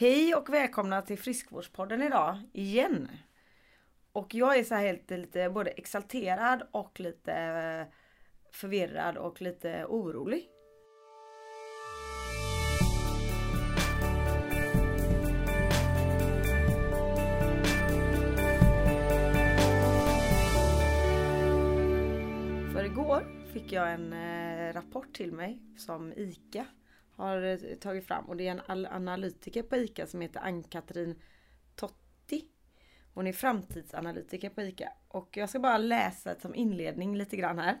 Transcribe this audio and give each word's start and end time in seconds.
Hej 0.00 0.34
och 0.34 0.50
välkomna 0.50 1.02
till 1.02 1.18
Friskvårdspodden 1.18 2.02
idag 2.02 2.38
igen. 2.52 3.08
Och 4.12 4.34
jag 4.34 4.58
är 4.58 4.64
så 4.64 4.74
här 4.74 4.86
helt 4.86 5.10
lite 5.10 5.50
både 5.50 5.70
exalterad 5.70 6.62
och 6.70 7.00
lite 7.00 7.32
eh, 7.32 7.94
förvirrad 8.52 9.16
och 9.16 9.42
lite 9.42 9.84
orolig. 9.88 10.48
För 22.72 22.84
igår 22.84 23.46
fick 23.52 23.72
jag 23.72 23.92
en 23.92 24.12
eh, 24.12 24.72
rapport 24.72 25.12
till 25.12 25.32
mig 25.32 25.62
som 25.76 26.12
ICA 26.12 26.66
har 27.20 27.42
eh, 27.42 27.56
tagit 27.80 28.06
fram 28.06 28.24
och 28.24 28.36
det 28.36 28.48
är 28.48 28.62
en 28.68 28.86
analytiker 28.86 29.62
på 29.62 29.76
ICA 29.76 30.06
som 30.06 30.20
heter 30.20 30.40
Ann-Katrin 30.40 31.22
Totti. 31.74 32.44
Hon 33.14 33.26
är 33.26 33.32
framtidsanalytiker 33.32 34.50
på 34.50 34.62
ICA 34.62 34.92
och 35.08 35.36
jag 35.36 35.48
ska 35.48 35.58
bara 35.58 35.78
läsa 35.78 36.40
som 36.40 36.54
inledning 36.54 37.16
lite 37.16 37.36
grann 37.36 37.58
här. 37.58 37.78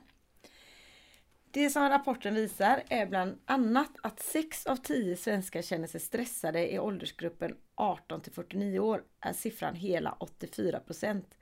Det 1.52 1.70
som 1.70 1.88
rapporten 1.88 2.34
visar 2.34 2.82
är 2.88 3.06
bland 3.06 3.38
annat 3.44 3.90
att 4.02 4.20
6 4.20 4.66
av 4.66 4.76
10 4.76 5.16
svenskar 5.16 5.62
känner 5.62 5.86
sig 5.86 6.00
stressade 6.00 6.72
i 6.72 6.78
åldersgruppen 6.78 7.56
18 7.74 8.20
till 8.20 8.32
49 8.32 8.78
år 8.78 9.04
är 9.20 9.32
siffran 9.32 9.74
hela 9.74 10.16
84 10.20 10.80
procent. 10.80 11.34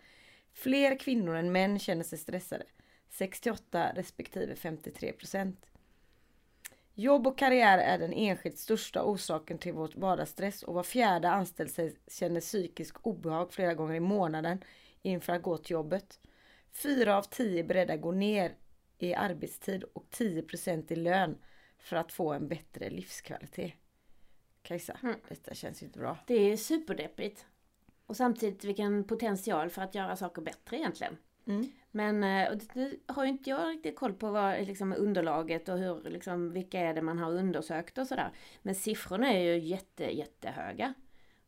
Fler 0.53 0.99
kvinnor 0.99 1.37
än 1.37 1.53
män 1.53 1.79
känner 1.79 2.05
sig 2.05 2.19
stressade. 2.19 2.65
68 3.11 3.93
respektive 3.95 4.57
53 4.57 5.13
procent. 5.13 5.67
Jobb 7.01 7.27
och 7.27 7.39
karriär 7.39 7.79
är 7.79 7.99
den 7.99 8.13
enskilt 8.13 8.59
största 8.59 9.03
orsaken 9.05 9.59
till 9.59 9.73
vårt 9.73 9.97
vardagsstress 9.97 10.63
och 10.63 10.75
var 10.75 10.83
fjärde 10.83 11.31
anställd 11.31 11.71
känner 12.07 12.41
psykisk 12.41 13.07
obehag 13.07 13.53
flera 13.53 13.75
gånger 13.75 13.95
i 13.95 14.01
månaden 14.01 14.65
inför 15.03 15.33
att 15.33 15.43
gå 15.43 15.59
till 15.59 15.73
jobbet. 15.73 16.21
Fyra 16.73 17.17
av 17.17 17.23
tio 17.23 17.61
är 17.61 17.65
beredda 17.65 17.95
att 17.95 18.01
gå 18.01 18.13
ner 18.13 18.55
i 18.99 19.15
arbetstid 19.15 19.85
och 19.85 20.07
10% 20.11 20.93
i 20.93 20.97
lön 20.97 21.39
för 21.79 21.97
att 21.97 22.13
få 22.13 22.33
en 22.33 22.49
bättre 22.49 22.91
livskvalitet. 22.91 23.73
Kajsa, 24.63 24.99
Mm. 25.03 25.17
detta 25.29 25.55
känns 25.55 25.83
ju 25.83 25.87
inte 25.87 25.99
bra. 25.99 26.19
Det 26.27 26.53
är 26.53 26.57
superdeppigt. 26.57 27.47
Och 28.07 28.17
samtidigt 28.17 28.65
vilken 28.65 29.05
potential 29.05 29.71
för 29.71 29.83
att 29.83 29.95
göra 29.95 30.17
saker 30.17 30.43
bättre 30.43 30.77
egentligen. 30.77 31.17
Mm. 31.49 31.67
Men 31.91 32.25
eh, 32.25 32.53
och 32.53 32.59
det, 32.59 32.75
det 32.75 32.97
har 33.07 33.25
ju 33.25 33.31
inte 33.31 33.51
jag 33.51 33.69
riktigt 33.69 33.97
koll 33.97 34.13
på 34.13 34.31
vad 34.31 34.67
liksom 34.67 34.95
underlaget 34.99 35.69
och 35.69 35.79
hur, 35.79 36.11
liksom, 36.11 36.53
vilka 36.53 36.81
är 36.81 36.95
det 36.95 37.03
man 37.03 37.19
har 37.19 37.33
undersökt 37.33 37.99
och 37.99 38.07
sådär. 38.07 38.31
Men 38.63 38.75
siffrorna 38.75 39.33
är 39.33 39.41
ju 39.41 39.59
jätte, 39.59 40.05
jättehöga. 40.17 40.95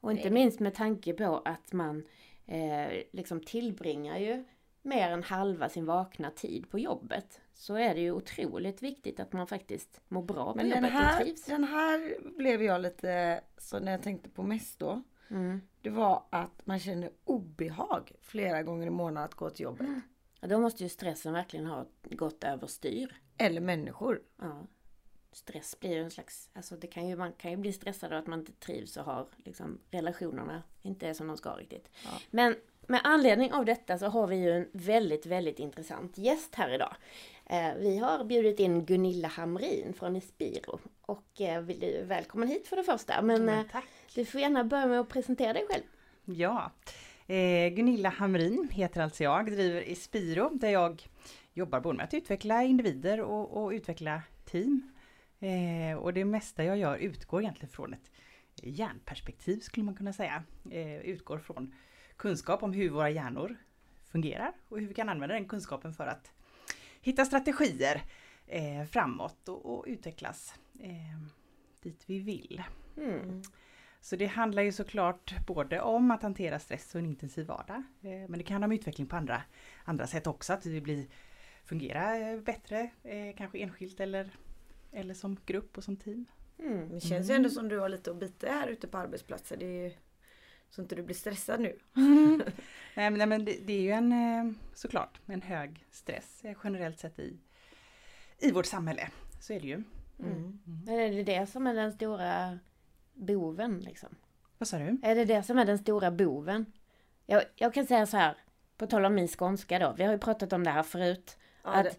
Och 0.01 0.13
inte 0.13 0.31
minst 0.31 0.61
med 0.61 0.75
tanke 0.75 1.13
på 1.13 1.43
att 1.45 1.73
man 1.73 2.05
eh, 2.47 3.03
liksom 3.13 3.41
tillbringar 3.41 4.19
ju 4.19 4.45
mer 4.83 5.11
än 5.11 5.23
halva 5.23 5.69
sin 5.69 5.85
vakna 5.85 6.31
tid 6.31 6.71
på 6.71 6.79
jobbet. 6.79 7.41
Så 7.55 7.75
är 7.75 7.95
det 7.95 8.01
ju 8.01 8.13
otroligt 8.13 8.83
viktigt 8.83 9.21
att 9.21 9.33
man 9.33 9.47
faktiskt 9.47 10.01
mår 10.09 10.23
bra 10.23 10.53
på 10.53 10.57
Men 10.57 10.69
den 10.69 10.79
jobbet 10.79 10.95
och 10.95 11.01
här, 11.01 11.25
trivs. 11.25 11.45
den 11.45 11.65
här 11.65 12.17
blev 12.37 12.63
jag 12.63 12.81
lite, 12.81 13.41
så 13.59 13.79
när 13.79 13.93
jag 13.93 14.03
tänkte 14.03 14.31
på 14.31 14.43
mest 14.43 14.79
då. 14.79 15.03
Mm. 15.31 15.61
Det 15.81 15.91
var 15.91 16.25
att 16.31 16.67
man 16.67 16.79
känner 16.79 17.11
obehag 17.25 18.13
flera 18.21 18.63
gånger 18.63 18.87
i 18.87 18.91
månaden 18.91 19.25
att 19.25 19.35
gå 19.35 19.51
till 19.51 19.65
jobbet. 19.65 19.87
Ja, 20.41 20.49
då 20.49 20.61
måste 20.61 20.83
ju 20.83 20.89
stressen 20.89 21.33
verkligen 21.33 21.67
ha 21.67 21.87
gått 22.05 22.45
överstyr. 22.45 23.21
Eller 23.37 23.61
människor. 23.61 24.23
Ja. 24.37 24.67
Stress 25.33 25.81
blir 25.81 25.91
ju 25.91 26.03
en 26.03 26.11
slags, 26.11 26.51
alltså 26.53 26.77
det 26.77 26.87
kan 26.87 27.09
ju, 27.09 27.17
man 27.17 27.33
kan 27.33 27.51
ju 27.51 27.57
bli 27.57 27.73
stressad 27.73 28.13
av 28.13 28.19
att 28.19 28.27
man 28.27 28.39
inte 28.39 28.53
trivs 28.53 28.97
och 28.97 29.05
har 29.05 29.27
liksom 29.37 29.81
relationerna 29.91 30.63
inte 30.83 31.09
är 31.09 31.15
som 31.15 31.27
de 31.27 31.37
ska 31.37 31.51
riktigt. 31.51 31.91
Ja. 32.05 32.11
Men 32.31 32.57
med 32.87 33.01
anledning 33.05 33.53
av 33.53 33.65
detta 33.65 33.99
så 33.99 34.07
har 34.07 34.27
vi 34.27 34.37
ju 34.37 34.51
en 34.51 34.69
väldigt, 34.73 35.27
väldigt 35.27 35.59
intressant 35.59 36.19
gäst 36.19 36.55
här 36.55 36.75
idag. 36.75 36.97
Eh, 37.51 37.75
vi 37.75 37.99
har 37.99 38.25
bjudit 38.25 38.61
in 38.61 38.85
Gunilla 38.85 39.29
Hamrin 39.29 39.95
från 39.95 40.17
Espiro. 40.17 40.81
Och 41.01 41.41
eh, 41.41 41.63
välkommen 42.05 42.49
hit 42.49 42.67
för 42.69 42.77
det 42.77 42.85
första. 42.85 43.23
Men 43.23 43.41
eh, 43.41 43.45
Men 43.45 43.69
tack! 43.69 43.85
du 44.15 44.25
får 44.25 44.41
gärna 44.41 44.65
börja 44.65 44.87
med 44.87 45.01
att 45.01 45.09
presentera 45.09 45.53
dig 45.53 45.67
själv. 45.71 45.83
Ja, 46.25 46.73
eh, 47.27 47.69
Gunilla 47.75 48.09
Hamrin 48.09 48.69
heter 48.73 49.01
alltså 49.03 49.25
jag, 49.25 49.47
driver 49.47 49.93
Espiro 49.93 50.51
där 50.55 50.71
jag 50.71 51.09
jobbar 51.53 51.81
både 51.81 51.97
med 51.97 52.05
att 52.05 52.15
utveckla 52.15 52.63
individer 52.63 53.21
och, 53.21 53.63
och 53.65 53.71
utveckla 53.71 54.23
team. 54.45 54.93
Eh, 55.41 55.99
och 55.99 56.13
det 56.13 56.25
mesta 56.25 56.65
jag 56.65 56.79
gör 56.79 56.97
utgår 56.97 57.41
egentligen 57.41 57.73
från 57.73 57.95
ett 57.95 58.11
hjärnperspektiv 58.63 59.61
skulle 59.61 59.85
man 59.85 59.95
kunna 59.95 60.13
säga. 60.13 60.43
Eh, 60.71 60.97
utgår 61.01 61.39
från 61.39 61.75
kunskap 62.17 62.63
om 62.63 62.73
hur 62.73 62.91
våra 62.91 63.11
hjärnor 63.11 63.57
fungerar 64.13 64.53
och 64.69 64.81
hur 64.81 64.89
vi 64.89 64.95
kan 64.95 65.09
använda 65.09 65.35
den 65.35 65.49
kunskapen 65.49 65.95
för 65.95 66.07
att 66.07 66.33
hitta 67.01 67.25
strategier 67.25 68.03
eh, 68.47 68.85
framåt 68.85 69.49
och, 69.49 69.67
och 69.67 69.85
utvecklas 69.89 70.55
eh, 70.81 71.21
dit 71.83 72.03
vi 72.07 72.19
vill. 72.19 72.63
Mm. 72.97 73.43
Så 74.01 74.17
det 74.17 74.27
handlar 74.27 74.63
ju 74.63 74.73
såklart 74.73 75.35
både 75.47 75.81
om 75.81 76.11
att 76.11 76.23
hantera 76.23 76.59
stress 76.59 76.95
och 76.95 77.01
en 77.01 77.07
intensiv 77.07 77.47
vardag. 77.47 77.83
eh, 78.03 78.11
Men 78.11 78.33
det 78.33 78.43
kan 78.43 78.55
handla 78.55 78.65
om 78.65 78.73
utveckling 78.73 79.07
på 79.07 79.17
andra, 79.17 79.43
andra 79.85 80.07
sätt 80.07 80.27
också. 80.27 80.53
Att 80.53 80.67
vi 80.67 80.71
vill 80.71 80.83
bli, 80.83 81.09
fungera 81.65 82.17
eh, 82.17 82.41
bättre, 82.41 82.91
eh, 83.03 83.37
kanske 83.37 83.59
enskilt 83.59 84.01
eller, 84.01 84.31
eller 84.93 85.15
som 85.15 85.37
grupp 85.47 85.79
och 85.79 85.85
som 85.85 85.97
team. 85.97 86.25
Mm. 86.59 86.89
Det 86.89 87.01
känns 87.01 87.31
ju 87.31 87.35
ändå 87.35 87.51
som 87.51 87.69
du 87.69 87.79
har 87.79 87.89
lite 87.89 88.11
att 88.11 88.17
bita 88.17 88.47
här 88.47 88.69
ute 88.69 88.89
på 88.89 88.99
arbetsplatser. 88.99 89.57
Det 89.57 89.67
är 89.67 89.85
ju, 89.89 89.93
så 90.71 90.83
inte 90.83 90.95
du 90.95 91.03
blir 91.03 91.17
stressad 91.17 91.61
nu. 91.61 91.79
Nej 92.95 93.11
men, 93.11 93.19
nej, 93.19 93.27
men 93.27 93.45
det, 93.45 93.67
det 93.67 93.73
är 93.73 93.81
ju 93.81 93.91
en 93.91 94.13
eh, 94.13 94.53
såklart 94.75 95.21
en 95.27 95.43
hög 95.43 95.87
stress 95.91 96.45
eh, 96.45 96.57
generellt 96.65 96.99
sett 96.99 97.19
i, 97.19 97.37
i 98.39 98.53
vårt 98.53 98.67
samhälle. 98.67 99.09
Så 99.41 99.53
är 99.53 99.61
det 99.61 99.67
ju. 99.67 99.85
Mm. 100.19 100.59
Men 100.87 100.95
är 100.95 101.11
det 101.11 101.23
det 101.23 101.47
som 101.47 101.67
är 101.67 101.75
den 101.75 101.93
stora 101.93 102.59
boven 103.15 103.81
liksom? 103.81 104.09
Vad 104.59 104.69
sa 104.69 104.79
du? 104.79 104.99
Är 105.03 105.15
det 105.15 105.25
det 105.25 105.43
som 105.43 105.59
är 105.59 105.65
den 105.65 105.79
stora 105.79 106.11
boven? 106.11 106.67
Jag, 107.27 107.43
jag 107.57 107.75
kan 107.75 107.87
säga 107.87 108.07
så 108.07 108.17
här, 108.17 108.37
på 108.77 108.87
tal 108.87 109.05
om 109.05 109.15
min 109.15 109.29
skånska 109.29 109.79
då. 109.79 109.95
Vi 109.97 110.05
har 110.05 110.13
ju 110.13 110.19
pratat 110.19 110.53
om 110.53 110.65
det 110.65 110.71
här 110.71 110.83
förut. 110.83 111.39
Ja, 111.65 111.71
att 111.71 111.85
det, 111.85 111.97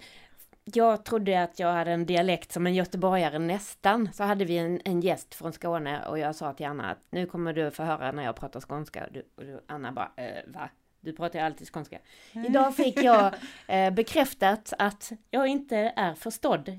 jag 0.63 1.06
trodde 1.06 1.44
att 1.44 1.59
jag 1.59 1.73
hade 1.73 1.91
en 1.91 2.06
dialekt 2.06 2.52
som 2.52 2.68
en 2.68 2.73
göteborgare 2.73 3.40
nästan. 3.40 4.09
Så 4.13 4.23
hade 4.23 4.46
vi 4.46 4.58
en, 4.58 4.81
en 4.85 5.02
gäst 5.02 5.35
från 5.35 5.53
Skåne 5.53 6.06
och 6.06 6.19
jag 6.19 6.35
sa 6.35 6.53
till 6.53 6.66
Anna 6.66 6.91
att 6.91 6.97
nu 7.09 7.25
kommer 7.25 7.53
du 7.53 7.72
få 7.72 7.84
höra 7.84 8.12
när 8.12 8.23
jag 8.23 8.35
pratar 8.35 8.62
skånska. 8.62 9.06
Och, 9.06 9.13
du, 9.13 9.25
och 9.35 9.44
du, 9.44 9.59
Anna 9.68 9.91
bara, 9.91 10.12
eh, 10.16 10.44
va? 10.47 10.69
Du 11.02 11.14
pratar 11.14 11.40
ju 11.40 11.46
alltid 11.46 11.68
skånska. 11.74 12.00
Idag 12.48 12.76
fick 12.76 13.04
jag 13.04 13.34
eh, 13.68 13.90
bekräftat 13.90 14.74
att 14.80 15.12
jag 15.30 15.48
inte 15.48 15.94
är 15.96 16.14
förstådd 16.14 16.78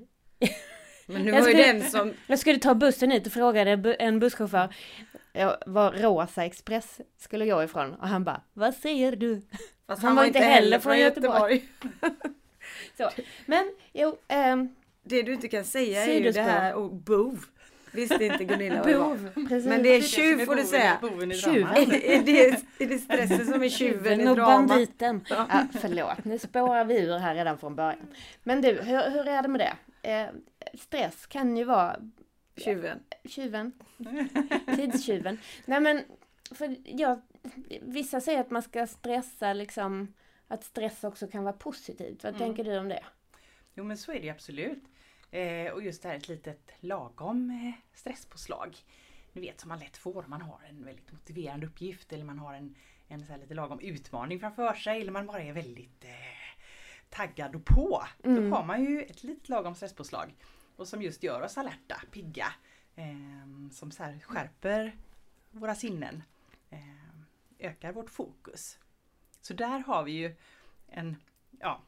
men 1.06 1.22
nu 1.22 1.31
jag 1.31 1.41
var 1.41 1.49
ju 1.49 1.55
skulle- 1.55 1.72
den 1.72 1.91
som... 1.91 2.15
Jag 2.27 2.38
skulle 2.38 2.59
ta 2.59 2.75
bussen 2.75 3.10
hit 3.10 3.27
och 3.27 3.33
frågade 3.33 3.94
en 3.99 4.19
busschaufför 4.19 4.75
ja, 5.33 5.59
var 5.66 5.93
Rosa 5.93 6.44
Express 6.44 7.00
skulle 7.19 7.47
gå 7.47 7.62
ifrån 7.62 7.94
och 7.94 8.09
han 8.09 8.25
bara 8.25 8.41
Vad 8.53 8.75
säger 8.75 9.16
du? 9.16 9.43
Fast 9.87 10.03
Han 10.03 10.16
var 10.16 10.25
inte 10.25 10.39
heller 10.39 10.78
från 10.78 10.99
Göteborg. 10.99 11.69
Så. 12.97 13.10
Men 13.47 13.72
jo, 13.93 14.16
ehm, 14.28 14.75
Det 15.03 15.22
du 15.22 15.33
inte 15.33 15.49
kan 15.49 15.65
säga 15.65 16.04
är 16.04 16.21
ju 16.21 16.31
det 16.31 16.43
här 16.43 16.75
och 16.75 16.93
bov. 16.94 17.44
Visste 17.92 18.25
inte 18.25 18.44
Gunilla 18.44 18.76
vad 18.78 18.86
det 18.86 18.97
var. 18.98 19.16
precis. 19.48 19.66
Men 19.66 19.82
det 19.82 19.88
är 19.88 20.03
tjuv 20.03 20.44
får 20.47 20.54
du 20.56 20.64
säga. 20.64 20.98
Boven 21.00 21.32
i 21.32 21.34
Tjuv. 21.34 21.66
Är, 21.66 21.94
är, 22.04 22.22
det, 22.22 22.48
är 22.78 22.86
det 22.88 22.98
stressen 22.98 23.47
som 23.47 23.62
är 23.62 23.69
tjuven 23.69 24.20
i 24.20 24.28
och 24.28 24.36
dramat? 24.36 24.69
banditen. 24.69 25.25
Ja. 25.30 25.47
Ja, 25.50 25.66
förlåt, 25.80 26.25
nu 26.25 26.38
spårar 26.38 26.84
vi 26.84 27.00
ur 27.00 27.19
här 27.19 27.34
redan 27.34 27.58
från 27.58 27.76
början. 27.76 28.06
Men 28.42 28.60
du, 28.62 28.69
hur, 28.82 29.10
hur 29.10 29.28
är 29.28 29.42
det 29.42 29.48
med 29.48 29.60
det? 29.60 30.08
Eh, 30.10 30.26
stress 30.75 31.26
kan 31.26 31.56
ju 31.56 31.64
vara 31.64 31.97
Tjuven. 32.56 32.98
tjuven, 33.25 33.72
tidstjuven. 34.76 35.38
Nej 35.64 35.80
men, 35.80 36.03
för 36.50 36.77
jag, 36.84 37.21
vissa 37.83 38.21
säger 38.21 38.41
att 38.41 38.50
man 38.50 38.62
ska 38.62 38.86
stressa 38.86 39.53
liksom, 39.53 40.15
att 40.48 40.65
stress 40.65 41.04
också 41.04 41.27
kan 41.27 41.44
vara 41.44 41.53
positivt. 41.53 42.24
Vad 42.24 42.34
Mm. 42.34 42.39
tänker 42.47 42.65
du 42.65 42.78
om 42.78 42.89
det? 42.89 43.03
Jo 43.74 43.84
men 43.84 43.97
så 43.97 44.12
är 44.12 44.21
det 44.21 44.30
absolut. 44.30 44.83
Eh, 45.32 45.72
och 45.72 45.82
just 45.82 46.02
det 46.02 46.08
här 46.08 46.16
ett 46.16 46.28
litet 46.28 46.70
lagom 46.80 47.50
eh, 47.50 47.96
stresspåslag. 47.98 48.76
Ni 49.32 49.40
vet 49.40 49.60
som 49.60 49.68
man 49.68 49.78
lätt 49.78 49.96
får 49.96 50.24
om 50.24 50.30
man 50.30 50.42
har 50.42 50.60
en 50.68 50.84
väldigt 50.84 51.12
motiverande 51.12 51.66
uppgift 51.66 52.12
eller 52.12 52.24
man 52.24 52.38
har 52.38 52.54
en, 52.54 52.74
en 53.08 53.26
så 53.26 53.36
lite 53.36 53.54
lagom 53.54 53.80
utmaning 53.80 54.40
framför 54.40 54.74
sig 54.74 55.00
eller 55.00 55.12
man 55.12 55.26
bara 55.26 55.42
är 55.42 55.52
väldigt 55.52 56.04
eh, 56.04 56.10
taggad 57.10 57.54
och 57.54 57.64
på. 57.64 58.02
Mm. 58.24 58.50
Då 58.50 58.56
har 58.56 58.64
man 58.64 58.84
ju 58.84 59.02
ett 59.02 59.22
litet 59.22 59.48
lagom 59.48 59.74
stresspåslag. 59.74 60.34
Och 60.76 60.88
som 60.88 61.02
just 61.02 61.22
gör 61.22 61.42
oss 61.42 61.58
alerta, 61.58 62.00
pigga. 62.10 62.46
Eh, 62.94 63.70
som 63.70 63.90
så 63.90 64.02
här 64.02 64.20
skärper 64.20 64.96
våra 65.50 65.74
sinnen. 65.74 66.22
Eh, 66.70 66.78
ökar 67.58 67.92
vårt 67.92 68.10
fokus. 68.10 68.78
Så 69.40 69.54
där 69.54 69.78
har 69.78 70.02
vi 70.02 70.12
ju 70.12 70.36
en, 70.88 71.16
ja, 71.60 71.82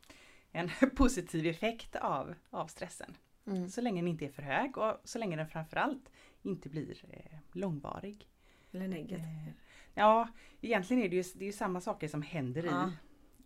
en 0.52 0.70
positiv 0.96 1.46
effekt 1.46 1.96
av, 1.96 2.34
av 2.50 2.66
stressen. 2.66 3.16
Mm. 3.46 3.68
Så 3.68 3.80
länge 3.80 4.00
den 4.00 4.08
inte 4.08 4.24
är 4.24 4.30
för 4.30 4.42
hög 4.42 4.78
och 4.78 5.00
så 5.04 5.18
länge 5.18 5.36
den 5.36 5.48
framförallt 5.48 6.10
inte 6.42 6.68
blir 6.68 7.04
eh, 7.10 7.38
långvarig. 7.52 8.28
Eller 8.72 8.88
negativt. 8.88 9.20
Eh, 9.46 9.52
ja, 9.94 10.28
egentligen 10.60 11.02
är 11.02 11.08
det 11.08 11.16
ju, 11.16 11.22
det 11.34 11.44
är 11.44 11.46
ju 11.46 11.52
samma 11.52 11.80
saker 11.80 12.08
som 12.08 12.22
händer 12.22 12.62
Ja. 12.62 12.92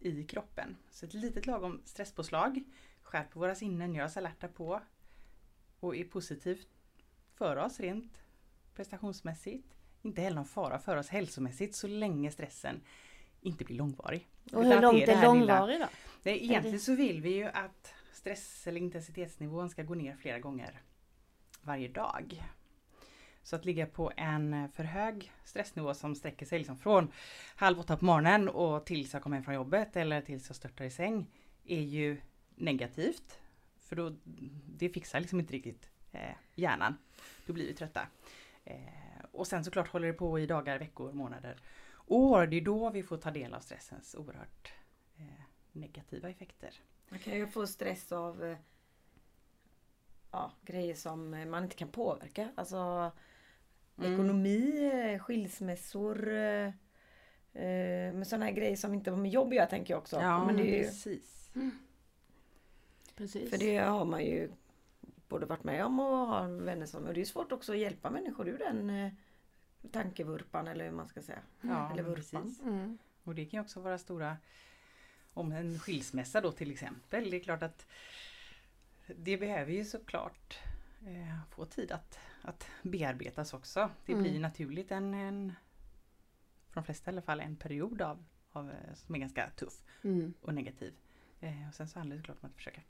i, 0.01 0.21
i 0.21 0.25
kroppen. 0.25 0.77
Så 0.91 1.07
ett 1.07 1.15
litet 1.15 1.47
lagom 1.47 1.83
stresspåslag 1.85 2.63
skärper 3.03 3.41
våra 3.41 3.55
sinnen, 3.55 3.95
gör 3.95 4.05
oss 4.05 4.17
alerta 4.17 4.49
på 4.49 4.81
och 5.81 5.97
är 5.97 6.05
positivt 6.05 6.69
för 7.35 7.57
oss 7.57 7.81
rent 7.81 8.19
prestationsmässigt. 8.75 9.75
Inte 10.03 10.21
heller 10.21 10.37
någon 10.37 10.45
fara 10.45 10.79
för 10.79 10.97
oss 10.97 11.09
hälsomässigt 11.09 11.75
så 11.75 11.87
länge 11.87 12.31
stressen 12.31 12.81
inte 13.41 13.65
blir 13.65 13.77
långvarig. 13.77 14.29
Och 14.53 14.65
hur 14.65 14.81
långt 14.81 15.07
det 15.07 15.13
är 15.13 15.23
långvarig 15.23 15.81
då? 15.81 15.87
Nej, 16.23 16.45
egentligen 16.45 16.81
så 16.81 16.95
vill 16.95 17.23
vi 17.23 17.35
ju 17.35 17.45
att 17.45 17.95
stress 18.19 18.67
eller 18.67 18.81
intensitetsnivån 18.81 19.71
ska 19.71 19.83
gå 19.83 19.95
ner 19.95 20.17
flera 20.17 20.39
gånger 20.39 20.83
varje 21.63 21.89
dag. 21.89 22.45
Så 23.43 23.57
att 23.57 23.65
ligga 23.65 23.87
på 23.87 24.13
en 24.17 24.69
för 24.73 24.85
hög 24.85 25.33
stressnivå 25.45 25.95
som 25.95 26.15
sträcker 26.15 26.47
sig 26.47 26.59
liksom 26.59 26.79
från 26.79 27.13
halv 27.57 27.81
åtta 27.81 27.97
på 27.97 28.05
morgonen 28.05 28.49
och 28.49 28.87
tills 28.87 29.13
jag 29.13 29.23
kommer 29.23 29.37
hem 29.37 29.45
från 29.45 29.55
jobbet 29.55 29.97
eller 29.97 30.21
tills 30.21 30.49
jag 30.49 30.57
störtar 30.57 30.85
i 30.85 30.91
säng 30.91 31.27
är 31.65 31.81
ju 31.81 32.21
negativt. 32.55 33.39
För 33.81 33.97
då, 33.97 34.17
det 34.67 34.89
fixar 34.89 35.21
liksom 35.21 35.41
inte 35.41 35.53
riktigt 35.53 35.91
eh, 36.13 36.35
hjärnan. 36.55 36.97
Då 37.47 37.53
blir 37.53 37.67
vi 37.67 37.75
trötta. 37.75 38.07
Eh, 38.65 39.25
och 39.33 39.47
sen 39.47 39.65
såklart 39.65 39.89
håller 39.89 40.07
det 40.07 40.13
på 40.13 40.39
i 40.39 40.47
dagar, 40.47 40.79
veckor, 40.79 41.13
månader, 41.13 41.57
år. 42.07 42.47
Det 42.47 42.57
är 42.57 42.61
då 42.61 42.91
vi 42.91 43.03
får 43.03 43.17
ta 43.17 43.31
del 43.31 43.55
av 43.55 43.61
stressens 43.61 44.15
oerhört 44.15 44.73
eh, 45.17 45.43
negativa 45.73 46.29
effekter. 46.29 46.71
Man 47.09 47.19
kan 47.19 47.35
ju 47.37 47.47
få 47.47 47.67
stress 47.67 48.13
av 48.13 48.45
eh, 48.45 48.57
ja, 50.31 50.53
grejer 50.63 50.95
som 50.95 51.31
man 51.51 51.63
inte 51.65 51.77
kan 51.77 51.89
påverka. 51.89 52.49
Alltså 52.55 53.11
Mm. 54.01 54.13
ekonomi, 54.15 54.91
eh, 54.95 55.19
skilsmässor. 55.23 56.29
eh, 56.33 56.73
Men 58.13 58.25
sådana 58.25 58.45
här 58.45 58.53
grejer 58.53 58.77
som 58.77 58.95
inte 58.95 59.11
har 59.11 59.19
med 59.19 59.31
jobb 59.31 59.53
göra 59.53 59.67
tänker 59.67 59.95
jag 59.95 59.99
också. 60.01 60.17
men 60.47 60.57
det 60.57 60.63
är 60.63 60.79
ju, 60.79 60.85
precis. 60.85 61.51
Precis. 63.15 63.51
för 63.51 63.59
det 63.59 63.77
har 63.79 64.05
man 64.05 64.25
ju 64.25 64.51
både 65.29 65.47
varit 65.47 65.65
med 65.65 65.85
om 65.85 66.01
och 66.01 66.07
har 66.07 66.49
vänner 66.65 66.87
som. 66.87 67.05
Och 67.07 67.15
det 67.15 67.21
är 67.21 67.25
svårt 67.25 67.53
också 67.53 67.73
att 67.73 67.79
hjälpa 67.79 68.11
människor 68.11 68.49
ur 68.49 68.59
den 68.59 69.11
tankevurpan 69.93 70.69
eller 70.69 70.85
hur 70.85 70.93
man 70.93 71.09
ska 71.09 71.23
säga. 71.23 71.43
Ja, 71.61 71.93
Eller 71.93 72.03
vurpan. 72.03 72.55
Mm. 72.63 72.99
Och 73.25 73.35
det 73.35 73.45
kan 73.45 73.59
ju 73.59 73.65
också 73.65 73.81
vara 73.81 73.99
stora 73.99 74.37
om 75.39 75.53
en 75.53 75.79
skilsmässa 75.79 76.41
då 76.41 76.53
till 76.53 76.71
exempel. 76.71 77.31
Det 77.31 77.37
är 77.37 77.41
klart 77.41 77.63
att 77.63 77.87
det 79.17 79.37
behöver 79.37 79.73
ju 79.73 79.85
såklart 79.85 80.59
eh, 81.07 81.39
få 81.51 81.65
tid 81.65 81.93
att, 81.93 82.19
att 82.43 82.67
bearbetas 82.83 83.55
också. 83.55 83.91
Det 84.07 84.13
Mm. 84.13 84.23
blir 84.25 84.41
naturligt 84.41 84.91
en, 84.91 85.15
en, 85.15 85.53
för 86.69 86.75
de 86.75 86.85
flesta 86.85 87.11
i 87.11 87.15
alla 87.15 87.23
fall, 87.23 87.41
en 87.41 87.57
period 87.57 88.03
av, 88.03 88.25
av 88.53 88.71
eh, 88.71 88.95
som 88.95 89.15
är 89.15 89.19
ganska 89.19 89.51
tuff 89.51 89.83
Mm. 90.05 90.35
och 90.41 90.55
negativ. 90.55 90.95
Eh, 91.41 91.69
och 91.69 91.75
sen 91.75 91.89
så 91.89 91.99
handlar 91.99 92.17
det 92.17 92.23
såklart 92.23 92.43
om 92.43 92.49
att 92.51 92.57
försöka 92.57 92.81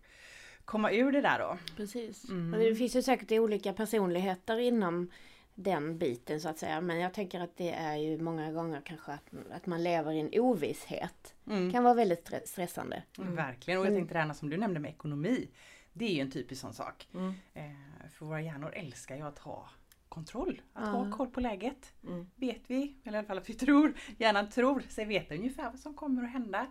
komma 0.64 0.92
ur 0.92 1.12
det 1.12 1.20
där 1.20 1.38
då. 1.38 1.58
Precis. 1.76 2.28
Mm. 2.28 2.54
Och 2.54 2.60
det 2.60 2.74
finns 2.74 2.96
ju 2.96 3.02
säkert 3.02 3.32
olika 3.32 3.72
personligheter 3.72 4.58
inom 4.58 5.10
den 5.60 5.98
biten 5.98 6.40
så 6.40 6.48
att 6.48 6.58
säga. 6.58 6.80
Men 6.80 6.98
jag 6.98 7.14
tänker 7.14 7.40
att 7.40 7.56
det 7.56 7.70
är 7.72 7.96
ju 7.96 8.18
många 8.20 8.52
gånger 8.52 8.80
kanske 8.84 9.12
att, 9.12 9.30
att 9.50 9.66
man 9.66 9.82
lever 9.82 10.12
i 10.12 10.20
en 10.20 10.30
ovisshet. 10.40 11.34
Mm. 11.46 11.72
kan 11.72 11.84
vara 11.84 11.94
väldigt 11.94 12.28
stre- 12.30 12.46
stressande. 12.46 13.02
Mm. 13.18 13.34
Verkligen, 13.36 13.80
och 13.80 13.86
jag 13.86 13.90
Mm. 13.92 14.00
tänkte 14.00 14.14
det 14.14 14.20
här 14.20 14.32
som 14.32 14.50
du 14.50 14.56
nämnde 14.56 14.80
med 14.80 14.90
ekonomi. 14.90 15.48
Det 15.92 16.04
är 16.04 16.14
ju 16.14 16.20
en 16.20 16.30
typisk 16.30 16.60
sån 16.60 16.74
sak. 16.74 17.08
Mm. 17.14 17.32
Eh, 17.54 18.08
för 18.10 18.26
våra 18.26 18.40
hjärnor 18.42 18.72
älskar 18.74 19.16
ju 19.16 19.22
att 19.22 19.38
ha 19.38 19.68
kontroll, 20.08 20.62
att 20.72 20.86
Ja. 20.86 20.90
ha 20.92 21.16
koll 21.16 21.28
på 21.30 21.40
läget. 21.40 21.92
Mm. 22.06 22.30
Vet 22.34 22.62
vi, 22.66 22.96
eller 23.04 23.14
i 23.14 23.18
alla 23.18 23.26
fall 23.26 23.38
att 23.38 23.50
vi 23.50 23.54
tror, 23.54 23.94
hjärnan 24.18 24.50
tror 24.50 24.80
sig 24.80 25.04
veta 25.04 25.34
ungefär 25.34 25.64
vad 25.70 25.78
som 25.78 25.94
kommer 25.94 26.22
att 26.24 26.30
hända. 26.32 26.66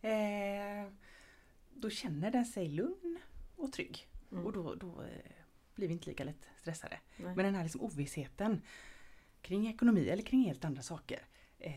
Eh, 0.00 0.92
då 1.74 1.90
känner 1.90 2.30
den 2.30 2.44
sig 2.44 2.68
lugn 2.68 3.18
och 3.56 3.72
trygg. 3.72 4.08
Mm. 4.32 4.46
Och 4.46 4.52
då, 4.52 4.74
då 4.74 5.02
eh, 5.02 5.32
blir 5.74 5.88
vi 5.88 5.94
inte 5.94 6.08
lika 6.08 6.24
lätt 6.24 6.48
stressade. 6.60 6.98
Nej. 7.16 7.36
Men 7.36 7.44
den 7.44 7.54
här 7.54 7.62
liksom 7.62 7.80
ovissheten 7.80 8.62
kring 9.40 9.68
ekonomi 9.68 10.08
eller 10.08 10.22
kring 10.22 10.44
helt 10.44 10.64
andra 10.64 10.82
saker. 10.82 11.26
Eh, 11.58 11.72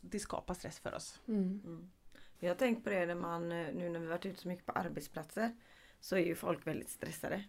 det 0.00 0.18
skapar 0.18 0.54
stress 0.54 0.78
för 0.78 0.94
oss. 0.94 1.20
Mm. 1.28 1.60
Mm. 1.64 1.90
Jag 2.38 2.50
har 2.50 2.54
tänkt 2.54 2.84
på 2.84 2.90
det 2.90 3.06
när 3.06 3.14
man, 3.14 3.52
eh, 3.52 3.74
nu 3.74 3.88
när 3.88 4.00
vi 4.00 4.06
varit 4.06 4.26
ute 4.26 4.40
så 4.40 4.48
mycket 4.48 4.66
på 4.66 4.72
arbetsplatser 4.72 5.56
så 6.00 6.16
är 6.16 6.26
ju 6.26 6.34
folk 6.34 6.66
väldigt 6.66 6.90
stressade. 6.90 7.44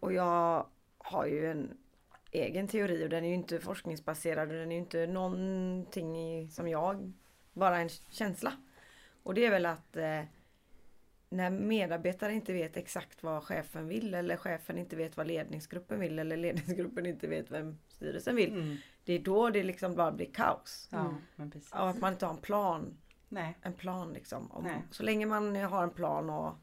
Och 0.00 0.12
jag 0.12 0.66
har 0.98 1.26
ju 1.26 1.50
en 1.50 1.78
egen 2.30 2.68
teori 2.68 3.04
och 3.04 3.08
den 3.08 3.24
är 3.24 3.28
ju 3.28 3.34
inte 3.34 3.60
forskningsbaserad 3.60 4.48
och 4.48 4.54
den 4.54 4.72
är 4.72 4.76
ju 4.76 4.80
inte 4.80 5.06
någonting 5.06 6.50
som 6.50 6.68
jag, 6.68 7.12
bara 7.52 7.78
en 7.78 7.88
känsla. 7.88 8.52
Och 9.22 9.34
det 9.34 9.46
är 9.46 9.50
väl 9.50 9.66
att 9.66 9.96
eh, 9.96 10.22
när 11.34 11.50
medarbetare 11.50 12.32
inte 12.32 12.52
vet 12.52 12.76
exakt 12.76 13.22
vad 13.22 13.42
chefen 13.44 13.88
vill 13.88 14.14
eller 14.14 14.36
chefen 14.36 14.78
inte 14.78 14.96
vet 14.96 15.16
vad 15.16 15.26
ledningsgruppen 15.26 16.00
vill 16.00 16.18
eller 16.18 16.36
ledningsgruppen 16.36 17.06
inte 17.06 17.26
vet 17.26 17.50
vem 17.50 17.78
styrelsen 17.88 18.36
vill. 18.36 18.52
Mm. 18.52 18.76
Det 19.04 19.12
är 19.12 19.18
då 19.18 19.50
det 19.50 19.62
liksom 19.62 19.94
bara 19.94 20.12
blir 20.12 20.32
kaos. 20.32 20.88
Ja, 20.92 20.98
Mm. 21.00 21.14
men 21.36 21.50
precis. 21.50 21.72
Och 21.72 21.88
att 21.88 22.00
man 22.00 22.12
inte 22.12 22.26
har 22.26 22.34
en 22.34 22.40
plan 22.40 22.98
Nej. 23.28 23.58
en 23.62 23.72
plan 23.72 24.12
liksom. 24.12 24.50
Om, 24.52 24.64
Nej. 24.64 24.82
så 24.90 25.02
länge 25.02 25.26
man 25.26 25.56
har 25.56 25.82
en 25.82 25.90
plan 25.90 26.30
och 26.30 26.54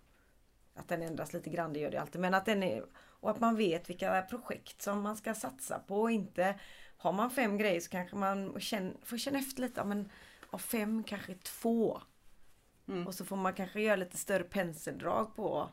att 0.75 0.87
den 0.87 1.01
ändras 1.01 1.33
lite 1.33 1.49
grann, 1.49 1.73
det 1.73 1.79
gör 1.79 1.91
det 1.91 2.01
alltid. 2.01 2.21
Men 2.21 2.33
att 2.33 2.45
den 2.45 2.63
är, 2.63 2.85
och 2.95 3.29
att 3.31 3.39
man 3.39 3.55
vet 3.55 3.89
vilka 3.89 4.21
projekt 4.21 4.81
som 4.81 5.01
man 5.01 5.17
ska 5.17 5.33
satsa 5.33 5.79
på 5.79 6.01
och 6.01 6.11
inte. 6.11 6.59
Har 6.97 7.11
man 7.11 7.31
fem 7.31 7.57
grejer 7.57 7.79
så 7.79 7.89
kanske 7.89 8.15
man 8.15 8.59
känn, 8.59 8.97
får 9.03 9.17
känna 9.17 9.39
efter 9.39 9.61
lite. 9.61 9.83
Men 9.83 10.09
av 10.49 10.57
fem 10.57 11.03
kanske 11.03 11.33
två. 11.33 12.01
Mm. 12.91 13.07
Och 13.07 13.15
så 13.15 13.25
får 13.25 13.35
man 13.35 13.53
kanske 13.53 13.81
göra 13.81 13.95
lite 13.95 14.17
större 14.17 14.43
penseldrag 14.43 15.35
på 15.35 15.69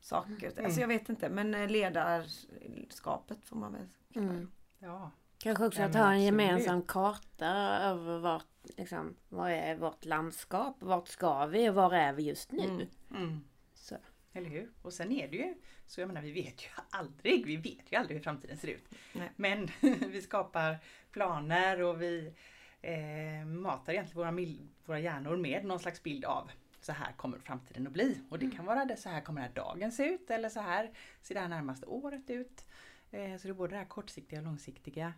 saker. 0.00 0.52
Mm. 0.52 0.64
Alltså 0.64 0.80
jag 0.80 0.88
vet 0.88 1.08
inte 1.08 1.28
men 1.28 1.54
eh, 1.54 1.68
ledarskapet 1.68 3.44
får 3.44 3.56
man 3.56 3.72
väl. 3.72 3.88
Mm. 4.14 4.50
Ja. 4.78 5.10
Kanske 5.38 5.66
också 5.66 5.80
Ja, 5.80 5.86
att 5.86 5.94
ha 5.94 6.12
en 6.12 6.22
gemensam 6.22 6.82
karta 6.82 7.46
över 7.78 8.18
vart, 8.18 8.46
liksom, 8.76 9.16
vad 9.28 9.50
är 9.50 9.76
vårt 9.76 10.04
landskap, 10.04 10.76
vart 10.80 11.08
ska 11.08 11.46
vi 11.46 11.68
och 11.68 11.74
var 11.74 11.94
är 11.94 12.12
vi 12.12 12.22
just 12.22 12.52
nu? 12.52 12.64
Mm. 12.64 12.86
Mm. 13.14 13.40
Så. 13.74 13.96
Eller 14.32 14.50
hur? 14.50 14.70
Och 14.82 14.92
sen 14.92 15.12
är 15.12 15.28
det 15.28 15.36
ju 15.36 15.54
så, 15.86 16.00
jag 16.00 16.08
menar 16.08 16.22
vi 16.22 16.32
vet 16.32 16.62
ju 16.64 16.68
aldrig, 16.90 17.46
vi 17.46 17.56
vet 17.56 17.92
ju 17.92 17.96
aldrig 17.96 18.16
hur 18.16 18.24
framtiden 18.24 18.56
ser 18.56 18.68
ut. 18.68 18.84
Nej. 19.12 19.30
Men 19.36 19.68
vi 20.12 20.22
skapar 20.22 20.76
planer 21.10 21.82
och 21.82 22.02
vi 22.02 22.34
eh, 22.82 23.46
matar 23.46 23.92
egentligen 23.92 24.36
våra, 24.36 24.56
våra 24.84 25.00
hjärnor 25.00 25.36
med 25.36 25.64
någon 25.64 25.78
slags 25.80 26.02
bild 26.02 26.24
av 26.24 26.50
så 26.80 26.92
här 26.92 27.12
kommer 27.12 27.38
framtiden 27.38 27.86
att 27.86 27.92
bli. 27.92 28.20
Och 28.28 28.38
det 28.38 28.50
kan 28.50 28.64
vara 28.64 28.84
det, 28.84 28.96
så 28.96 29.08
här 29.08 29.20
kommer 29.20 29.40
den 29.40 29.48
här 29.50 29.54
dagen 29.54 29.92
se 29.92 30.04
ut 30.04 30.30
eller 30.30 30.48
så 30.48 30.60
här 30.60 30.90
ser 31.22 31.34
det 31.34 31.40
här 31.40 31.48
närmaste 31.48 31.86
året 31.86 32.30
ut. 32.30 32.64
Eh, 33.10 33.36
så 33.36 33.48
det 33.48 33.52
är 33.52 33.54
både 33.54 33.72
det 33.72 33.78
här 33.78 33.84
kortsiktiga 33.84 34.38
och 34.38 34.44
långsiktiga 34.44 35.12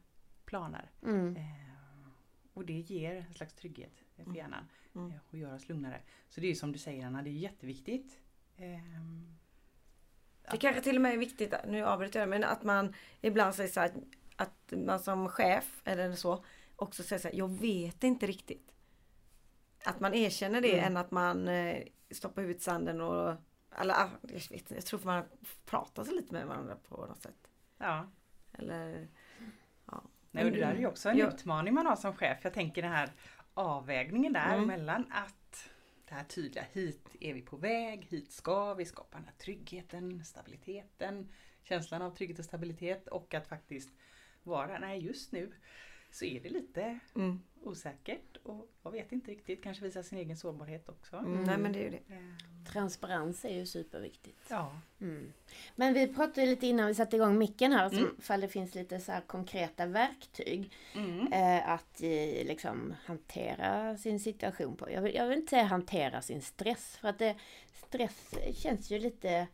planer. 0.45 0.91
Mm. 1.03 1.37
Eh, 1.37 1.43
och 2.55 2.65
det 2.65 2.73
ger 2.73 3.17
en 3.17 3.35
slags 3.35 3.55
trygghet 3.55 3.93
för 4.17 4.23
Mm. 4.23 4.35
hjärnan 4.37 4.69
Mm. 4.95 5.11
eh, 5.11 5.17
och 5.31 5.39
gör 5.39 5.55
oss 5.55 5.69
lugnare. 5.69 6.01
Så 6.29 6.41
det 6.41 6.47
är 6.47 6.49
ju 6.49 6.55
som 6.55 6.73
du 6.73 6.79
säger 6.79 7.07
Anna, 7.07 7.23
det 7.23 7.31
är 7.31 7.33
jätteviktigt. 7.33 8.19
Ehm, 8.57 9.37
Det 10.51 10.57
kanske 10.57 10.81
till 10.83 10.97
och 10.97 11.03
med 11.03 11.13
är 11.13 11.17
viktigt, 11.19 11.55
nu 11.69 11.85
avbryter 11.85 12.21
jag 12.21 12.29
men 12.29 12.45
att 12.45 12.63
man 12.63 12.95
ibland 13.21 13.55
säger 13.55 13.71
så 13.71 13.81
här, 13.81 13.93
att 14.37 14.73
man 14.77 15.01
som 15.01 15.29
chef 15.29 15.81
eller 15.85 16.13
så 16.15 16.45
också 16.83 17.03
säger 17.03 17.21
så 17.23 17.29
här, 17.29 17.35
jag 17.35 17.49
vet 17.49 18.05
inte 18.05 18.27
riktigt. 18.27 18.73
Att 19.85 20.01
man 20.01 20.15
erkänner 20.15 20.61
det 20.61 20.73
Mm. 20.79 20.85
än 20.87 20.97
att 20.97 21.11
man 21.11 21.49
eh, 21.49 21.83
stoppar 22.11 22.43
huvudet 22.43 22.61
i 22.63 22.65
sanden 22.65 23.01
och 23.01 23.37
eller, 23.81 23.95
ah, 23.95 24.09
jag, 24.23 24.33
vet, 24.51 24.71
jag 24.71 24.85
tror 24.87 25.01
man 25.05 25.25
pratar 25.65 26.05
sig 26.05 26.15
lite 26.15 26.33
med 26.33 26.47
varandra 26.47 26.77
på 26.89 27.07
något 27.07 27.23
sätt. 27.23 27.49
ja. 27.79 28.11
Eller, 28.53 29.09
ja. 29.87 30.03
Nej, 30.31 30.45
och 30.45 30.51
det 30.53 30.61
där 30.61 30.75
är 30.75 30.79
ju 30.79 30.87
också 30.87 31.09
en 31.09 31.19
Ja. 31.19 31.29
utmaning 31.29 31.75
man 31.75 31.87
har 31.87 31.97
som 31.97 32.15
chef. 32.17 32.39
Jag 32.43 32.55
tänker 32.55 32.83
den 32.83 32.93
här 32.93 33.13
avvägningen 33.55 34.33
där 34.33 34.55
Mm. 34.55 34.67
mellan 34.67 35.07
att 35.13 35.69
det 36.09 36.15
här 36.15 36.25
tydliga, 36.25 36.65
hit 36.73 37.17
är 37.21 37.35
vi 37.35 37.43
på 37.43 37.57
väg, 37.57 38.05
hit 38.11 38.33
ska 38.33 38.75
vi, 38.75 38.85
skapa 38.85 39.17
den 39.19 39.27
här 39.27 39.35
tryggheten, 39.39 40.25
stabiliteten, 40.25 41.29
känslan 41.63 42.03
av 42.03 42.11
trygghet 42.11 42.39
och 42.39 42.45
stabilitet 42.45 43.09
och 43.09 43.35
att 43.35 43.47
faktiskt 43.49 43.91
vara, 44.43 44.79
nej 44.79 44.99
just 44.99 45.33
nu 45.33 45.53
så 46.11 46.25
är 46.25 46.41
det 46.41 46.49
lite 46.51 46.99
Mm. 47.17 47.41
osäkert 47.63 48.37
och 48.43 48.71
jag 48.83 48.91
vet 48.91 49.13
inte 49.13 49.31
riktigt, 49.31 49.63
kanske 49.63 49.85
visa 49.85 50.03
sin 50.03 50.19
egen 50.19 50.37
sårbarhet 50.37 50.89
också. 50.89 51.17
Mm. 51.17 51.45
Nej 51.45 51.59
men 51.59 51.73
det 51.73 51.79
är 51.79 51.85
ju 51.85 51.91
det. 51.91 52.15
Ehm, 52.15 52.37
Transparens 52.73 53.45
är 53.45 53.55
ju 53.55 53.67
superviktigt. 53.67 54.39
Ja. 54.49 54.77
Mm. 55.01 55.33
Men 55.77 55.95
vi 55.95 56.09
pratade 56.15 56.47
lite 56.47 56.67
innan 56.67 56.87
vi 56.87 56.95
satte 56.95 57.17
igång 57.17 57.39
micken 57.39 57.73
här, 57.73 57.87
Mm. 57.87 57.99
mm. 57.99 58.15
ifall 58.19 58.41
det 58.41 58.49
finns 58.49 58.75
lite 58.75 59.01
så 59.01 59.13
här 59.13 59.21
konkreta 59.21 59.87
verktyg 59.87 60.73
Mm. 60.95 61.33
eh, 61.33 61.69
att 61.69 62.03
eh, 62.03 62.47
liksom 62.47 62.95
hantera 63.05 63.97
sin 63.97 64.21
situation 64.21 64.77
på. 64.77 64.91
Jag 64.91 65.03
vill, 65.03 65.15
jag 65.15 65.27
vill 65.29 65.39
inte 65.39 65.51
säga 65.51 65.65
hantera 65.65 66.23
sin 66.23 66.43
stress, 66.43 66.97
för 66.97 67.09
att 67.09 67.19
det, 67.19 67.37
stress 67.87 68.35
känns 68.55 68.91
ju 68.91 68.99
lite 68.99 69.31
eh, 69.31 69.45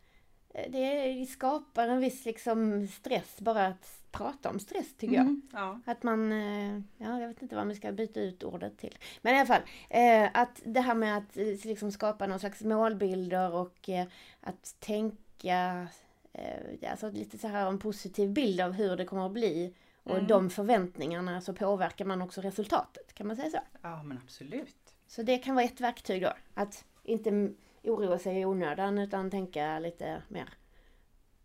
det 0.69 1.25
skapar 1.29 1.87
en 1.87 1.99
viss 1.99 2.25
liksom 2.25 2.87
stress 2.87 3.35
bara 3.39 3.67
att 3.67 3.93
prata 4.11 4.49
om 4.49 4.59
stress 4.59 4.93
tycker 4.97 5.15
jag. 5.15 5.21
Mm, 5.21 5.41
ja. 5.53 5.79
Att 5.85 6.03
man, 6.03 6.31
eh, 6.31 6.79
ja 6.97 7.19
jag 7.19 7.27
vet 7.27 7.41
inte 7.41 7.55
vad 7.55 7.67
vi 7.67 7.75
ska 7.75 7.91
byta 7.91 8.19
ut 8.21 8.43
ordet 8.43 8.77
till. 8.77 8.97
Men 9.21 9.35
i 9.35 9.37
alla 9.37 9.47
fall, 9.47 9.61
eh, 9.89 10.29
att 10.33 10.61
det 10.65 10.81
här 10.81 10.95
med 10.95 11.17
att 11.17 11.37
eh, 11.37 11.45
liksom 11.63 11.91
skapa 11.91 12.27
någon 12.27 12.39
slags 12.39 12.61
målbilder 12.61 13.53
och 13.53 13.89
eh, 13.89 14.07
att 14.41 14.75
tänka, 14.79 15.87
eh, 16.33 16.91
alltså 16.91 17.11
lite 17.11 17.37
så 17.37 17.47
här 17.47 17.67
en 17.67 17.79
positiv 17.79 18.29
bild 18.29 18.61
av 18.61 18.71
hur 18.73 18.95
det 18.97 19.05
kommer 19.05 19.25
att 19.25 19.31
bli. 19.33 19.73
Och 20.03 20.15
Mm. 20.15 20.27
de 20.27 20.49
förväntningarna 20.49 21.41
så 21.41 21.53
påverkar 21.53 22.05
man 22.05 22.21
också 22.21 22.41
resultatet, 22.41 23.13
kan 23.13 23.27
man 23.27 23.35
säga 23.35 23.49
så? 23.49 23.59
ja, 23.81 24.03
men 24.03 24.19
absolut. 24.23 24.93
Så 25.07 25.21
det 25.23 25.37
kan 25.37 25.55
vara 25.55 25.65
ett 25.65 25.81
verktyg 25.81 26.21
då. 26.21 26.33
Att 26.53 26.85
inte 27.03 27.51
oroa 27.89 28.19
sig 28.19 28.39
i 28.39 28.45
onödan 28.45 28.97
utan 28.97 29.31
tänka 29.31 29.79
lite 29.79 30.21
mer 30.27 30.49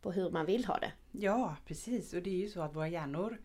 på 0.00 0.12
hur 0.12 0.30
man 0.30 0.46
vill 0.46 0.64
ha 0.64 0.78
det. 0.78 0.92
Ja, 1.12 1.56
precis. 1.66 2.12
Och 2.12 2.22
det 2.22 2.30
är 2.30 2.38
ju 2.38 2.48
så 2.48 2.60
att 2.60 2.76
våra 2.76 2.88
hjärnor 2.88 3.38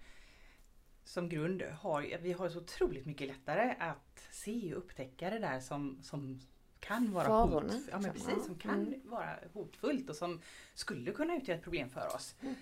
som 1.03 1.29
grund 1.29 1.61
har, 1.61 2.17
vi 2.21 2.31
har 2.33 2.49
så 2.49 2.59
otroligt 2.59 3.05
mycket 3.05 3.27
lättare 3.27 3.75
att 3.79 4.27
se 4.31 4.73
och 4.73 4.77
upptäcka 4.77 5.29
det 5.29 5.39
där 5.39 5.59
som, 5.59 5.99
som 6.03 6.39
kan 6.79 7.11
vara 7.11 7.25
Farorna, 7.25 7.73
hot, 7.73 7.81
ja, 7.91 7.99
men 7.99 8.13
liksom. 8.13 8.27
precis, 8.31 8.45
som 8.45 8.55
kan 8.57 8.87
Mm. 8.87 9.01
vara 9.09 9.39
hotfullt 9.53 10.09
och 10.09 10.15
som 10.15 10.41
skulle 10.73 11.11
kunna 11.11 11.35
utgöra 11.37 11.57
ett 11.57 11.63
problem 11.63 11.89
för 11.89 12.15
oss. 12.15 12.35
Mm. 12.41 12.55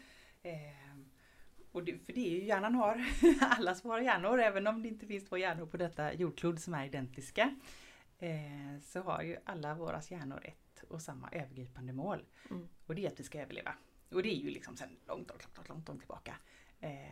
Ehm, 0.43 1.05
och 1.71 1.83
det, 1.83 1.97
för 2.05 2.13
det 2.13 2.27
är 2.27 2.31
ju 2.31 2.43
hjärnan 2.45 2.75
har, 2.75 3.05
allas 3.41 3.85
våra 3.85 4.01
hjärnor, 4.01 4.39
även 4.39 4.67
om 4.67 4.81
det 4.81 4.87
inte 4.87 5.05
finns 5.05 5.25
två 5.29 5.37
hjärnor 5.37 5.65
på 5.65 5.77
detta 5.77 6.13
jordklot 6.13 6.61
som 6.61 6.73
är 6.73 6.85
identiska. 6.85 7.55
Eh, 8.19 8.79
så 8.81 9.01
har 9.01 9.21
ju 9.21 9.37
alla 9.45 9.75
våra 9.75 10.01
hjärnor 10.09 10.41
ett 10.43 10.83
och 10.89 11.01
samma 11.01 11.29
övergripande 11.31 11.93
mål. 11.93 12.25
Mm. 12.49 12.67
Och 12.85 12.95
det 12.95 13.05
är 13.05 13.11
att 13.11 13.19
vi 13.19 13.23
ska 13.23 13.41
överleva. 13.41 13.75
Och 14.11 14.23
det 14.23 14.29
är 14.29 14.39
ju 14.39 14.49
liksom 14.49 14.77
sen 14.77 14.89
långt, 15.07 15.29
långt, 15.29 15.43
långt, 15.57 15.69
långt, 15.69 15.87
långt 15.87 15.99
tillbaka. 15.99 16.35
Eh, 16.79 17.09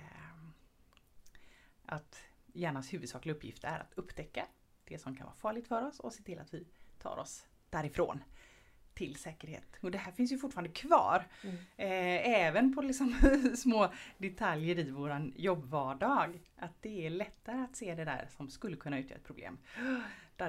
att 1.86 2.24
hjärnans 2.54 2.94
huvudsakliga 2.94 3.36
uppgift 3.36 3.64
är 3.64 3.80
att 3.80 3.94
upptäcka 3.94 4.46
det 4.86 5.00
som 5.00 5.16
kan 5.16 5.26
vara 5.26 5.36
farligt 5.36 5.68
för 5.68 5.88
oss 5.88 6.00
och 6.00 6.14
se 6.14 6.24
till 6.24 6.40
att 6.40 6.54
vi 6.54 6.68
tar 7.00 7.18
oss 7.18 7.46
därifrån 7.70 8.24
till 8.94 9.16
säkerhet. 9.16 9.78
Och 9.82 9.92
det 9.92 9.98
här 9.98 10.12
finns 10.12 10.32
ju 10.32 10.38
fortfarande 10.38 10.70
kvar. 10.72 11.28
Mm. 11.44 11.56
Eh, 11.56 12.42
även 12.42 12.76
på 12.76 12.82
liksom 12.82 13.16
små 13.56 13.94
detaljer 14.18 14.80
i 14.80 14.92
våran 14.92 15.34
jobbvardag. 15.36 16.40
Att 16.56 16.82
det 16.82 17.06
är 17.06 17.10
lättare 17.10 17.62
att 17.62 17.76
se 17.76 17.96
det 17.96 18.06
där 18.06 18.28
som 18.38 18.50
skulle 18.50 18.78
kunna 18.78 19.00
utgöra 19.00 19.18
ett 19.18 19.26
problem. 19.26 19.58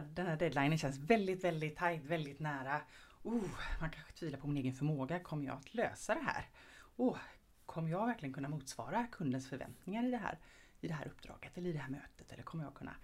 Där 0.00 0.08
Den 0.14 0.26
här 0.26 0.36
deadlinen 0.36 0.78
känns 0.78 0.98
väldigt, 0.98 1.44
väldigt 1.44 1.76
tajt, 1.76 2.04
väldigt 2.04 2.40
nära. 2.40 2.80
Oh, 3.22 3.48
man 3.80 3.90
kanske 3.90 4.12
tvivlar 4.12 4.38
på 4.38 4.46
min 4.46 4.56
egen 4.56 4.74
förmåga. 4.74 5.20
Kommer 5.20 5.46
jag 5.46 5.56
att 5.56 5.74
lösa 5.74 6.14
det 6.14 6.20
här? 6.20 6.48
Oh, 6.96 7.18
kommer 7.66 7.90
jag 7.90 8.06
verkligen 8.06 8.32
kunna 8.32 8.48
motsvara 8.48 9.06
kundens 9.12 9.48
förväntningar 9.48 10.04
i 10.04 10.10
det 10.10 10.16
här, 10.16 10.38
i 10.80 10.88
det 10.88 10.94
här 10.94 11.06
uppdraget 11.06 11.58
eller 11.58 11.70
i 11.70 11.72
det 11.72 11.78
här 11.78 11.90
mötet? 11.90 12.32
Eller 12.32 12.42
kommer 12.42 12.64
jag 12.64 12.74
kunna 12.74 12.94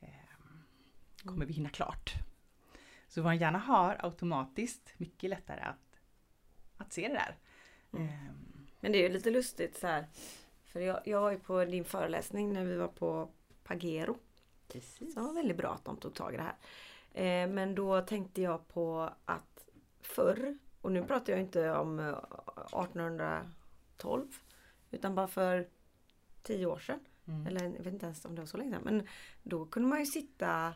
eh, 0.00 0.08
Kommer 1.24 1.46
vi 1.46 1.52
hinna 1.52 1.68
klart? 1.68 2.12
Så 3.08 3.22
vår 3.22 3.32
hjärna 3.32 3.58
har 3.58 3.96
automatiskt 3.98 4.94
mycket 4.96 5.30
lättare 5.30 5.60
att, 5.60 6.00
att 6.76 6.92
se 6.92 7.08
det 7.08 7.14
där. 7.14 7.36
Mm. 7.92 8.08
Ehm, 8.08 8.66
Men 8.80 8.92
det 8.92 8.98
är 8.98 9.02
ju 9.02 9.08
lite 9.08 9.30
lustigt 9.30 9.78
så 9.78 9.86
här. 9.86 10.06
För 10.64 10.80
jag, 10.80 11.00
jag 11.04 11.20
var 11.20 11.30
ju 11.30 11.38
på 11.38 11.64
din 11.64 11.84
föreläsning 11.84 12.52
när 12.52 12.64
vi 12.64 12.76
var 12.76 12.88
på 12.88 13.30
Pagero. 13.64 14.18
Precis. 14.72 15.14
Så 15.14 15.20
det 15.20 15.26
var 15.26 15.34
väldigt 15.34 15.56
bra 15.56 15.70
att 15.72 15.84
de 15.84 15.96
tog 15.96 16.14
tag 16.14 16.34
i 16.34 16.36
det 16.36 16.42
här. 16.42 16.56
Eh, 17.44 17.48
men 17.50 17.74
då 17.74 18.00
tänkte 18.00 18.42
jag 18.42 18.68
på 18.68 19.10
att 19.24 19.68
förr, 20.00 20.58
och 20.80 20.92
nu 20.92 21.02
pratar 21.04 21.32
jag 21.32 21.40
inte 21.42 21.70
om 21.72 21.98
eh, 22.00 22.14
1812. 22.82 24.26
Utan 24.90 25.14
bara 25.14 25.28
för 25.28 25.68
tio 26.42 26.66
år 26.66 26.78
sedan. 26.78 27.00
Mm. 27.26 27.46
Eller 27.46 27.60
jag 27.64 27.82
vet 27.84 27.92
inte 27.92 28.06
ens 28.06 28.24
om 28.24 28.34
det 28.34 28.40
var 28.40 28.46
så 28.46 28.56
länge 28.56 28.70
sedan. 28.72 28.82
Men 28.84 29.06
då 29.42 29.66
kunde 29.66 29.88
man 29.88 29.98
ju 30.00 30.06
sitta 30.06 30.74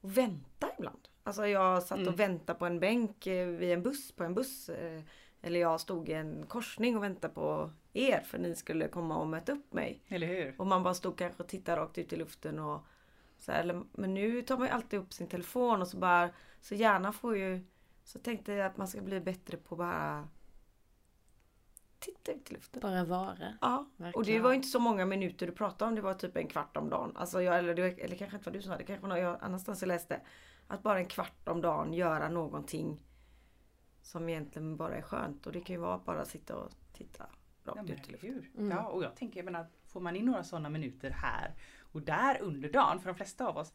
och 0.00 0.16
vänta 0.16 0.68
ibland. 0.78 1.08
Alltså 1.24 1.46
jag 1.46 1.82
satt 1.82 1.98
Mm. 1.98 2.12
och 2.12 2.20
väntade 2.20 2.58
på 2.58 2.66
en 2.66 2.80
bänk 2.80 3.26
eh, 3.26 3.46
vid 3.48 3.72
en 3.72 3.82
buss, 3.82 4.12
på 4.12 4.24
en 4.24 4.34
buss. 4.34 4.68
eh, 4.68 5.02
Eller 5.42 5.60
jag 5.60 5.80
stod 5.80 6.08
i 6.08 6.12
en 6.12 6.46
korsning 6.48 6.96
och 6.96 7.02
väntade 7.02 7.34
på 7.34 7.70
er 7.92 8.20
för 8.20 8.38
ni 8.38 8.54
skulle 8.56 8.88
komma 8.88 9.16
och 9.18 9.26
möta 9.26 9.52
upp 9.52 9.72
mig. 9.72 10.00
Eller 10.08 10.26
hur? 10.26 10.54
Och 10.58 10.66
man 10.66 10.82
bara 10.82 10.94
stod 10.94 11.16
kanske 11.18 11.42
och 11.42 11.48
tittade 11.48 11.80
rakt 11.80 11.98
ut 11.98 12.12
i 12.12 12.16
luften 12.16 12.58
och 12.58 12.80
så 13.42 13.52
här, 13.52 13.60
eller, 13.60 13.84
Men 13.92 14.14
nu 14.14 14.42
tar 14.42 14.56
man 14.58 14.66
ju 14.66 14.72
alltid 14.72 14.98
upp 14.98 15.12
sin 15.12 15.28
telefon 15.28 15.82
och 15.82 15.88
så 15.88 15.96
bara 15.96 16.30
Så 16.60 16.74
hjärnan 16.74 17.12
får 17.12 17.36
ju 17.36 17.64
Så 18.04 18.18
tänkte 18.18 18.52
jag 18.52 18.66
att 18.66 18.76
man 18.76 18.88
ska 18.88 19.00
bli 19.00 19.20
bättre 19.20 19.56
på 19.56 19.76
bara 19.76 20.28
Titta 21.98 22.32
ut 22.32 22.50
i 22.50 22.54
luften. 22.54 22.80
Bara 22.80 23.04
vara. 23.04 23.54
Ja, 23.60 23.78
och 23.78 23.84
det 23.96 24.04
Verkligen. 24.04 24.42
var 24.42 24.50
ju 24.50 24.56
inte 24.56 24.68
så 24.68 24.80
många 24.80 25.06
minuter 25.06 25.46
du 25.46 25.52
pratade 25.52 25.88
om. 25.88 25.94
Det 25.94 26.00
var 26.02 26.14
typ 26.14 26.36
en 26.36 26.46
kvart 26.48 26.76
om 26.76 26.90
dagen. 26.90 27.12
Alltså 27.16 27.42
jag, 27.42 27.58
eller, 27.58 27.74
det, 27.74 27.82
eller 27.82 28.16
kanske 28.16 28.36
inte 28.36 28.50
var 28.50 28.54
du 28.54 28.62
som 28.62 28.72
sa 28.72 28.78
det. 28.78 28.84
kanske 28.84 29.06
var 29.08 29.16
någon 29.16 29.36
annanstans 29.40 29.82
jag 29.82 29.88
läste. 29.88 30.20
Att 30.66 30.82
bara 30.82 30.98
en 30.98 31.06
kvart 31.06 31.48
om 31.48 31.60
dagen 31.60 31.92
göra 31.92 32.28
någonting 32.28 33.00
som 34.02 34.28
egentligen 34.28 34.76
bara 34.76 34.96
är 34.96 35.02
skönt. 35.02 35.46
Och 35.46 35.52
det 35.52 35.60
kan 35.60 35.74
ju 35.74 35.80
vara 35.80 35.98
bara 35.98 36.24
sitta 36.24 36.56
och 36.56 36.70
titta 36.92 37.26
Ja, 37.64 37.72
rakt 37.72 37.76
men 37.88 37.90
ut 37.98 38.08
i 38.08 38.12
luften. 38.12 38.50
Mm. 38.58 38.70
Ja, 38.70 38.86
och 38.86 39.04
jag 39.04 39.16
tänker, 39.16 39.40
jag 39.40 39.44
menar, 39.44 39.66
får 39.86 40.00
man 40.00 40.16
in 40.16 40.24
några 40.24 40.44
sådana 40.44 40.68
minuter 40.68 41.10
här 41.10 41.54
och 41.92 42.02
där 42.02 42.38
under 42.40 42.68
dagen, 42.72 43.00
för 43.00 43.06
de 43.06 43.14
flesta 43.14 43.46
av 43.46 43.56
oss 43.56 43.72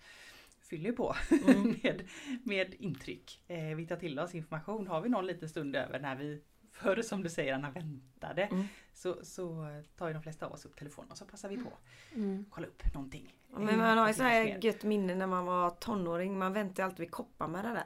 fyller 0.62 0.89
ju 0.89 0.95
på 0.95 1.15
Mm. 1.47 1.63
med, 1.83 2.07
med 2.43 2.74
intryck. 2.79 3.41
Eh, 3.47 3.75
vi 3.75 3.88
tar 3.88 3.95
till 3.95 4.19
oss 4.19 4.36
information. 4.36 4.88
Har 4.88 5.01
vi 5.01 5.09
någon 5.09 5.25
liten 5.25 5.50
stund 5.50 5.75
över 5.75 6.00
när 6.00 6.15
vi 6.15 6.41
förr 6.71 7.01
som 7.01 7.24
du 7.24 7.29
säger 7.29 7.53
Anna 7.53 7.71
väntade 7.71 8.43
Mm. 8.43 8.63
så, 8.93 9.25
så 9.25 9.65
tar 9.97 10.07
ju 10.07 10.13
de 10.13 10.21
flesta 10.24 10.45
av 10.45 10.51
oss 10.53 10.65
upp 10.65 10.75
telefonen 10.75 11.12
och 11.12 11.17
så 11.17 11.25
passar 11.25 11.50
vi 11.50 11.57
på 11.57 11.69
Mm. 12.15 12.45
kolla 12.50 12.67
upp 12.67 12.93
någonting. 12.93 13.33
Ja, 13.53 13.59
men 13.59 13.77
man 13.77 13.97
har 13.97 14.07
ju 14.07 14.13
så 14.13 14.24
här 14.24 14.57
gött 14.65 14.83
minne 14.83 15.15
när 15.15 15.27
man 15.27 15.45
var 15.45 15.69
tonåring. 15.69 16.38
Man 16.39 16.53
väntade 16.53 16.86
alltid 16.86 17.00
vid 17.00 17.12
Kopparmära 17.12 17.74
där. 17.74 17.86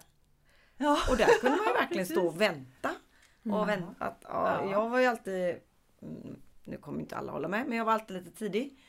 Ja, 0.78 0.98
Och 1.12 1.18
där 1.18 1.28
kunde 1.42 1.58
man 1.58 1.66
ju 1.68 1.74
verkligen 1.74 2.06
stå 2.16 2.28
och 2.28 2.42
vänta. 2.42 2.90
Och 3.44 3.64
Mm. 3.64 3.68
vänta. 3.68 4.16
Ja. 4.24 4.72
Jag 4.72 4.90
var 4.90 5.00
ju 5.00 5.06
alltid, 5.06 5.56
mm, 6.02 6.40
nu 6.64 6.78
kommer 6.78 7.00
inte 7.00 7.16
alla 7.18 7.32
hålla 7.32 7.48
med, 7.48 7.68
men 7.68 7.78
jag 7.78 7.86
var 7.86 7.94
alltid 7.94 8.18
lite 8.24 8.32
tidig. 8.38 8.80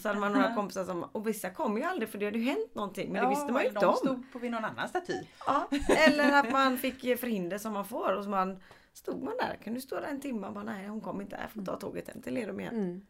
Och 0.00 0.02
så 0.02 0.08
hade 0.08 0.20
man 0.20 0.32
några 0.32 0.54
kompisar 0.54 0.84
som, 0.84 1.02
och 1.02 1.26
vissa 1.26 1.50
kom 1.50 1.76
ju 1.76 1.82
aldrig 1.82 2.08
för 2.08 2.18
det 2.18 2.24
hade 2.24 2.38
ju 2.38 2.44
hänt 2.44 2.74
någonting. 2.74 3.12
Men 3.12 3.22
det 3.22 3.28
visste 3.28 3.52
man 3.52 3.62
ju 3.62 3.68
inte 3.68 3.80
de 3.80 3.86
om. 3.86 3.96
stod 3.96 4.32
på 4.32 4.38
vid 4.38 4.50
någon 4.50 4.64
annan 4.64 4.88
staty. 4.88 5.18
Ja, 5.46 5.68
eller 5.96 6.40
att 6.40 6.52
man 6.52 6.78
fick 6.78 7.00
förhinder 7.20 7.58
som 7.58 7.72
man 7.72 7.84
får. 7.84 8.12
Och 8.12 8.24
så 8.24 8.30
man, 8.30 8.62
stod 8.92 9.22
man 9.22 9.36
där, 9.36 9.58
kan 9.64 9.74
du 9.74 9.80
stå 9.80 10.00
där 10.00 10.08
en 10.08 10.20
timme 10.20 10.46
och 10.46 10.52
bara 10.52 10.64
nej 10.64 10.86
hon 10.86 11.00
kom 11.00 11.20
inte, 11.20 11.38
jag 11.42 11.50
får 11.50 11.62
ta 11.62 11.76
tåget 11.76 12.08
hem 12.08 12.22
till 12.22 12.34
Lerum 12.34 12.60
igen. 12.60 12.74
Mm. 12.74 13.06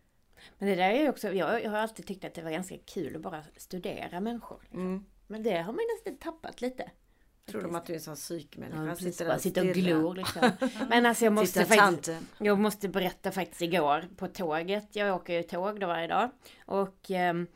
Men 0.59 0.68
det 0.68 0.75
där 0.75 0.90
är 0.90 1.02
ju 1.02 1.09
också, 1.09 1.32
jag, 1.32 1.64
jag 1.64 1.70
har 1.70 1.78
alltid 1.78 2.06
tyckt 2.06 2.25
att 2.25 2.35
det 2.35 2.42
var 2.42 2.50
ganska 2.50 2.78
kul 2.78 3.16
att 3.16 3.23
bara 3.23 3.42
studera 3.56 4.20
människor. 4.20 4.68
Mm. 4.73 5.04
Men 5.26 5.42
det 5.42 5.56
har 5.56 5.73
man 5.73 5.85
nästan 5.97 6.16
tappat 6.16 6.61
lite. 6.61 6.90
Tror 7.50 7.62
de 7.62 7.75
att 7.75 7.87
du 7.87 7.92
är 7.92 7.97
en 7.97 8.02
sån 8.02 8.16
psykmänniska? 8.16 8.85
Ja, 8.87 8.97
sitter 8.97 9.26
bara 9.26 9.38
sitter 9.38 9.69
och 9.69 9.75
glor 9.75 10.14
liksom. 10.14 10.50
Men 10.88 11.07
alltså 11.07 11.25
jag 11.25 11.33
måste 11.33 11.64
Titta 11.64 11.75
faktiskt, 11.75 12.19
jag 12.38 12.59
måste 12.59 12.88
berätta 12.88 13.30
faktiskt 13.30 13.62
igår 13.62 14.04
på 14.16 14.26
tåget. 14.26 14.88
Jag 14.92 15.16
åker 15.16 15.35
ju 15.35 15.42
tåg 15.42 15.80
då 15.80 15.87
varje 15.87 16.07
dag. 16.07 16.30
Och 16.66 17.11
ehm, 17.11 17.47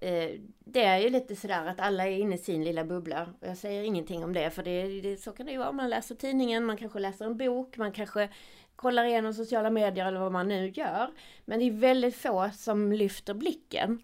eh, 0.00 0.30
det 0.58 0.84
är 0.84 0.98
ju 0.98 1.10
lite 1.10 1.36
sådär 1.36 1.66
att 1.66 1.80
alla 1.80 2.06
är 2.06 2.18
inne 2.18 2.34
i 2.34 2.38
sin 2.38 2.64
lilla 2.64 2.84
bubbla. 2.84 3.28
Och 3.40 3.48
jag 3.48 3.56
säger 3.56 3.82
ingenting 3.82 4.24
om 4.24 4.32
det 4.32 4.50
för 4.50 4.62
det, 4.62 5.00
det, 5.00 5.16
så 5.16 5.32
kan 5.32 5.46
det 5.46 5.52
ju 5.52 5.58
vara. 5.58 5.72
Man 5.72 5.90
läser 5.90 6.14
tidningen, 6.14 6.64
man 6.64 6.76
kanske 6.76 6.98
läser 6.98 7.24
en 7.24 7.36
bok, 7.36 7.76
man 7.76 7.92
kanske 7.92 8.28
kollar 8.76 9.04
igenom 9.04 9.34
sociala 9.34 9.70
medier 9.70 10.06
eller 10.06 10.20
vad 10.20 10.32
man 10.32 10.48
nu 10.48 10.68
gör. 10.68 11.10
Men 11.44 11.58
det 11.58 11.64
är 11.64 11.70
väldigt 11.70 12.16
få 12.16 12.50
som 12.54 12.92
lyfter 12.92 13.34
blicken. 13.34 14.02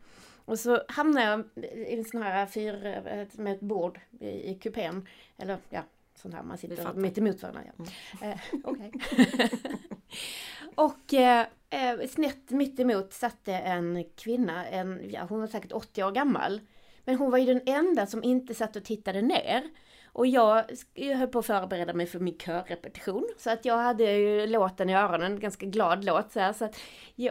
Och 0.51 0.59
så 0.59 0.83
hamnar 0.89 1.23
jag 1.23 1.45
i 1.65 1.99
en 1.99 2.05
sån 2.05 2.23
här 2.23 2.47
fyr 2.47 3.03
med 3.41 3.53
ett 3.53 3.61
bord 3.61 4.01
i, 4.21 4.51
i 4.51 4.55
kupén. 4.55 5.07
Eller 5.39 5.59
ja, 5.69 5.83
sån 6.15 6.33
här 6.33 6.43
man 6.43 6.59
sitter 6.59 6.95
mitt 6.95 7.19
emot 7.19 7.43
varandra. 7.43 7.63
Ja. 7.79 7.87
Eh, 8.27 8.39
Okej. 8.65 8.93
och 10.75 11.15
eh, 11.15 11.47
eh, 11.71 12.09
snett 12.09 12.51
mitt 12.51 12.81
emot 12.81 13.13
satte 13.13 13.53
en 13.53 14.05
kvinna, 14.17 14.67
en, 14.67 15.11
ja, 15.11 15.27
hon 15.29 15.41
var 15.41 15.47
säkert 15.47 15.73
80 15.73 16.05
år 16.05 16.13
gammal. 16.13 16.61
Men 17.05 17.17
hon 17.17 17.31
var 17.31 17.39
ju 17.39 17.47
den 17.47 17.63
enda 17.67 18.07
som 18.07 18.25
inte 18.25 18.55
satt 18.55 18.77
och 18.77 18.85
tittade 18.85 19.23
ner. 19.23 19.71
Och 20.13 20.27
jag, 20.27 20.65
jag 20.95 21.17
höll 21.17 21.29
på 21.29 21.39
att 21.39 21.47
förbereda 21.47 21.93
mig 21.93 22.07
för 22.07 22.19
min 22.19 22.39
körrepetition. 22.39 23.29
Så 23.39 23.51
att 23.51 23.65
jag 23.65 23.77
hade 23.79 24.13
ju 24.13 24.47
låten 24.47 24.91
i 24.91 24.95
öronen, 24.95 25.41
ganska 25.41 25.67
glad 25.67 26.05
låt 26.05 26.33
så 26.33 26.41
här, 26.41 26.53
så 26.53 26.65
att, 26.65 26.77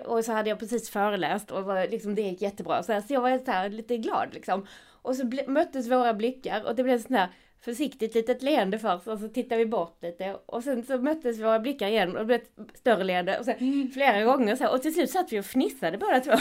Och 0.05 0.25
så 0.25 0.31
hade 0.31 0.49
jag 0.49 0.59
precis 0.59 0.89
föreläst 0.89 1.51
och 1.51 1.63
var, 1.63 1.87
liksom, 1.87 2.15
det 2.15 2.21
gick 2.21 2.41
jättebra. 2.41 2.83
Så, 2.83 2.93
här, 2.93 3.01
så 3.01 3.13
jag 3.13 3.21
var 3.21 3.37
så 3.45 3.51
här, 3.51 3.69
lite 3.69 3.97
glad 3.97 4.33
liksom. 4.33 4.67
Och 5.01 5.15
så 5.15 5.25
ble, 5.25 5.47
möttes 5.47 5.91
våra 5.91 6.13
blickar 6.13 6.63
och 6.65 6.75
det 6.75 6.83
blev 6.83 7.01
sån 7.01 7.15
här 7.15 7.29
försiktigt 7.61 8.15
litet 8.15 8.41
leende 8.41 8.79
först 8.79 9.07
och 9.07 9.19
så 9.19 9.27
tittade 9.27 9.59
vi 9.59 9.65
bort 9.65 10.03
lite 10.03 10.37
och 10.45 10.63
sen 10.63 10.83
så 10.83 10.97
möttes 10.97 11.39
våra 11.39 11.59
blickar 11.59 11.87
igen 11.87 12.11
och 12.11 12.19
det 12.19 12.25
blev 12.25 12.41
ett 12.41 12.77
större 12.77 13.03
leende 13.03 13.39
och 13.39 13.45
sen 13.45 13.91
flera 13.93 14.23
gånger 14.23 14.55
så 14.55 14.67
och 14.67 14.81
till 14.81 14.93
slut 14.93 15.09
satt 15.09 15.31
vi 15.31 15.39
och 15.39 15.45
fnissade 15.45 15.97
båda 15.97 16.19
två. 16.19 16.31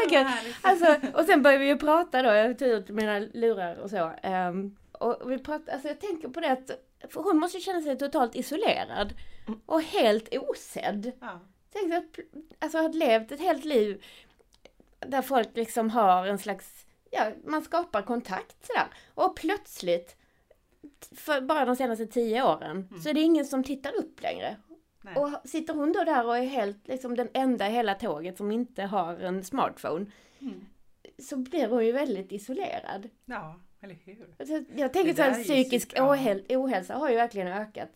tänker 0.00 0.16
jag, 0.22 0.32
alltså, 0.62 0.96
och 1.14 1.24
sen 1.24 1.42
började 1.42 1.64
vi 1.64 1.70
ju 1.70 1.78
prata 1.78 2.22
då, 2.22 2.28
jag 2.28 2.58
tog 2.58 2.68
ut 2.68 2.88
mina 2.88 3.18
lurar 3.18 3.76
och 3.76 3.90
så. 3.90 4.12
ehm, 4.22 4.76
och 4.92 5.30
vi 5.32 5.38
pratade, 5.38 5.72
alltså 5.72 5.88
jag 5.88 6.00
tänker 6.00 6.28
på 6.28 6.40
det 6.40 6.52
att 6.52 6.70
hon 7.14 7.38
måste 7.38 7.60
känna 7.60 7.82
sig 7.82 7.98
totalt 7.98 8.36
isolerad 8.36 9.14
och 9.66 9.82
helt 9.82 10.34
osedd. 10.36 11.12
Ja. 11.20 11.40
tänk 11.72 11.94
att 11.94 12.18
alltså, 12.58 12.78
ha 12.78 12.88
levt 12.88 13.32
ett 13.32 13.40
helt 13.40 13.64
liv 13.64 14.04
där 15.06 15.22
folk 15.22 15.48
liksom 15.54 15.90
har 15.90 16.26
en 16.26 16.38
slags, 16.38 16.83
ja, 17.14 17.30
man 17.44 17.62
skapar 17.62 18.02
kontakt 18.02 18.66
sådär. 18.66 18.86
Och 19.14 19.36
plötsligt, 19.36 20.16
för 21.16 21.40
bara 21.40 21.64
de 21.64 21.76
senaste 21.76 22.06
tio 22.06 22.42
åren, 22.44 22.88
så 23.02 23.08
är 23.08 23.14
det 23.14 23.20
ingen 23.20 23.44
som 23.44 23.64
tittar 23.64 23.94
upp 23.96 24.22
längre. 24.22 24.56
Nej. 25.02 25.16
Och 25.16 25.30
sitter 25.44 25.74
hon 25.74 25.92
då 25.92 26.04
där 26.04 26.26
och 26.26 26.38
är 26.38 26.42
helt, 26.42 26.88
liksom 26.88 27.16
den 27.16 27.28
enda 27.34 27.68
i 27.68 27.72
hela 27.72 27.94
tåget 27.94 28.36
som 28.36 28.50
inte 28.52 28.82
har 28.82 29.14
en 29.18 29.44
smartphone, 29.44 30.06
Mm. 30.40 30.66
så 31.18 31.36
blir 31.36 31.68
hon 31.68 31.86
ju 31.86 31.92
väldigt 31.92 32.32
isolerad. 32.32 33.08
Ja, 33.24 33.60
eller 33.80 33.94
hur? 34.04 34.34
Alltså, 34.38 34.54
jag 34.76 34.92
tänker 34.92 35.08
Det 35.10 35.16
så 35.16 35.22
här, 35.22 35.30
där 35.30 35.36
är 35.36 35.38
ju 35.38 35.44
psykisk 35.44 35.92
ja. 35.96 36.10
ohäl 36.10 36.44
ohälsa 36.48 36.94
har 36.94 37.10
ju 37.10 37.16
verkligen 37.16 37.48
ökat. 37.48 37.90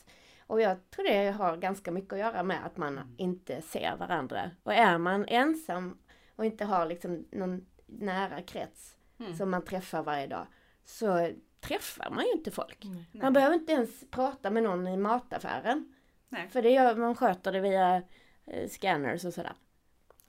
Och 0.46 0.60
jag 0.60 0.90
tror 0.90 1.04
det 1.04 1.30
har 1.30 1.56
ganska 1.56 1.90
mycket 1.90 2.12
att 2.12 2.18
göra 2.18 2.42
med 2.42 2.66
att 2.66 2.76
man 2.76 2.92
Mm. 2.98 3.08
inte 3.16 3.62
ser 3.62 3.96
varandra. 3.96 4.50
Och 4.62 4.74
är 4.74 4.98
man 4.98 5.24
ensam 5.28 5.98
och 6.36 6.44
inte 6.44 6.64
har 6.64 6.86
liksom 6.86 7.24
någon 7.32 7.66
nära 7.86 8.42
krets 8.42 8.96
Mm. 9.18 9.34
som 9.34 9.50
man 9.50 9.64
träffar 9.64 10.02
varje 10.02 10.26
dag, 10.26 10.46
så 10.84 11.30
träffar 11.60 12.10
man 12.10 12.24
ju 12.24 12.32
inte 12.32 12.50
folk. 12.50 12.84
Nej. 12.84 13.22
Man 13.22 13.32
behöver 13.32 13.54
inte 13.54 13.72
ens 13.72 14.10
prata 14.10 14.50
med 14.50 14.62
någon 14.62 14.86
i 14.86 14.96
mataffären. 14.96 15.94
Nej. 16.28 16.48
För 16.48 16.62
det 16.62 16.70
gör, 16.70 16.96
man 16.96 17.14
sköter 17.14 17.52
det 17.52 17.60
via 17.60 18.02
eh, 18.46 18.68
scanners 18.68 19.24
och 19.24 19.34
sådär. 19.34 19.52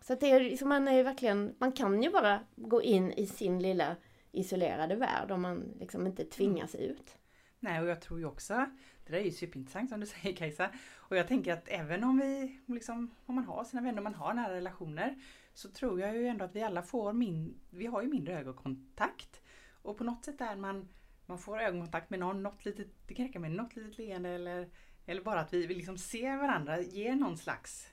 Så 0.01 0.15
det 0.15 0.31
är, 0.31 0.57
så 0.57 0.65
man 0.65 0.87
är 0.87 0.93
ju 0.93 1.03
verkligen, 1.03 1.55
man 1.59 1.71
kan 1.71 2.03
ju 2.03 2.09
bara 2.09 2.39
gå 2.55 2.81
in 2.81 3.11
i 3.11 3.27
sin 3.27 3.59
lilla 3.59 3.95
isolerade 4.31 4.95
värld 4.95 5.31
om 5.31 5.41
man 5.41 5.73
liksom 5.79 6.07
inte 6.07 6.25
tvingas 6.25 6.75
ut. 6.75 7.17
Nej, 7.59 7.81
och 7.81 7.87
jag 7.87 8.01
tror 8.01 8.19
ju 8.19 8.25
också, 8.25 8.53
det 9.05 9.11
där 9.11 9.19
är 9.19 9.23
ju 9.23 9.31
superintressant 9.31 9.89
som 9.89 9.99
du 9.99 10.05
säger 10.21 10.35
Kajsa. 10.35 10.69
Och 10.95 11.17
jag 11.17 11.27
tänker 11.27 11.53
att 11.53 11.67
även 11.67 12.03
om 12.03 12.19
vi, 12.19 12.59
liksom, 12.65 13.15
om 13.25 13.35
man 13.35 13.43
har 13.43 13.63
sina 13.63 13.81
vänner, 13.81 13.97
om 13.97 14.03
man 14.03 14.15
har 14.15 14.33
nära 14.33 14.53
relationer, 14.53 15.15
så 15.53 15.69
tror 15.69 15.99
jag 16.01 16.15
ju 16.15 16.27
ändå 16.27 16.45
att 16.45 16.55
vi 16.55 16.63
alla 16.63 16.81
får 16.81 17.13
min, 17.13 17.59
vi 17.69 17.85
har 17.85 18.01
ju 18.01 18.07
mindre 18.07 18.39
ögonkontakt. 18.39 19.41
Och 19.81 19.97
på 19.97 20.03
något 20.03 20.25
sätt 20.25 20.41
är 20.41 20.55
man, 20.55 20.87
man 21.25 21.37
får 21.39 21.59
ögonkontakt 21.61 22.09
med 22.09 22.19
någon, 22.19 22.43
något 22.43 22.65
litet, 22.65 22.87
det 23.07 23.13
kan 23.13 23.25
räcka 23.27 23.39
med 23.39 23.51
något 23.51 23.75
litet 23.75 23.97
leende 23.97 24.29
eller, 24.29 24.69
eller 25.05 25.21
bara 25.21 25.39
att 25.39 25.53
vi, 25.53 25.67
vi 25.67 25.75
liksom 25.75 25.97
ser 25.97 26.37
varandra, 26.37 26.81
ger 26.81 27.15
någon 27.15 27.37
slags 27.37 27.87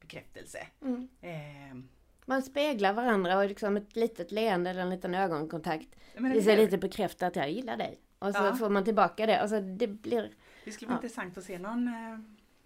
bekräftelse. 0.00 0.66
Mm. 0.82 1.08
Eh, 1.20 1.84
Man 2.26 2.42
speglar 2.42 2.92
varandra 2.92 3.38
och 3.38 3.48
liksom 3.48 3.76
ett 3.76 3.96
litet 3.96 4.32
leende 4.32 4.70
eller 4.70 4.80
en 4.82 4.90
liten 4.90 5.14
ögonkontakt. 5.14 5.88
hur? 6.14 6.56
lite 6.56 6.78
bekräfta 6.78 7.26
att 7.26 7.36
jag 7.36 7.50
gillar 7.50 7.76
dig. 7.76 8.00
Och 8.18 8.34
så 8.34 8.44
Ja. 8.44 8.54
får 8.54 8.70
man 8.70 8.84
tillbaka 8.84 9.26
det. 9.26 9.40
Alltså 9.40 9.60
det 9.60 9.86
blir... 9.86 10.30
Det 10.64 10.72
skulle 10.72 10.88
vara 10.88 10.94
Ja. 10.96 10.98
intressant 11.04 11.38
att 11.38 11.44
se 11.44 11.58
någon, 11.58 11.88
eh, 11.88 12.18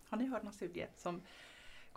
har 0.09 0.19
ni 0.19 0.27
hört 0.27 0.43
någon 0.43 0.53
studie 0.53 0.87
som 0.97 1.23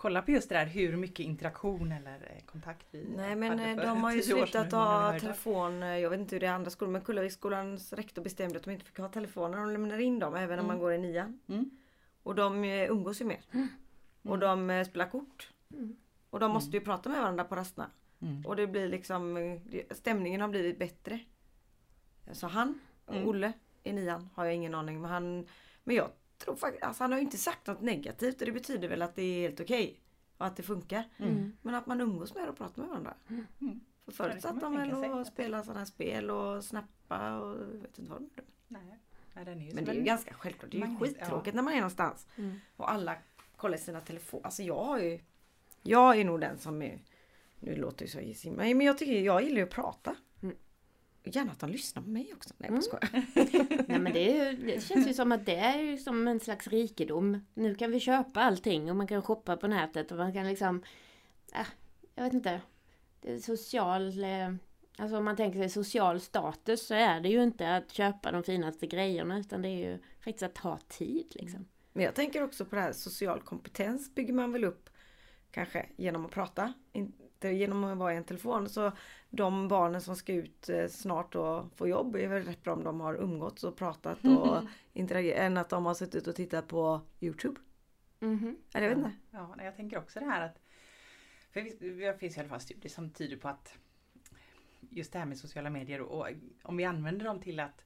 kollar 0.01 0.21
på 0.21 0.31
just 0.31 0.49
det 0.49 0.55
där 0.55 0.65
hur 0.65 0.97
mycket 0.97 1.19
interaktion 1.25 1.91
eller 1.91 2.13
eh, 2.35 2.45
kontakt 2.45 2.87
vi 2.91 3.05
Nej 3.15 3.35
men 3.35 3.49
hade 3.59 3.69
eh, 3.71 3.75
för 3.75 3.85
de 3.85 4.03
har 4.03 4.11
ju 4.13 4.21
slutat 4.21 4.71
ha 4.71 5.19
telefon. 5.19 5.83
eh, 5.83 5.97
Jag 5.97 6.09
vet 6.09 6.19
inte 6.19 6.35
hur 6.35 6.39
det 6.39 6.45
är 6.45 6.51
i 6.51 6.53
andra 6.53 6.71
skolor 6.71 6.91
men 6.91 7.01
Kullaviksskolans 7.01 7.93
rektor 7.93 8.21
bestämde 8.21 8.57
att 8.57 8.63
de 8.63 8.71
inte 8.71 8.85
fick 8.85 8.97
ha 8.97 9.07
telefoner. 9.07 9.57
De 9.57 9.69
lämnar 9.71 9.99
in 9.99 10.19
dem 10.19 10.35
även 10.35 10.59
om 10.59 10.65
Mm. 10.65 10.67
man 10.67 10.79
går 10.79 10.93
i 10.93 10.97
nian. 10.97 11.39
Mm. 11.47 11.69
Och 12.23 12.35
de 12.35 12.63
umgås 12.65 13.21
ju 13.21 13.25
mer. 13.25 13.41
Och 14.23 14.39
de 14.39 14.85
spelar 14.89 15.09
kort. 15.09 15.49
Mm. 15.73 15.95
Och 16.29 16.39
de 16.39 16.51
måste 16.51 16.77
ju 16.77 16.81
prata 16.83 17.09
med 17.09 17.19
varandra 17.21 17.43
på 17.43 17.55
rasterna. 17.55 17.89
Mm. 18.21 18.45
Och 18.45 18.55
det 18.55 18.67
blir 18.67 18.89
liksom, 18.89 19.59
stämningen 19.91 20.41
har 20.41 20.47
blivit 20.47 20.79
bättre. 20.79 21.19
Så 22.31 22.47
han, 22.47 22.79
Mm. 23.07 23.27
Olle 23.27 23.53
i 23.83 23.93
nian, 23.93 24.29
har 24.35 24.45
jag 24.45 24.55
ingen 24.55 24.75
aning 24.75 25.01
men 25.01 25.11
han, 25.11 25.47
men 25.83 25.95
jag 25.95 26.09
tror 26.41 26.55
faktiskt, 26.55 26.83
alltså 26.83 27.03
han 27.03 27.11
har 27.11 27.19
ju 27.19 27.25
inte 27.25 27.37
sagt 27.37 27.67
något 27.67 27.81
negativt 27.81 28.39
och 28.39 28.45
det 28.45 28.51
betyder 28.51 28.87
väl 28.87 29.01
att 29.01 29.15
det 29.15 29.21
är 29.21 29.41
helt 29.41 29.59
okej. 29.59 29.99
Och 30.37 30.45
att 30.45 30.55
det 30.55 30.63
funkar. 30.63 31.03
Mm. 31.17 31.57
Men 31.61 31.75
att 31.75 31.85
man 31.85 32.01
umgås 32.01 32.35
med 32.35 32.49
och 32.49 32.57
pratar 32.57 32.81
med 32.81 32.89
varandra. 32.89 33.13
Mm. 33.29 33.45
För 34.07 34.23
Ja, 34.23 34.27
det 34.27 34.31
förut 34.31 34.41
satt 34.41 34.61
man 34.61 34.89
de 34.89 35.01
väl 35.01 35.11
och 35.11 35.27
spelade 35.27 35.63
sådana 35.63 35.79
här 35.79 35.85
spel 35.85 36.29
och 36.29 36.63
snappa 36.63 37.39
och 37.39 37.61
jag 37.61 37.65
vet 37.65 37.99
inte 37.99 38.11
vad 38.11 38.21
de 38.21 38.23
gjorde. 38.23 38.41
Nej. 38.67 38.99
Nej, 39.33 39.45
den 39.45 39.61
är 39.61 39.65
ju 39.65 39.73
Men 39.73 39.85
det 39.85 39.91
är 39.91 39.95
ju 39.95 40.01
ganska 40.01 40.33
självklart. 40.33 40.71
Det 40.71 40.81
är 40.81 40.87
ju 40.87 40.97
skittråkigt 40.97 41.55
när 41.55 41.63
man 41.63 41.73
är 41.73 41.77
någonstans. 41.77 42.27
Mm. 42.37 42.59
Och 42.75 42.91
alla 42.91 43.15
kollar 43.57 43.77
sina 43.77 44.01
telefoner. 44.01 44.45
Alltså 44.45 44.63
jag 44.63 44.83
har 44.83 44.99
ju... 44.99 45.19
Jag 45.81 46.19
är 46.19 46.25
nog 46.25 46.39
den 46.39 46.57
som 46.57 46.81
är... 46.81 46.99
Nu 47.59 47.75
låter 47.75 48.05
det 48.05 48.11
så 48.11 48.19
gissing, 48.19 48.53
men 48.53 48.81
jag 48.81 48.97
tycker 48.97 49.21
jag 49.21 49.43
gillar 49.43 49.57
ju 49.57 49.63
att 49.63 49.69
prata. 49.69 50.15
Mm. 51.23 51.31
Gärna 51.33 51.51
att 51.51 51.59
de 51.59 51.69
lyssnar 51.69 52.03
på 52.03 52.09
mig 52.09 52.33
också. 52.35 52.53
Nej, 52.57 52.69
Mm. 52.69 52.75
jag 52.75 52.83
skojar. 52.83 53.85
Nej 53.87 53.99
men 53.99 54.13
det, 54.13 54.39
är 54.39 54.51
ju, 54.51 54.57
det 54.57 54.83
känns 54.83 55.07
ju 55.07 55.13
som 55.13 55.31
att 55.31 55.45
det 55.45 55.55
är 55.55 55.81
ju 55.81 55.97
som 55.97 56.27
en 56.27 56.39
slags 56.39 56.67
rikedom. 56.67 57.45
Nu 57.53 57.75
kan 57.75 57.91
vi 57.91 57.99
köpa 57.99 58.41
allting 58.41 58.89
och 58.89 58.95
man 58.95 59.07
kan 59.07 59.21
shoppa 59.21 59.57
på 59.57 59.67
nätet 59.67 60.11
och 60.11 60.17
man 60.17 60.33
kan 60.33 60.47
liksom... 60.47 60.83
Äh, 61.53 61.67
jag 62.15 62.23
vet 62.23 62.33
inte. 62.33 62.61
Det 63.21 63.33
är 63.33 63.39
social... 63.39 64.23
Eh, 64.23 64.53
alltså 64.97 65.17
om 65.17 65.25
man 65.25 65.35
tänker 65.35 65.59
sig 65.59 65.69
social 65.69 66.19
status 66.21 66.87
så 66.87 66.93
är 66.93 67.21
det 67.21 67.29
ju 67.29 67.43
inte 67.43 67.75
att 67.75 67.91
köpa 67.91 68.31
de 68.31 68.43
finaste 68.43 68.87
grejerna 68.87 69.39
utan 69.39 69.61
det 69.61 69.69
är 69.69 69.91
ju 69.91 69.97
faktiskt 70.19 70.43
att 70.43 70.57
ha 70.57 70.79
tid 70.87 71.27
liksom. 71.35 71.65
Men 71.93 72.03
jag 72.05 72.15
tänker 72.15 72.43
också 72.43 72.65
på 72.65 72.75
det 72.75 72.81
här 72.81 72.93
social 72.93 73.41
kompetens 73.41 74.15
bygger 74.15 74.33
man 74.33 74.51
väl 74.51 74.63
upp 74.63 74.89
kanske 75.51 75.85
genom 75.95 76.25
att 76.25 76.31
prata. 76.31 76.73
Inte 77.41 77.55
genom 77.55 77.83
att 77.83 77.97
vara 77.97 78.13
i 78.13 78.17
en 78.17 78.23
telefon. 78.23 78.69
Så 78.69 78.91
de 79.29 79.67
barnen 79.67 80.01
som 80.01 80.15
ska 80.15 80.33
ut 80.33 80.69
eh, 80.69 80.87
snart 80.87 81.35
och 81.35 81.65
få 81.75 81.87
jobb 81.87 82.15
är 82.15 82.27
väl 82.27 82.43
rätt 82.43 82.63
bra 82.63 82.73
om 82.73 82.83
de 82.83 82.99
har 82.99 83.15
umgåtts 83.15 83.63
och 83.63 83.75
pratat 83.75 84.25
och 84.25 84.63
interagerat 84.93 85.39
än 85.39 85.57
att 85.57 85.69
de 85.69 85.85
har 85.85 85.93
suttit 85.93 86.27
och 86.27 86.35
tittat 86.35 86.67
på 86.67 87.01
Youtube. 87.19 87.59
Mhm. 88.19 88.57
Eller 88.73 88.87
jag 88.87 88.95
vet 88.95 89.05
inte. 89.05 89.17
Ja, 89.31 89.55
jag 89.63 89.75
tänker 89.75 89.97
också 89.97 90.19
det 90.19 90.25
här 90.25 90.45
att 90.45 90.61
för 91.51 91.61
det 91.99 92.19
finns 92.19 92.37
i 92.37 92.39
alla 92.39 92.49
fall 92.49 92.61
studier 92.61 92.89
som 92.89 93.09
tyder 93.09 93.37
på 93.37 93.47
att 93.47 93.77
just 94.89 95.13
det 95.13 95.19
här 95.19 95.25
med 95.25 95.37
sociala 95.37 95.69
medier 95.69 96.01
och 96.01 96.27
om 96.63 96.77
vi 96.77 96.85
använder 96.85 97.25
dem 97.25 97.39
till 97.39 97.59
att 97.59 97.85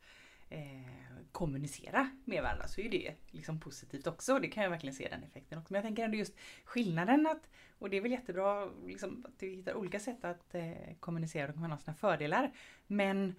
eh, 0.50 1.05
kommunicera 1.36 2.10
med 2.26 2.44
varandra 2.44 2.68
så 2.68 2.82
är 2.82 2.90
det 2.90 3.16
liksom 3.32 3.60
positivt 3.60 4.08
också. 4.08 4.40
Det 4.40 4.48
kan 4.48 4.64
jag 4.64 4.70
verkligen 4.70 4.96
se 4.96 5.08
den 5.10 5.24
effekten 5.24 5.60
också. 5.60 5.74
Men 5.74 5.78
jag 5.78 5.84
tänker 5.84 6.04
ändå 6.04 6.18
just 6.18 6.34
skillnaden 6.66 7.28
att, 7.28 7.50
och 7.80 7.90
det 7.90 7.98
är 7.98 8.02
väl 8.02 8.12
jättebra 8.12 8.70
liksom, 8.86 9.26
att 9.28 9.44
vi 9.44 9.56
hittar 9.56 9.74
olika 9.74 10.00
sätt 10.00 10.26
att 10.26 10.56
eh, 10.56 10.74
kommunicera 11.00 11.50
och 11.50 11.56
kan 11.56 11.72
ha 11.72 11.78
sina 11.78 11.96
fördelar. 11.96 12.54
Men 12.88 13.36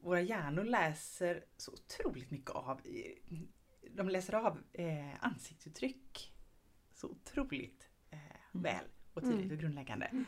våra 0.00 0.20
hjärnor 0.20 0.64
läser 0.64 1.44
så 1.56 1.72
otroligt 1.72 2.30
mycket 2.30 2.50
av, 2.50 2.80
de 3.90 4.08
läser 4.08 4.34
av 4.34 4.58
eh, 4.72 5.24
ansiktsuttryck 5.24 6.32
så 6.94 7.08
otroligt 7.08 7.88
eh, 8.10 8.18
väl 8.52 8.84
och 9.14 9.22
tydligt 9.22 9.40
Mm. 9.40 9.52
och 9.52 9.58
grundläggande. 9.58 10.24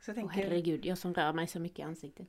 Så 0.00 0.10
jag 0.10 0.16
tänker, 0.16 0.34
herregud, 0.34 0.86
jag 0.86 0.98
som 0.98 1.14
rör 1.14 1.32
mig 1.32 1.46
så 1.46 1.60
mycket 1.60 1.78
i 1.78 1.82
ansiktet. 1.82 2.28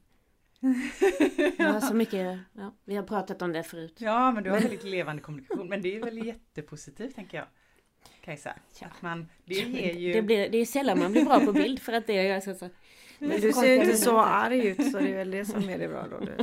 Jag 1.58 1.74
har 1.74 1.82
så 1.90 1.94
mycket, 1.94 2.40
ja, 2.54 2.76
vi 2.86 2.96
har 2.96 3.04
pratat 3.04 3.42
om 3.42 3.52
det 3.52 3.64
förut. 3.64 3.96
Ja, 3.98 4.32
men 4.32 4.44
du 4.44 4.50
har 4.50 4.60
väldigt 4.60 4.84
levande 4.84 5.22
kommunikation. 5.22 5.68
Men 5.68 5.82
det 5.82 5.96
är 5.96 6.04
väl 6.04 6.26
jättepositivt 6.26 7.16
tänker 7.16 7.38
jag. 7.38 7.48
Kajsa. 8.22 8.54
Ja. 8.82 8.88
Att 8.88 9.02
man, 9.02 9.28
det 9.46 9.54
ger 9.54 9.94
ju... 9.94 10.14
Det, 10.14 10.22
blir, 10.22 10.50
det 10.50 10.58
är 10.58 10.66
sällan 10.66 11.00
man 11.00 11.12
blir 11.12 11.26
bra 11.26 11.40
på 11.40 11.54
bild 11.54 11.80
för 11.80 11.94
att 11.94 12.08
det 12.08 12.28
är 12.28 12.42
så, 12.42 12.56
så. 12.56 12.70
Men 13.28 13.42
du 13.42 13.54
ser 13.54 13.66
ju 13.68 13.76
inte 13.76 13.98
så 13.98 14.20
arg 14.20 14.68
ut 14.68 14.92
så 14.92 15.00
det 15.00 15.10
är 15.12 15.16
väl 15.18 15.32
det 15.32 15.46
som 15.46 15.70
är 15.70 15.78
det 15.80 15.88
bra 15.88 16.08
då. 16.12 16.20
Du. 16.20 16.38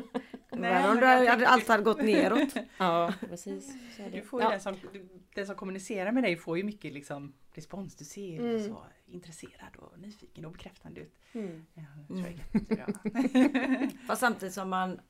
Nej, 0.51 0.88
om 0.91 0.97
du 0.97 1.07
allt 1.47 1.69
hade 1.69 1.83
gått 1.83 2.03
neråt. 2.03 2.55
Ja, 2.79 3.12
precis. 3.29 3.73
Så 3.97 4.03
är 4.03 4.11
det. 4.11 4.17
Du 4.17 4.23
får 4.23 4.41
ju 4.41 4.45
ja. 4.47 4.51
den, 4.51 4.61
som, 4.61 4.75
du- 4.93 5.09
den 5.35 5.47
som 5.47 5.55
kommunicerar 5.55 6.12
med 6.12 6.23
dig 6.23 6.37
får 6.37 6.57
ju 6.59 6.64
mycket 6.64 6.93
liksom, 6.93 7.33
respons. 7.55 7.97
Du 7.97 8.05
ser 8.05 8.38
Mm. 8.41 8.64
så 8.69 8.83
intresserad 9.07 9.77
och 9.79 9.99
nyfiken 9.99 10.45
och 10.45 10.53
bekräftande 10.53 11.01
ut. 11.01 11.14
Mm. 11.33 11.67
Ja, 11.75 11.83
tror 12.07 12.21
jag 12.21 12.33
jättebra. 12.33 13.88
Fast 14.07 14.21
samtidigt 14.21 14.55
som 14.55 14.69
man, 14.69 15.01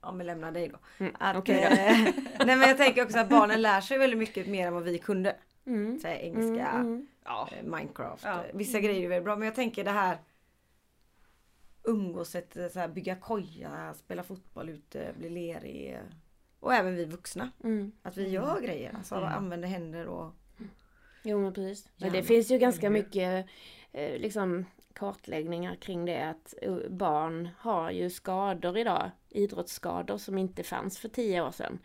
om 0.00 0.18
vi 0.18 0.24
lämnar 0.24 0.52
dig 0.52 0.68
då. 0.68 0.78
Mm, 0.98 1.14
Att, 1.18 1.36
okej 1.36 1.62
eh, 1.62 1.68
nej 2.46 2.56
men 2.56 2.60
jag 2.60 2.76
tänker 2.76 3.04
också 3.04 3.18
att 3.18 3.28
barnen 3.28 3.62
lär 3.62 3.80
sig 3.80 3.98
väldigt 3.98 4.18
mycket 4.18 4.46
mer 4.46 4.66
än 4.66 4.74
vad 4.74 4.82
vi 4.82 4.98
kunde. 4.98 5.36
Mm. 5.66 5.98
Så 5.98 6.08
här, 6.08 6.14
engelska, 6.16 6.68
Mm, 6.68 6.86
mm. 6.86 7.06
eh, 7.26 7.62
Minecraft. 7.78 8.24
Ja. 8.24 8.32
eh, 8.32 8.38
Vissa 8.54 8.80
grejer 8.80 9.04
är 9.04 9.08
väldigt 9.08 9.24
bra 9.24 9.36
men 9.36 9.46
jag 9.46 9.54
tänker 9.54 9.84
det 9.84 9.90
här 9.90 10.18
umgåset, 11.88 12.56
eh, 12.56 12.68
så 12.68 12.78
här, 12.78 12.88
bygga 12.88 13.16
koja, 13.16 13.94
spela 13.94 14.22
fotboll 14.22 14.68
ute, 14.68 15.12
bli 15.18 15.30
lerig. 15.30 15.98
Och 16.60 16.74
även 16.74 16.94
vi 16.96 17.04
vuxna. 17.04 17.50
Mm. 17.64 17.92
Att 18.02 18.16
vi 18.16 18.28
gör 18.28 18.60
grejer, 18.60 18.94
alltså 18.94 19.14
Mm. 19.14 19.28
använder 19.28 19.68
händer 19.68 20.06
och 20.06 20.32
Jo 21.22 21.40
men 21.40 21.52
precis. 21.52 21.88
Men 21.96 22.12
det 22.12 22.22
finns 22.22 22.50
ju 22.50 22.58
ganska 22.58 22.86
hur? 22.86 22.92
mycket 22.92 23.46
eh, 23.92 24.18
liksom, 24.18 24.64
kartläggningar 24.92 25.76
kring 25.76 26.04
det 26.04 26.28
att 26.28 26.54
eh, 26.62 26.76
barn 26.90 27.48
har 27.58 27.90
ju 27.90 28.10
skador 28.10 28.78
idag, 28.78 29.10
idrottsskador 29.28 30.18
som 30.18 30.38
inte 30.38 30.62
fanns 30.62 30.98
för 30.98 31.08
tio 31.08 31.42
år 31.42 31.50
sedan. 31.50 31.78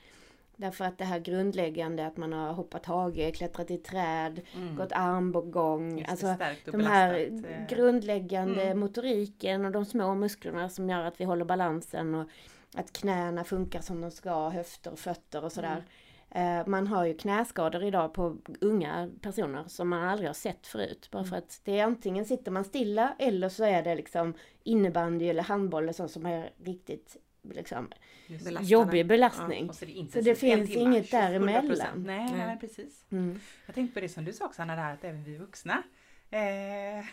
Därför 0.58 0.86
att 0.86 0.98
det 0.98 1.06
här 1.06 1.20
grundläggande 1.20 2.08
att 2.08 2.18
man 2.18 2.34
har 2.34 2.54
hoppat 2.54 2.86
hage, 2.86 3.32
klättrat 3.32 3.72
i 3.72 3.78
träd, 3.78 4.42
Mm. 4.56 4.76
gått 4.76 4.92
armbågång. 4.92 5.98
Just 6.00 6.10
Alltså 6.12 6.36
de 6.72 6.84
här 6.86 7.14
eh, 7.20 7.68
grundläggande 7.70 8.64
Mm. 8.64 8.80
motoriken 8.80 9.66
och 9.66 9.72
de 9.72 9.86
små 9.86 10.16
musklerna 10.16 10.70
som 10.70 10.90
gör 10.90 11.04
att 11.04 11.22
vi 11.22 11.26
håller 11.26 11.46
balansen 11.46 12.16
och 12.16 12.30
att 12.76 12.94
knäna 12.94 13.44
funkar 13.44 13.82
som 13.82 14.02
de 14.02 14.12
ska, 14.12 14.50
höfter 14.50 14.92
och 14.92 15.00
fötter 15.00 15.44
och 15.44 15.52
sådär. 15.52 15.84
Eh, 16.30 16.68
Man 16.68 16.88
har 16.88 17.06
ju 17.06 17.14
knäskador 17.18 17.84
idag 17.84 18.14
på 18.14 18.38
unga 18.62 19.10
personer 19.22 19.64
som 19.68 19.90
man 19.90 20.04
aldrig 20.04 20.30
har 20.30 20.34
sett 20.34 20.68
förut. 20.68 21.08
Bara 21.12 21.24
för 21.24 21.36
att 21.38 21.62
det 21.64 21.80
är 21.80 21.84
antingen 21.84 22.26
sitter 22.26 22.52
man 22.52 22.64
stilla 22.64 23.16
eller 23.20 23.50
så 23.50 23.64
är 23.64 23.84
det 23.84 23.96
liksom 23.96 24.34
innebandy 24.64 25.28
eller 25.30 25.44
handboll 25.44 25.84
eller 25.84 25.94
så 25.94 26.08
som 26.08 26.26
är 26.26 26.50
riktigt 26.64 27.18
liksom. 27.44 27.90
Belastande. 28.28 28.70
jobbig 28.70 29.08
belastning. 29.08 29.70
Och 29.70 29.76
så, 29.76 29.86
det 29.86 30.12
Så 30.12 30.22
det 30.22 30.36
finns 30.36 30.70
timme, 30.70 30.82
inget 30.82 31.06
100%. 31.06 31.12
däremellan. 31.12 32.04
Nej, 32.04 32.18
nej, 32.18 32.32
Nej. 32.32 32.48
men 32.48 32.60
precis. 32.60 33.06
Mm. 33.12 33.40
Jag 33.66 33.76
tänkte 33.76 33.94
på 33.94 34.00
det 34.00 34.10
som 34.10 34.26
du 34.26 34.34
sa 34.34 34.46
Oksana, 34.46 34.76
där 34.76 34.94
att 34.94 35.04
även 35.04 35.24
vi 35.24 35.38
vuxna 35.38 35.84
eh, 36.30 37.06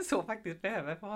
så 0.04 0.22
faktiskt 0.22 0.62
behöver 0.62 0.96
få 0.96 1.14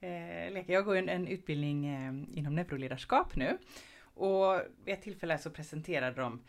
eh, 0.00 0.52
leka. 0.52 0.72
Jag 0.72 0.84
går 0.84 0.96
en, 0.96 1.08
en 1.08 1.28
utbildning 1.28 1.86
eh, 1.86 2.38
inom 2.38 2.54
neuroledarskap 2.54 3.36
nu. 3.36 3.58
Och 4.00 4.62
vid 4.84 4.94
ett 4.94 5.02
tillfälle 5.02 5.38
så 5.38 5.50
presenterade 5.50 6.20
de, 6.20 6.42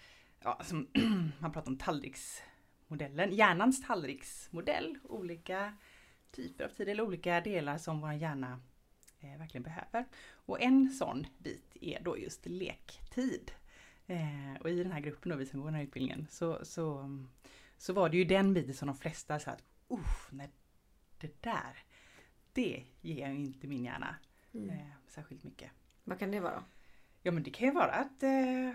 ja, 0.44 0.60
som, 0.64 0.88
man 1.40 1.52
pratar 1.52 1.72
om 1.72 1.78
tallriksmodellen, 1.78 3.32
hjärnans 3.32 3.88
tallriksmodell. 3.88 4.98
Olika 5.04 5.74
typer 6.32 6.66
av 6.66 6.70
tid 6.70 6.90
eller 6.90 7.04
olika 7.04 7.42
delar 7.42 7.78
som 7.78 8.02
vår 8.02 8.14
hjärna 8.14 8.60
eh, 9.20 9.38
verkligen 9.38 9.64
behöver. 9.64 10.06
Och 10.32 10.62
en 10.62 10.90
sån 10.90 11.28
bit 11.38 11.78
är 11.82 12.00
då 12.04 12.18
just 12.18 12.46
lektid. 12.46 13.52
Eh, 14.08 14.62
och 14.62 14.70
i 14.70 14.84
den 14.84 14.92
här 14.92 15.00
gruppen 15.00 15.30
då, 15.30 15.36
vi 15.36 15.46
som 15.46 15.60
går 15.60 15.68
den 15.68 15.76
här 15.76 15.84
utbildningen, 15.84 16.28
så, 16.30 16.66
så, 16.66 17.10
så 17.78 17.94
var 17.94 18.10
det 18.10 18.18
ju 18.18 18.24
den 18.24 18.54
biten 18.54 18.74
som 18.74 18.88
de 18.88 18.98
flesta 18.98 19.40
sa 19.40 19.52
att 19.52 19.64
uff, 19.88 20.28
nej, 20.32 20.50
det 21.20 21.42
där, 21.44 21.78
det 22.54 22.84
ger 23.02 23.28
ju 23.30 23.36
inte 23.46 23.68
min 23.68 23.84
hjärna 23.84 24.16
Mm. 24.54 24.70
eh, 24.70 24.86
särskilt 25.08 25.44
mycket. 25.44 25.72
Vad 26.04 26.20
kan 26.20 26.32
det 26.32 26.40
vara? 26.40 26.64
Ja 27.22 27.32
men 27.32 27.44
det 27.44 27.52
kan 27.52 27.68
ju 27.68 27.74
vara 27.74 27.92
att, 27.92 28.24
eh, 28.24 28.74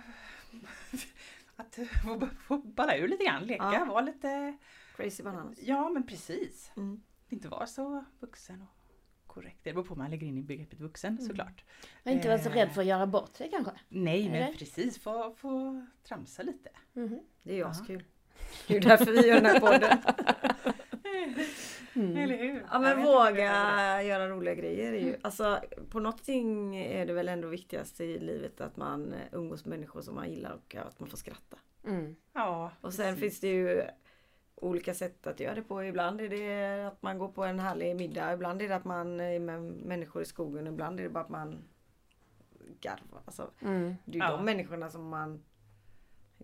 att 1.57 1.79
få, 2.05 2.29
få 2.41 2.59
balla 2.59 2.97
ur 2.97 3.09
lite 3.09 3.25
grann, 3.25 3.45
leka, 3.47 3.65
Ja. 3.73 3.85
vara 3.85 4.01
lite, 4.01 4.57
Crazy 4.97 5.23
bananas. 5.23 5.59
ja 5.63 5.89
men 5.89 6.07
precis. 6.07 6.73
Mm. 6.77 7.03
Inte 7.29 7.49
vara 7.49 7.67
så 7.67 8.05
vuxen 8.21 8.63
och 8.63 8.69
korrekt. 9.35 9.59
Det 9.63 9.73
beror 9.73 9.85
på 9.85 9.89
vad 9.89 9.99
man 9.99 10.11
lägger 10.11 10.27
in 10.27 10.39
i 10.39 10.43
begreppet 10.43 10.81
vuxen 10.81 11.13
Mm. 11.13 11.27
såklart. 11.27 11.65
Och 12.05 12.11
inte 12.11 12.29
vara 12.29 12.39
så 12.39 12.49
Eh. 12.49 12.55
rädd 12.55 12.73
för 12.73 12.81
att 12.81 12.87
göra 12.87 13.07
bort 13.07 13.37
sig 13.37 13.51
kanske. 13.51 13.73
Nej 13.89 14.29
men 14.29 14.43
Eller? 14.43 14.53
precis, 14.59 14.99
få, 14.99 15.35
få 15.35 15.87
tramsa 16.09 16.43
lite. 16.43 16.71
Mhm. 16.93 17.21
Det 17.43 17.53
är 17.53 17.57
ju 17.57 17.65
askul. 17.65 18.05
Det 18.69 18.77
är 18.77 18.81
därför 18.81 19.13
vi 19.13 19.27
gör 19.29 19.35
den 19.41 19.47
här 19.47 19.61
podden. 19.61 19.99
Mm. 21.95 22.17
Eller 22.17 22.37
hur? 22.39 22.55
Ja 22.61 22.67
Jag 22.73 22.83
men 22.83 23.03
våga 23.05 24.03
göra 24.03 24.29
roliga 24.29 24.55
grejer. 24.55 24.93
Är 24.93 25.01
ju, 25.01 25.17
alltså, 25.23 25.61
på 25.91 26.01
någonting 26.01 26.77
är 26.77 27.07
det 27.07 27.13
väl 27.13 27.29
ändå 27.29 27.49
viktigast 27.49 28.01
i 28.01 28.19
livet 28.19 28.61
att 28.61 28.77
man 28.77 29.13
eh, 29.13 29.19
umgås 29.33 29.65
med 29.65 29.79
människor 29.79 30.01
som 30.03 30.15
man 30.15 30.31
gillar 30.31 30.51
och 30.53 30.77
att 30.77 31.01
man 31.01 31.09
får 31.09 31.17
skratta. 31.17 31.57
Mm. 31.87 32.17
Ja, 32.33 32.73
Och 32.81 32.95
sen 32.95 33.05
precis. 33.15 33.21
finns 33.21 33.41
det 33.41 33.49
ju 33.49 33.83
olika 34.55 34.95
sätt 34.95 35.27
att 35.27 35.41
göra 35.41 35.55
det 35.55 35.63
på. 35.63 35.85
Ibland 35.85 36.21
är 36.21 36.29
det 36.29 36.87
att 36.87 37.03
man 37.03 37.19
går 37.19 37.29
på 37.29 37.45
en 37.45 37.61
härlig 37.61 37.97
middag. 37.97 38.33
Ibland 38.33 38.63
är 38.63 38.69
det 38.69 38.77
att 38.77 38.85
man 38.85 39.21
är 39.21 39.39
med 39.39 39.63
människor 39.63 40.23
i 40.23 40.25
skogen. 40.25 40.67
Ibland 40.67 41.01
är 41.01 41.05
det 41.05 41.11
bara 41.11 41.25
att 41.25 41.31
man 41.31 41.65
garvar. 42.81 43.23
Alltså, 43.25 43.51
Mm. 43.63 43.95
det 44.05 44.11
är 44.13 44.15
ju 44.15 44.19
Ja. 44.31 44.37
de 44.37 44.45
människorna 44.45 44.91
som 44.91 45.09
man 45.09 45.43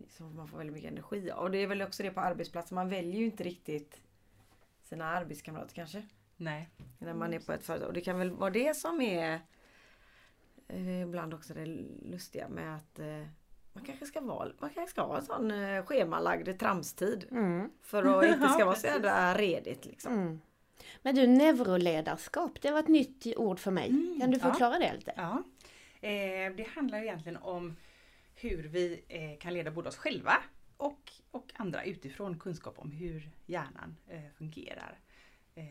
som 0.09 0.37
man 0.37 0.49
får 0.49 0.59
väldigt 0.59 0.75
mycket 0.75 0.91
energi 0.93 1.31
av. 1.31 1.39
Och 1.43 1.51
det 1.51 1.59
är 1.59 1.67
väl 1.67 1.83
också 1.83 2.03
det 2.03 2.11
på 2.11 2.21
arbetsplatsen. 2.21 2.75
Man 2.75 2.89
väljer 2.89 3.21
ju 3.21 3.25
inte 3.25 3.45
riktigt 3.45 4.01
sina 4.83 5.05
arbetskamrater 5.05 5.75
kanske. 5.75 6.03
Nej. 6.37 6.69
När 6.99 7.15
man 7.15 7.35
är 7.35 7.41
på 7.41 7.53
ett 7.53 7.63
företag. 7.65 7.89
Och 7.89 7.95
det 7.95 8.01
kan 8.01 8.19
väl 8.19 8.31
vara 8.31 8.51
det 8.51 8.77
som 8.77 9.01
är 9.01 9.41
eh, 10.69 11.03
ibland 11.03 11.35
också 11.35 11.55
det 11.55 11.67
lustiga 12.03 12.49
med 12.49 12.77
att 12.77 12.99
eh, 12.99 13.25
man 13.79 13.87
kanske 13.87 14.07
ska 14.07 14.21
vara, 14.21 14.53
man 14.59 14.71
kanske 14.71 14.91
ska 14.91 15.03
ha 15.03 15.19
en 15.19 15.25
sån 15.25 15.51
eh, 15.51 15.85
schemalagd 15.85 16.59
tramstid. 16.59 17.27
Mm. 17.31 17.71
För 17.83 18.05
att 18.05 18.25
inte 18.25 18.49
ska 18.49 18.59
Ja, 18.59 18.65
vara 18.67 18.77
så 18.77 18.87
jävla 18.87 19.35
redigt 19.35 19.87
liksom. 19.87 20.13
Mm. 20.13 20.41
Men 21.03 21.15
du, 21.15 21.27
neuroledarskap, 21.27 22.63
det 22.63 22.71
var 22.71 22.81
ett 22.81 22.89
nytt 22.89 23.27
ord 23.37 23.59
för 23.59 23.71
mig. 23.71 23.89
Mm, 23.89 24.21
Kan 24.21 24.31
du 24.31 24.39
ja. 24.43 24.51
förklara 24.51 24.79
det 24.79 24.95
lite? 24.95 25.13
Ja. 25.17 25.43
Eh, 26.01 26.55
det 26.57 26.67
handlar 26.75 26.99
egentligen 26.99 27.37
om 27.37 27.77
hur 28.35 28.63
vi 28.63 29.05
eh, 29.09 29.39
kan 29.39 29.55
leda 29.55 29.71
både 29.71 29.89
oss 29.89 29.97
själva 29.97 30.37
och, 30.77 31.13
och 31.31 31.53
andra 31.55 31.85
utifrån 31.85 32.39
kunskap 32.39 32.79
om 32.79 32.91
hur 32.91 33.31
hjärnan 33.47 33.97
eh, 34.09 34.21
fungerar. 34.39 34.99
Eh, 35.55 35.65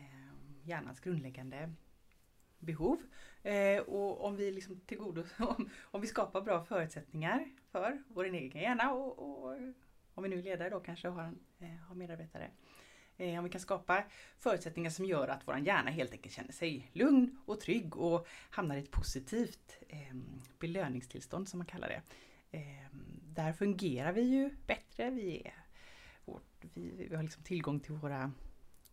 hjärnans 0.62 1.00
grundläggande 1.00 1.72
behov. 2.58 2.98
Eh, 3.42 3.80
och 3.80 4.24
om 4.24 4.36
vi 4.36 4.50
liksom 4.50 4.80
tillgodo, 4.80 5.24
om, 5.38 5.70
om 5.90 6.00
vi 6.00 6.06
skapar 6.06 6.40
bra 6.40 6.64
förutsättningar 6.64 7.48
för 7.72 8.02
vår 8.08 8.24
egen 8.24 8.62
hjärna 8.62 8.92
och, 8.92 9.18
och 9.18 9.56
om 10.14 10.22
vi 10.22 10.28
nu 10.28 10.38
är 10.38 10.42
ledare 10.42 10.70
då 10.70 10.80
kanske 10.80 11.08
har, 11.08 11.22
en, 11.22 11.78
har 11.88 11.94
medarbetare. 11.94 12.50
Eh, 13.16 13.38
om 13.38 13.44
vi 13.44 13.50
kan 13.50 13.60
skapa 13.60 14.04
förutsättningar 14.38 14.90
som 14.90 15.04
gör 15.04 15.28
att 15.28 15.48
vår 15.48 15.58
hjärna 15.58 15.90
helt 15.90 16.12
enkelt 16.12 16.34
känner 16.34 16.52
sig 16.52 16.90
lugn 16.92 17.38
och 17.46 17.60
trygg 17.60 17.96
och 17.96 18.26
hamnar 18.50 18.76
i 18.76 18.78
ett 18.78 18.90
positivt 18.90 19.78
ehm, 19.88 20.42
belöningstillstånd 20.58 21.48
som 21.48 21.58
man 21.58 21.66
kallar 21.66 21.88
det. 21.88 22.02
Ehm, 22.58 23.20
där 23.34 23.52
fungerar 23.52 24.12
vi 24.12 24.20
ju 24.22 24.50
bättre. 24.66 25.10
Vi, 25.10 25.42
är, 25.44 25.54
vi, 26.74 27.06
vi 27.08 27.16
har 27.16 27.22
liksom 27.22 27.42
tillgång 27.42 27.80
till 27.80 27.94
våra 27.94 28.32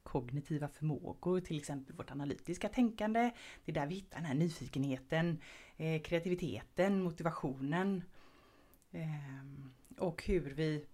kognitiva 0.03 0.67
förmågor, 0.67 1.39
till 1.39 1.57
exempel 1.57 1.95
vårt 1.95 2.11
analytiska 2.11 2.69
tänkande. 2.69 3.31
Det 3.65 3.71
är 3.71 3.75
där 3.75 3.87
vi 3.87 3.95
hittar 3.95 4.17
den 4.17 4.25
här 4.25 4.35
nyfikenheten, 4.35 5.41
eh, 5.77 6.01
kreativiteten, 6.01 7.01
motivationen. 7.01 8.03
Eh, 8.95 9.97
och 9.97 10.23
hur 10.23 10.53
vi 10.53 10.85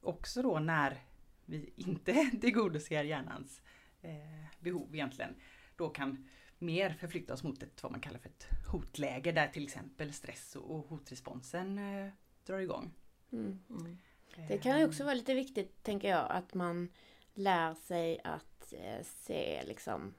också 0.00 0.42
då 0.42 0.58
när 0.58 0.98
vi 1.44 1.72
inte 1.76 2.30
tillgodoser 2.40 3.04
hjärnans 3.04 3.62
eh, 4.02 4.60
behov 4.60 4.94
egentligen, 4.94 5.34
då 5.76 5.88
kan 5.88 6.28
mer 6.58 6.90
förflytta 6.90 7.34
oss 7.34 7.42
mot 7.42 7.62
ett 7.62 7.82
vad 7.82 7.92
man 7.92 8.00
kallar 8.00 8.18
för 8.18 8.28
ett 8.28 8.46
hotläge 8.72 9.32
där 9.32 9.48
till 9.48 9.64
exempel 9.64 10.12
stress 10.12 10.56
och 10.56 10.88
hotresponsen 10.88 11.78
eh, 11.78 12.12
drar 12.46 12.58
igång. 12.58 12.94
Mm. 13.32 13.58
Mm. 13.70 13.98
Det 14.48 14.58
kan 14.58 14.78
ju 14.78 14.86
också 14.86 15.04
vara 15.04 15.14
lite 15.14 15.34
viktigt, 15.34 15.82
tänker 15.82 16.08
jag, 16.08 16.30
att 16.30 16.54
man 16.54 16.88
lär 17.34 17.74
sig 17.74 18.20
att 18.24 18.72
eh, 18.72 19.04
se 19.04 19.62
liksom 19.66 20.14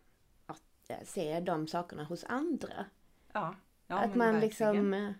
att 0.45 0.91
se 1.03 1.39
de 1.39 1.67
sakerna 1.67 2.03
hos 2.03 2.23
andra. 2.23 2.85
Ja, 3.31 3.55
ja 3.87 3.95
att 3.99 4.15
man 4.15 4.33
verkligen. 4.33 4.39
liksom, 4.39 5.13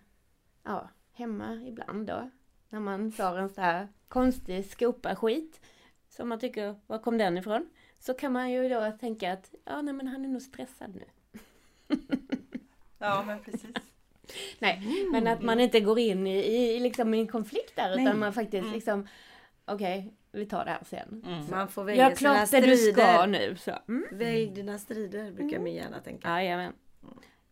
ja, 0.62 0.88
hemma 1.18 1.54
ibland 1.66 2.06
då, 2.06 2.30
när 2.68 2.80
man 2.80 3.12
får 3.12 3.38
en 3.38 3.48
så 3.48 3.60
här 3.60 3.88
konstig 4.08 4.64
skopa 4.70 5.16
skit 5.16 5.60
som 6.08 6.28
man 6.28 6.38
tycker, 6.40 6.74
var 6.86 6.98
kom 6.98 7.18
den 7.18 7.38
ifrån? 7.38 7.68
Så 7.98 8.14
kan 8.14 8.32
man 8.32 8.50
ju 8.50 8.68
då 8.68 8.92
tänka 9.00 9.32
att, 9.32 9.54
ja 9.64 9.82
nej 9.82 9.94
men 9.94 10.06
han 10.06 10.24
är 10.24 10.28
nog 10.28 10.42
stressad 10.42 10.94
nu. 10.94 11.04
Ja 12.98 13.24
men 13.26 13.42
precis. 13.42 13.70
Nej, 14.58 14.82
men 15.12 15.26
att 15.26 15.42
man 15.42 15.60
inte 15.60 15.80
går 15.80 15.98
in 15.98 16.26
i, 16.26 16.36
i, 16.38 16.80
liksom 16.80 17.14
i 17.14 17.20
en 17.20 17.28
konflikt 17.28 17.76
där 17.76 17.96
Nej. 17.96 18.04
utan 18.04 18.18
man 18.18 18.32
faktiskt 18.32 18.62
Mm. 18.62 18.74
liksom, 18.74 19.08
okej, 19.64 20.14
vi 20.32 20.46
tar 20.46 20.64
det 20.64 20.70
här 20.70 20.84
sen. 20.84 21.22
Mm. 21.26 21.50
Man 21.50 21.68
får 21.68 21.90
Gör 21.90 22.14
sina 22.14 22.16
klart 22.16 22.50
det 22.50 22.60
du 22.60 22.76
ska 22.76 22.92
strider. 22.92 23.26
nu. 23.26 23.56
Så. 23.56 23.72
Mm. 23.88 24.04
Välj 24.12 24.46
dina 24.50 24.78
strider 24.78 25.32
brukar 25.32 25.58
min 25.58 25.74
hjärna 25.74 26.00
tänka. 26.00 26.28
Jajamän. 26.28 26.72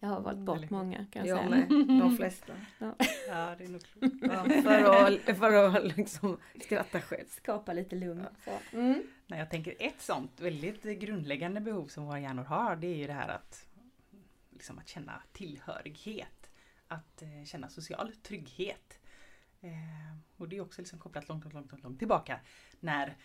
Jag 0.01 0.09
har 0.09 0.21
valt 0.21 0.39
bort 0.39 0.71
många 0.71 1.07
kan 1.13 1.27
jag 1.27 1.39
Jag 1.39 1.51
säga. 1.51 1.67
med. 1.69 1.69
De 2.01 2.17
flesta. 2.17 2.53
Ja 2.79 2.95
det 3.59 3.65
är 3.65 3.69
nog 3.69 3.83
klokt. 3.83 4.15
Ja, 4.23 4.45
för 4.63 4.83
att, 5.31 5.39
för 5.39 5.53
att 5.77 5.97
liksom 5.97 6.39
skratta 6.65 7.01
själv. 7.01 7.25
Skapa 7.29 7.73
lite 7.73 7.97
lugn. 7.97 8.27
Så. 8.45 8.77
Mm. 8.77 9.03
Nej, 9.27 9.39
jag 9.39 9.51
tänker 9.51 9.75
ett 9.79 10.01
sånt 10.01 10.41
väldigt 10.41 10.83
grundläggande 10.83 11.61
behov 11.61 11.87
som 11.87 12.05
våra 12.07 12.21
hjärnor 12.21 12.43
har 12.45 12.77
det 12.77 12.87
är 12.87 12.97
ju 12.97 13.07
det 13.07 13.13
här 13.13 13.29
att, 13.29 13.67
liksom 14.51 14.79
att 14.79 14.89
känna 14.89 15.23
tillhörighet. 15.33 16.51
Att 16.89 17.23
eh, 17.23 17.45
känna 17.45 17.69
social 17.69 18.13
trygghet. 18.23 18.99
Eh, 19.61 20.17
och 20.37 20.49
det 20.49 20.57
är 20.57 20.61
också 20.61 20.81
liksom 20.81 20.99
kopplat 20.99 21.29
långt, 21.29 21.45
långt, 21.45 21.55
långt, 21.55 21.71
långt, 21.73 21.83
långt 21.85 21.99
tillbaka. 21.99 22.41
När, 22.81 23.17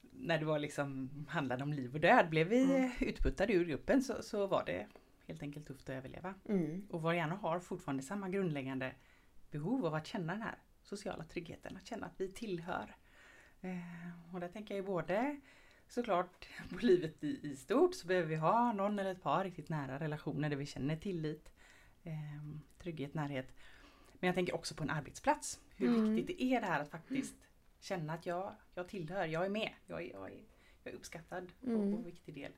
när 0.00 0.38
det 0.38 0.44
var 0.44 0.58
liksom, 0.58 1.10
handlade 1.28 1.62
om 1.62 1.72
liv 1.72 1.94
och 1.94 2.00
död. 2.00 2.28
Blev 2.28 2.46
vi 2.48 2.64
Mm. 2.64 2.90
utputtade 3.00 3.52
ur 3.52 3.64
gruppen 3.64 4.02
så, 4.02 4.22
så 4.22 4.46
var 4.46 4.64
det 4.66 4.86
helt 5.28 5.42
enkelt 5.42 5.66
tufft 5.66 5.82
att 5.88 5.94
överleva. 5.96 6.34
Mm. 6.48 6.86
Och 6.90 7.02
våra 7.02 7.16
hjärnor 7.16 7.36
har 7.36 7.60
fortfarande 7.60 8.02
samma 8.02 8.28
grundläggande 8.28 8.94
behov 9.50 9.86
av 9.86 9.94
att 9.94 10.06
känna 10.06 10.32
den 10.32 10.42
här 10.42 10.58
sociala 10.82 11.24
tryggheten, 11.24 11.76
att 11.76 11.86
känna 11.86 12.06
att 12.06 12.20
vi 12.20 12.28
tillhör. 12.32 12.96
Eh, 13.60 14.34
och 14.34 14.40
där 14.40 14.48
tänker 14.48 14.74
jag 14.74 14.82
ju 14.82 14.86
både 14.86 15.40
såklart 15.88 16.48
på 16.70 16.78
livet 16.86 17.24
i, 17.24 17.40
i 17.50 17.56
stort 17.56 17.94
så 17.94 18.06
behöver 18.06 18.28
vi 18.28 18.36
ha 18.36 18.72
någon 18.72 18.98
eller 18.98 19.10
ett 19.12 19.22
par 19.22 19.44
riktigt 19.44 19.68
nära 19.68 19.98
relationer 19.98 20.50
där 20.50 20.56
vi 20.56 20.66
känner 20.66 20.96
tillit, 20.96 21.52
eh, 22.02 22.12
trygghet, 22.78 23.14
närhet. 23.14 23.54
Men 24.20 24.26
jag 24.26 24.34
tänker 24.34 24.54
också 24.54 24.74
på 24.74 24.82
en 24.82 24.90
arbetsplats. 24.90 25.60
Hur 25.76 25.88
Mm. 25.88 26.14
viktigt 26.14 26.38
det 26.38 26.42
är 26.44 26.60
det 26.60 26.66
här 26.66 26.80
att 26.80 26.90
faktiskt 26.90 27.34
känna 27.80 28.12
att 28.12 28.26
jag, 28.26 28.54
jag 28.74 28.88
tillhör, 28.88 29.26
jag 29.26 29.44
är 29.44 29.48
med, 29.48 29.70
jag 29.86 30.02
är, 30.02 30.12
jag 30.12 30.32
är, 30.32 30.42
jag 30.84 30.92
är 30.92 30.96
uppskattad 30.96 31.52
och, 31.60 31.68
Mm. 31.68 31.94
och 31.94 32.06
viktig 32.06 32.34
del 32.34 32.52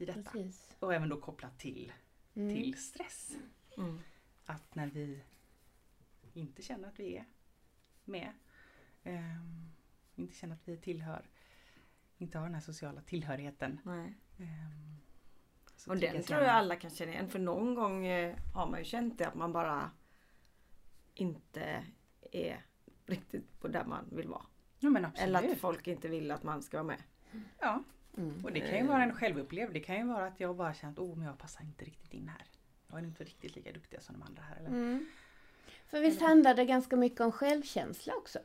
i 0.00 0.04
detta. 0.04 0.30
Precis. 0.30 0.76
Och 0.78 0.94
även 0.94 1.08
då 1.08 1.20
kopplat 1.20 1.58
till, 1.58 1.92
Mm. 2.34 2.54
till 2.54 2.78
stress 2.78 3.36
Mm. 3.76 4.00
att 4.44 4.74
när 4.74 4.86
vi 4.86 5.22
inte 6.32 6.62
känner 6.62 6.88
att 6.88 6.98
vi 7.00 7.16
är 7.16 7.24
med. 8.04 8.32
Ehm, 9.04 9.70
inte 10.14 10.34
känna 10.34 10.54
att 10.54 10.68
vi 10.68 10.76
tillhör, 10.76 11.26
inte 12.18 12.38
har 12.38 12.44
den 12.44 12.54
här 12.54 12.60
sociala 12.60 13.00
tillhörigheten. 13.02 13.80
Nej. 13.84 14.14
Så 15.76 15.90
Och 15.90 15.96
den 15.96 16.08
triggas 16.10 16.26
tror 16.26 16.40
jag 16.40 16.48
alla 16.50 16.76
kan 16.76 16.90
känna 16.90 17.12
igen. 17.12 17.28
För 17.28 17.38
någon 17.38 17.74
gång 17.74 18.06
eh, 18.06 18.36
har 18.54 18.70
man 18.70 18.78
ju 18.78 18.84
känt 18.84 19.18
det 19.18 19.28
att 19.28 19.34
man 19.34 19.52
bara 19.52 19.90
inte 21.14 21.84
är 22.32 22.64
riktigt 23.06 23.60
på 23.60 23.68
där 23.68 23.84
man 23.84 24.08
vill 24.12 24.28
vara. 24.28 24.42
Ja. 24.78 25.10
Eller 25.14 25.50
att 25.52 25.58
folk 25.58 25.86
inte 25.86 26.08
vill 26.08 26.30
att 26.30 26.42
man 26.42 26.62
ska 26.62 26.76
vara 26.82 26.86
med. 26.86 27.02
Ja, 27.58 27.82
Mm. 28.18 28.44
och 28.44 28.52
det 28.52 28.60
kan 28.60 28.78
ju 28.78 28.86
vara 28.86 29.02
en 29.02 29.14
självupplevd. 29.14 29.72
Det 29.74 29.80
kan 29.80 29.96
ju 29.96 30.04
vara 30.04 30.26
att 30.26 30.40
jag 30.40 30.56
bara 30.56 30.74
känt 30.74 30.98
att 30.98 31.04
oh, 31.04 31.16
men 31.16 31.26
jag 31.26 31.38
passar 31.38 31.64
inte 31.64 31.84
riktigt 31.84 32.14
in 32.14 32.28
här. 32.28 32.46
Jag 32.90 32.98
är 33.00 33.04
inte 33.04 33.24
riktigt 33.24 33.56
lika 33.56 33.72
duktig 33.72 34.02
som 34.02 34.14
de 34.14 34.22
andra 34.22 34.42
här. 34.42 34.56
Eller? 34.56 34.68
Mm. 34.68 35.06
För 35.86 36.00
visst 36.00 36.20
handlar 36.20 36.54
det 36.54 36.64
ganska 36.64 36.96
mycket 36.96 37.20
om 37.20 37.32
självkänsla 37.32 38.14
också? 38.14 38.38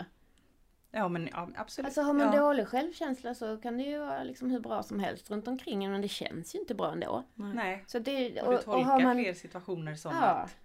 Ja 0.92 1.08
men 1.08 1.30
ja, 1.32 1.50
absolut. 1.56 1.86
Alltså 1.86 2.02
har 2.02 2.14
man 2.14 2.34
ja. 2.36 2.40
dålig 2.42 2.68
självkänsla 2.68 3.36
så 3.36 3.58
kan 3.58 3.78
det 3.78 3.84
ju 3.84 3.98
vara 4.00 4.24
liksom 4.24 4.50
hur 4.52 4.60
bra 4.60 4.84
som 4.84 5.00
helst 5.00 5.32
runt 5.32 5.48
omkring 5.48 5.84
en, 5.84 5.92
men 5.92 6.02
det 6.02 6.08
känns 6.08 6.56
ju 6.56 6.60
inte 6.60 6.76
bra 6.76 6.92
ändå. 6.92 7.24
Nej. 7.36 7.84
Så 7.88 8.00
det, 8.00 8.42
Och 8.42 8.52
du 8.52 8.58
och, 8.58 8.64
tolkar 8.64 8.80
och 8.80 8.86
har 8.86 9.02
man, 9.02 9.16
fler 9.16 9.34
situationer 9.34 9.96
som 9.96 10.12
ja, 10.16 10.22
att 10.22 10.56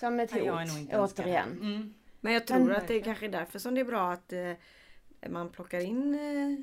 som 0.00 0.20
ett 0.20 0.32
"Nej, 0.32 0.44
jag 0.44 0.56
är 0.56 0.60
hot, 0.60 0.68
nog 0.72 0.78
inte 0.80 0.96
önskad 0.96 1.26
här." 1.26 1.44
återigen. 1.46 1.60
Mm. 1.72 1.94
Men 2.20 2.32
jag 2.32 2.46
tror 2.46 2.58
Men- 2.58 2.76
att 2.76 2.88
det 2.88 2.94
är 2.94 3.02
kanske 3.02 3.28
därför 3.28 3.58
som 3.58 3.74
det 3.74 3.80
är 3.80 3.84
bra 3.84 4.12
att 4.12 4.32
eh, 4.32 4.52
man 5.28 5.48
plockar 5.50 5.80
in 5.80 6.14
eh, 6.14 6.58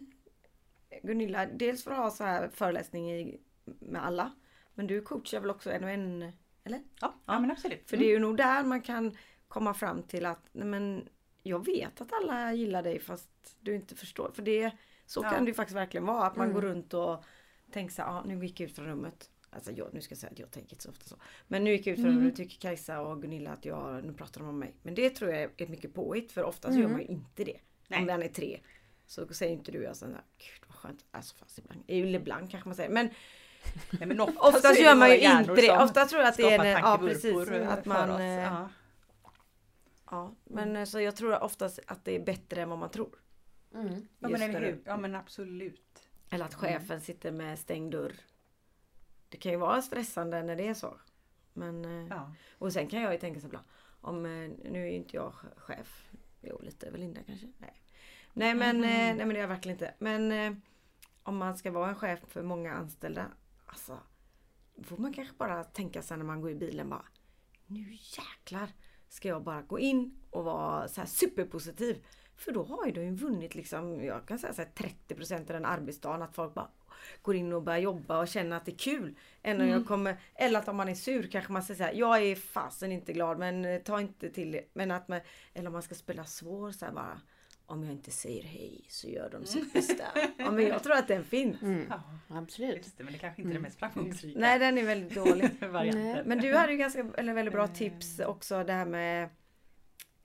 Gunilla. 1.03 1.45
Dels 1.45 1.83
för 1.83 1.91
att 1.91 1.97
ha 1.97 2.11
så 2.11 2.23
här 2.23 2.49
föreläsning 2.49 3.11
i, 3.11 3.39
med 3.65 4.05
alla. 4.05 4.31
Men 4.73 4.87
du 4.87 5.01
coachar 5.01 5.39
väl 5.39 5.49
också 5.49 5.71
en 5.71 5.83
och 5.83 5.89
en? 5.89 6.31
Eller? 6.63 6.81
Ja, 7.01 7.15
ja 7.25 7.39
men 7.39 7.51
absolut. 7.51 7.89
För 7.89 7.97
det 7.97 8.05
är 8.05 8.09
ju 8.09 8.19
nog 8.19 8.37
där 8.37 8.63
man 8.63 8.81
kan 8.81 9.17
komma 9.47 9.73
fram 9.73 10.03
till 10.03 10.25
att 10.25 10.49
nej 10.51 10.67
men 10.67 11.09
jag 11.43 11.65
vet 11.65 12.01
att 12.01 12.13
alla 12.13 12.53
gillar 12.53 12.83
dig 12.83 12.99
fast 12.99 13.29
du 13.59 13.75
inte 13.75 13.95
förstår. 13.95 14.31
För 14.35 14.41
det 14.41 14.71
så 15.05 15.19
Ja. 15.23 15.29
kan 15.29 15.45
det 15.45 15.49
ju 15.49 15.53
faktiskt 15.55 15.77
verkligen 15.77 16.05
vara. 16.05 16.27
Att 16.27 16.35
man 16.35 16.45
Mm. 16.49 16.55
går 16.55 16.61
runt 16.61 16.93
och 16.93 17.23
tänker 17.71 17.93
så 17.93 18.01
här, 18.01 18.09
ah, 18.09 18.23
nu 18.23 18.45
gick 18.45 18.59
jag 18.59 18.69
ut 18.69 18.75
från 18.75 18.85
rummet. 18.85 19.29
Alltså 19.49 19.71
jag, 19.71 19.93
nu 19.93 20.01
ska 20.01 20.11
jag 20.11 20.17
säga 20.19 20.31
att 20.31 20.39
jag 20.39 20.51
tänker 20.51 20.73
inte 20.73 20.83
så 20.83 20.89
ofta 20.89 21.05
så. 21.05 21.15
Men 21.47 21.63
nu 21.63 21.71
gick 21.71 21.87
jag 21.87 21.93
ut 21.93 21.99
från 21.99 22.05
Mm. 22.09 22.19
rummet, 22.19 22.37
nu 22.37 22.43
tycker 22.45 22.61
Kajsa 22.61 23.01
och 23.01 23.21
Gunilla 23.21 23.51
att 23.51 23.65
jag, 23.65 24.03
nu 24.05 24.13
pratar 24.13 24.41
de 24.41 24.49
om 24.49 24.59
mig. 24.59 24.75
Men 24.83 24.95
det 24.95 25.09
tror 25.09 25.31
jag 25.31 25.61
är 25.61 25.67
mycket 25.67 25.93
påhitt 25.93 26.31
för 26.31 26.43
oftast 26.43 26.71
Mm. 26.75 26.81
gör 26.81 26.89
man 26.89 26.99
ju 27.01 27.07
inte 27.07 27.43
det. 27.43 27.59
Nej. 27.87 27.99
Om 27.99 28.05
man 28.05 28.23
är 28.23 28.27
tre. 28.27 28.59
Så 29.05 29.27
säger 29.33 29.53
inte 29.53 29.71
du 29.71 29.77
och 29.77 29.83
jag 29.83 29.95
sån 29.95 30.11
där, 30.11 30.21
gud 30.37 30.67
skönt. 30.83 31.05
Alltså 31.11 31.35
fast 31.35 31.57
ibland, 31.57 31.83
ibland 31.87 32.51
kanske 32.51 32.69
man 32.69 32.75
säger. 32.75 32.89
Men 32.89 33.09
Nej, 33.91 34.07
men 34.07 34.19
ofta 34.19 34.39
oftast 34.41 34.75
det 34.75 34.81
gör 34.81 34.95
man 34.95 35.09
ju 35.09 35.15
inte 35.15 35.53
det. 35.55 35.67
som 35.67 35.77
Ofta 35.81 36.05
tror 36.05 36.21
jag 36.21 36.29
att 36.29 36.37
det 36.37 36.53
är 36.53 36.65
en, 36.65 36.81
ja 36.81 36.97
precis. 36.97 37.49
Att 37.49 37.85
man, 37.85 38.09
oss. 38.11 38.19
eh, 38.19 38.43
Ja. 38.43 38.69
Ja, 40.11 40.35
men 40.43 40.75
eh, 40.75 40.85
så 40.85 40.99
jag 40.99 41.15
tror 41.15 41.43
oftast 41.43 41.79
att 41.87 42.05
det 42.05 42.15
är 42.15 42.19
bättre 42.19 42.61
än 42.61 42.69
vad 42.69 42.77
man 42.79 42.89
tror. 42.89 43.15
Mm. 43.73 44.07
Ja, 44.19 44.29
men, 44.29 44.41
eller 44.41 44.61
hur? 44.61 44.81
ja 44.85 44.97
men 44.97 45.15
absolut. 45.15 46.09
Eller 46.29 46.45
att 46.45 46.53
chefen 46.53 47.01
sitter 47.01 47.31
med 47.31 47.59
stängd 47.59 47.91
dörr. 47.91 48.13
Det 49.29 49.37
kan 49.37 49.51
ju 49.51 49.57
vara 49.57 49.81
stressande 49.81 50.43
när 50.43 50.55
det 50.55 50.67
är 50.67 50.73
så. 50.73 50.97
Men, 51.53 51.85
eh, 51.85 52.07
Ja. 52.09 52.33
Och 52.57 52.73
sen 52.73 52.87
kan 52.87 53.01
jag 53.01 53.11
ju 53.13 53.19
tänka 53.19 53.39
så 53.39 53.47
ibland. 53.47 53.65
Om, 54.01 54.23
nu 54.63 54.81
är 54.81 54.91
ju 54.91 54.95
inte 54.95 55.15
jag 55.15 55.33
chef. 55.57 56.09
Jo 56.41 56.59
lite, 56.63 56.89
väl 56.91 56.99
Linda 56.99 57.21
kanske? 57.27 57.47
Nej. 57.57 57.81
Nej 58.33 58.53
men, 58.55 58.75
eh, 58.75 58.89
nej 58.89 59.15
men 59.15 59.29
det 59.29 59.35
är 59.37 59.41
jag 59.41 59.47
verkligen 59.47 59.75
inte. 59.75 59.93
Men 59.99 60.31
om 61.23 61.37
man 61.37 61.57
ska 61.57 61.71
vara 61.71 61.89
en 61.89 61.95
chef 61.95 62.19
för 62.27 62.43
många 62.43 62.73
anställda. 62.73 63.25
Alltså. 63.65 63.99
Får 64.83 64.97
man 64.97 65.13
kanske 65.13 65.35
bara 65.37 65.63
tänka 65.63 66.01
sig 66.01 66.17
när 66.17 66.25
man 66.25 66.41
går 66.41 66.51
i 66.51 66.55
bilen 66.55 66.89
bara. 66.89 67.05
Nu 67.67 67.91
jäklar 67.91 68.69
ska 69.09 69.27
jag 69.27 69.43
bara 69.43 69.61
gå 69.61 69.79
in 69.79 70.17
och 70.29 70.43
vara 70.43 70.87
så 70.87 71.01
här 71.01 71.07
superpositiv. 71.07 72.05
För 72.35 72.51
då 72.51 72.63
har 72.63 72.85
ju 72.85 72.91
du 72.91 73.03
ju 73.03 73.15
vunnit 73.15 73.55
liksom, 73.55 74.03
jag 74.03 74.25
kan 74.27 74.39
säga 74.39 74.53
så 74.53 74.61
här 74.61 74.91
30% 75.07 75.39
av 75.39 75.45
den 75.45 75.65
arbetsdagen 75.65 76.21
att 76.21 76.35
folk 76.35 76.53
bara 76.53 76.69
går 77.21 77.35
in 77.35 77.53
och 77.53 77.63
börjar 77.63 77.79
jobba 77.79 78.19
och 78.19 78.27
känner 78.27 78.57
att 78.57 78.65
det 78.65 78.71
är 78.71 78.77
kul. 78.77 79.15
Än 79.41 79.61
om 79.61 79.67
jag 79.67 79.87
kommer, 79.87 80.17
eller 80.35 80.59
att 80.59 80.67
om 80.67 80.75
man 80.75 80.89
är 80.89 80.95
sur 80.95 81.27
kanske 81.27 81.51
man 81.51 81.63
säger 81.63 81.77
så 81.77 81.83
här, 81.83 81.93
jag 81.93 82.21
är 82.21 82.35
fasen 82.35 82.91
inte 82.91 83.13
glad 83.13 83.39
men 83.39 83.83
ta 83.83 84.01
inte 84.01 84.29
till 84.29 84.51
det. 84.51 84.65
Men 84.73 84.91
att 84.91 85.07
man, 85.07 85.19
eller 85.53 85.67
om 85.67 85.73
man 85.73 85.81
ska 85.81 85.95
spela 85.95 86.25
svår 86.25 86.71
så 86.71 86.85
här 86.85 86.93
bara. 86.93 87.21
Om 87.73 87.83
jag 87.83 87.91
inte 87.91 88.11
säger 88.11 88.43
hej 88.43 88.85
så 88.89 89.07
gör 89.07 89.29
de 89.29 89.45
sitt 89.45 89.73
bästa. 89.73 90.03
Ja 90.37 90.51
men 90.51 90.67
jag 90.67 90.83
tror 90.83 90.93
att 90.93 91.07
den 91.07 91.23
finns. 91.23 91.61
Mm. 91.61 91.85
ja, 91.89 92.03
Absolut. 92.27 92.77
just 92.77 92.97
det. 92.97 93.03
Men 93.03 93.13
det 93.13 93.19
kanske 93.19 93.41
inte 93.41 93.51
är 93.51 93.55
det 93.55 93.61
mest 93.61 93.79
framgångsrika 93.79 94.39
Nej 94.39 94.59
den 94.59 94.77
är 94.77 94.83
väldigt 94.83 95.15
dålig. 95.15 95.49
Men 96.25 96.39
du 96.39 96.55
hade 96.55 96.71
ju 96.71 96.77
ganska, 96.77 97.05
eller 97.17 97.33
väldigt 97.33 97.53
bra 97.53 97.67
tips 97.67 98.19
också 98.19 98.63
det 98.63 98.73
här 98.73 98.85
med 98.85 99.29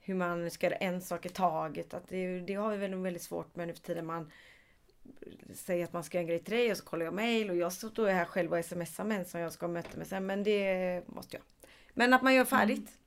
hur 0.01 0.15
man 0.15 0.51
ska 0.51 0.67
göra 0.67 0.77
en 0.77 1.01
sak 1.01 1.27
i 1.27 1.29
taget. 1.29 1.95
Att 1.95 2.09
det, 2.09 2.41
det 2.41 2.55
har 2.55 2.71
vi 2.71 2.77
väl 2.77 2.95
väldigt 2.95 3.23
svårt 3.23 3.57
med 3.57 3.69
nu 3.69 3.75
för 3.75 3.83
tiden. 3.83 4.07
Man 4.07 4.31
säger 5.55 5.85
att 5.85 5.93
man 5.93 6.05
ska 6.05 6.19
göra 6.19 6.23
en 6.23 6.29
grej 6.29 6.39
till 6.39 6.55
dig 6.55 6.71
och 6.71 6.77
så 6.77 6.85
kollar 6.85 7.05
jag 7.05 7.15
mail 7.15 7.51
och 7.51 7.57
jag 7.57 7.73
står 7.73 8.09
här 8.09 8.25
själv 8.25 8.55
och 8.55 8.65
smsar 8.65 9.05
med 9.05 9.19
en 9.19 9.25
som 9.25 9.41
jag 9.41 9.53
ska 9.53 9.67
ha 9.67 9.73
möte 9.73 9.99
med 9.99 10.07
sen. 10.07 10.27
Men 10.27 10.43
det 10.43 11.03
måste 11.07 11.37
jag. 11.37 11.71
Men 11.95 12.13
att 12.15 12.23
man 12.23 12.35
gör 12.35 12.45
färdigt 12.45 12.99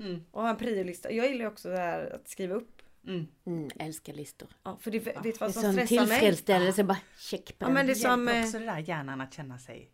Mm. 0.00 0.24
och 0.30 0.42
har 0.42 0.50
en 0.50 0.56
priolista. 0.56 1.12
Jag 1.12 1.28
gillar 1.28 1.46
också 1.46 1.68
det 1.68 1.76
här 1.78 2.10
att 2.14 2.28
skriva 2.28 2.54
upp. 2.54 2.77
Mm. 3.08 3.26
Mm, 3.46 3.70
älskar 3.78 4.12
listor. 4.12 4.48
Ja, 4.62 4.78
för 4.80 4.90
det, 4.90 4.98
vet 4.98 5.22
Det 5.22 5.28
är 5.28 5.40
vad 5.40 5.52
som 5.54 5.62
stressar 5.72 5.72
mig? 5.72 5.86
tillfredsställelse, 6.18 6.84
bara 6.84 6.98
check 7.18 7.46
på 7.58 7.64
Ja, 7.64 7.66
den. 7.66 7.74
men 7.74 7.86
det 7.86 7.92
är 7.92 7.94
Det 7.94 8.00
som... 8.00 8.26
hjälper 8.26 8.38
eh, 8.40 8.44
också 8.44 8.58
det 8.58 8.64
där 8.64 8.78
hjärnan 8.78 9.20
att 9.20 9.34
känna 9.34 9.58
sig 9.58 9.90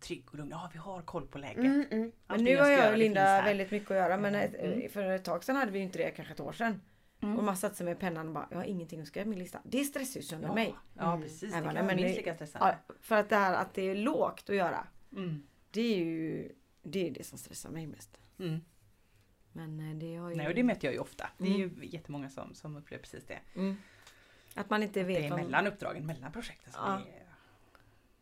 trygg 0.00 0.24
och 0.30 0.34
lugn. 0.38 0.50
Ja, 0.50 0.70
vi 0.72 0.78
har 0.78 1.02
koll 1.02 1.26
på 1.26 1.38
läget. 1.38 1.58
Mm, 1.58 1.84
mm. 1.90 2.12
Men 2.26 2.44
nu 2.44 2.56
har 2.56 2.68
jag 2.68 2.92
och 2.92 2.98
Linda 2.98 3.42
väldigt 3.42 3.70
mycket 3.70 3.90
att 3.90 3.96
göra 3.96 4.16
men 4.16 4.34
ett- 4.34 4.54
Mm. 4.54 4.90
för 4.90 5.02
ett 5.10 5.24
tag 5.24 5.44
sedan 5.44 5.56
hade 5.56 5.70
vi 5.72 5.78
inte 5.78 5.98
det, 5.98 6.10
kanske 6.10 6.34
ett 6.34 6.40
år 6.40 6.52
sedan. 6.52 6.80
Mm. 7.22 7.38
Och 7.38 7.44
man 7.44 7.56
satte 7.56 7.74
sig 7.76 7.86
med 7.86 7.98
pennan 7.98 8.28
och 8.28 8.34
bara, 8.34 8.46
jag 8.50 8.58
har 8.58 8.64
ingenting 8.64 9.00
att 9.00 9.06
skriva 9.08 9.24
på 9.24 9.30
min 9.30 9.38
lista. 9.38 9.60
Det 9.64 9.84
stressar 9.84 10.20
ju 10.20 10.26
sönder 10.26 10.48
Ja, 10.48 10.54
mig. 10.54 10.74
ja 10.98 11.08
Mm. 11.12 11.22
precis. 11.22 11.42
Nej, 11.42 11.50
Det 11.62 11.66
kan 11.74 11.86
vara 11.86 11.96
minst 11.96 12.16
lika 12.16 12.34
stressande. 12.34 12.78
Ja, 12.88 12.94
för 13.00 13.16
att 13.16 13.28
det 13.28 13.36
här 13.36 13.54
att 13.54 13.74
det 13.74 13.82
är 13.82 13.94
lågt 13.94 14.50
att 14.50 14.56
göra. 14.56 14.86
Mm. 15.16 15.42
Det 15.70 15.80
är 15.80 15.96
ju 15.96 16.48
det, 16.82 17.08
är 17.08 17.10
det 17.10 17.24
som 17.26 17.38
stressar 17.38 17.70
mig 17.70 17.86
mest. 17.86 18.18
Mm. 19.54 19.76
Men 19.76 19.90
eh, 19.90 19.96
det 19.98 20.16
har 20.16 20.30
ju... 20.30 20.36
Nej, 20.36 20.48
och 20.48 20.54
det 20.54 20.62
möter 20.62 20.88
jag 20.88 20.94
ju 20.94 21.00
ofta. 21.00 21.28
Det 21.38 21.44
är 21.54 21.58
ju 21.58 21.64
Mm. 21.64 21.80
jättemånga 21.82 22.28
som, 22.30 22.54
som 22.54 22.76
upplever 22.76 23.02
precis 23.02 23.24
det. 23.26 23.38
mm. 23.54 23.76
Att 24.54 24.70
man 24.70 24.82
inte 24.82 25.00
Det 25.00 25.06
vet 25.06 25.24
är 25.24 25.30
vad... 25.30 25.38
mellan 25.40 25.66
uppdragen, 25.66 26.06
mellan 26.06 26.32
projekten. 26.32 26.72
som 26.72 26.82
Ja. 26.84 26.90
det 27.06 27.18
är, 27.18 27.24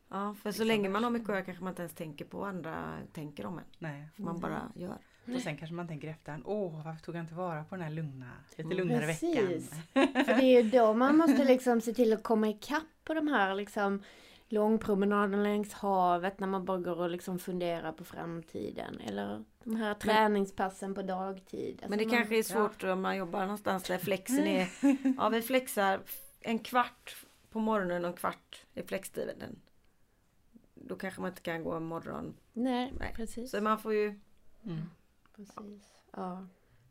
Ja, 0.09 0.35
för 0.43 0.53
så 0.53 0.65
länge 0.65 0.89
man 0.89 1.05
har 1.05 1.11
mycket 1.11 1.29
att 1.29 1.35
göra 1.35 1.45
kanske 1.45 1.65
man 1.65 1.71
inte 1.73 1.83
ens 1.83 1.95
tänker 1.95 2.25
på 2.25 2.39
vad 2.39 2.49
andra 2.49 2.99
tänker 3.13 3.47
om 3.47 3.59
en. 3.59 3.65
nej. 3.79 4.09
Man 4.17 4.41
bara 4.41 4.73
gör. 4.75 4.99
Och 5.35 5.41
sen 5.43 5.57
kanske 5.57 5.75
man 5.75 5.89
tänker 5.89 6.09
efterhand, 6.09 6.43
åh 6.47 6.85
varför 6.85 7.03
tog 7.05 7.15
jag 7.17 7.23
inte 7.23 7.35
vara 7.35 7.65
på 7.65 7.75
den 7.77 7.85
här 7.85 7.91
lugna, 7.91 8.31
lite 8.51 8.63
Mm. 8.63 8.77
lugnare 8.77 9.07
veckan? 9.07 9.33
Precis. 9.47 9.71
För 9.93 10.25
det 10.41 10.43
är 10.57 10.63
ju 10.63 10.71
då 10.71 10.95
man 10.95 11.17
måste 11.17 11.45
liksom 11.53 11.81
se 11.81 11.95
till 11.95 12.13
att 12.13 12.23
komma 12.23 12.49
ikapp 12.49 12.83
på 13.05 13.15
de 13.15 13.29
här 13.29 13.55
liksom 13.55 14.03
långpromenaden 14.49 15.43
längs 15.43 15.73
havet 15.73 16.41
när 16.41 16.47
man 16.47 16.65
bara 16.65 16.79
går 16.79 17.01
och 17.01 17.11
liksom 17.11 17.39
funderar 17.39 17.93
på 17.93 18.05
framtiden. 18.05 19.01
Eller 19.01 19.45
de 19.65 19.77
här 19.77 19.95
träningspassen 19.95 20.95
på 20.95 21.03
dagtid. 21.03 21.75
Alltså 21.75 21.89
Men 21.89 21.99
det 21.99 22.07
man, 22.07 22.15
kanske 22.17 22.39
är 22.39 22.43
svårt 22.43 22.85
om 22.85 23.01
man 23.03 23.17
jobbar 23.17 23.41
någonstans 23.41 23.83
där 23.83 23.99
flexen 23.99 24.47
är... 24.47 24.69
Ja, 25.19 25.29
vi 25.29 25.43
flexar 25.43 26.01
en 26.41 26.59
kvart 26.59 27.17
på 27.51 27.61
morgonen 27.61 28.05
och 28.05 28.11
en 28.11 28.17
kvart 28.17 28.65
i 28.75 28.83
flextiden. 28.83 29.59
Då 30.75 30.97
kanske 30.97 31.21
man 31.21 31.31
inte 31.31 31.43
kan 31.43 31.65
gå 31.65 31.73
en 31.73 31.85
morgon. 31.85 32.37
Nej, 32.53 32.93
Nej. 32.99 33.13
precis. 33.17 33.51
Så 33.51 33.61
man 33.61 33.79
får 33.79 33.95
ju... 33.95 34.21
Mm. 34.65 34.83
precis. 35.37 36.03
Ja. 36.13 36.47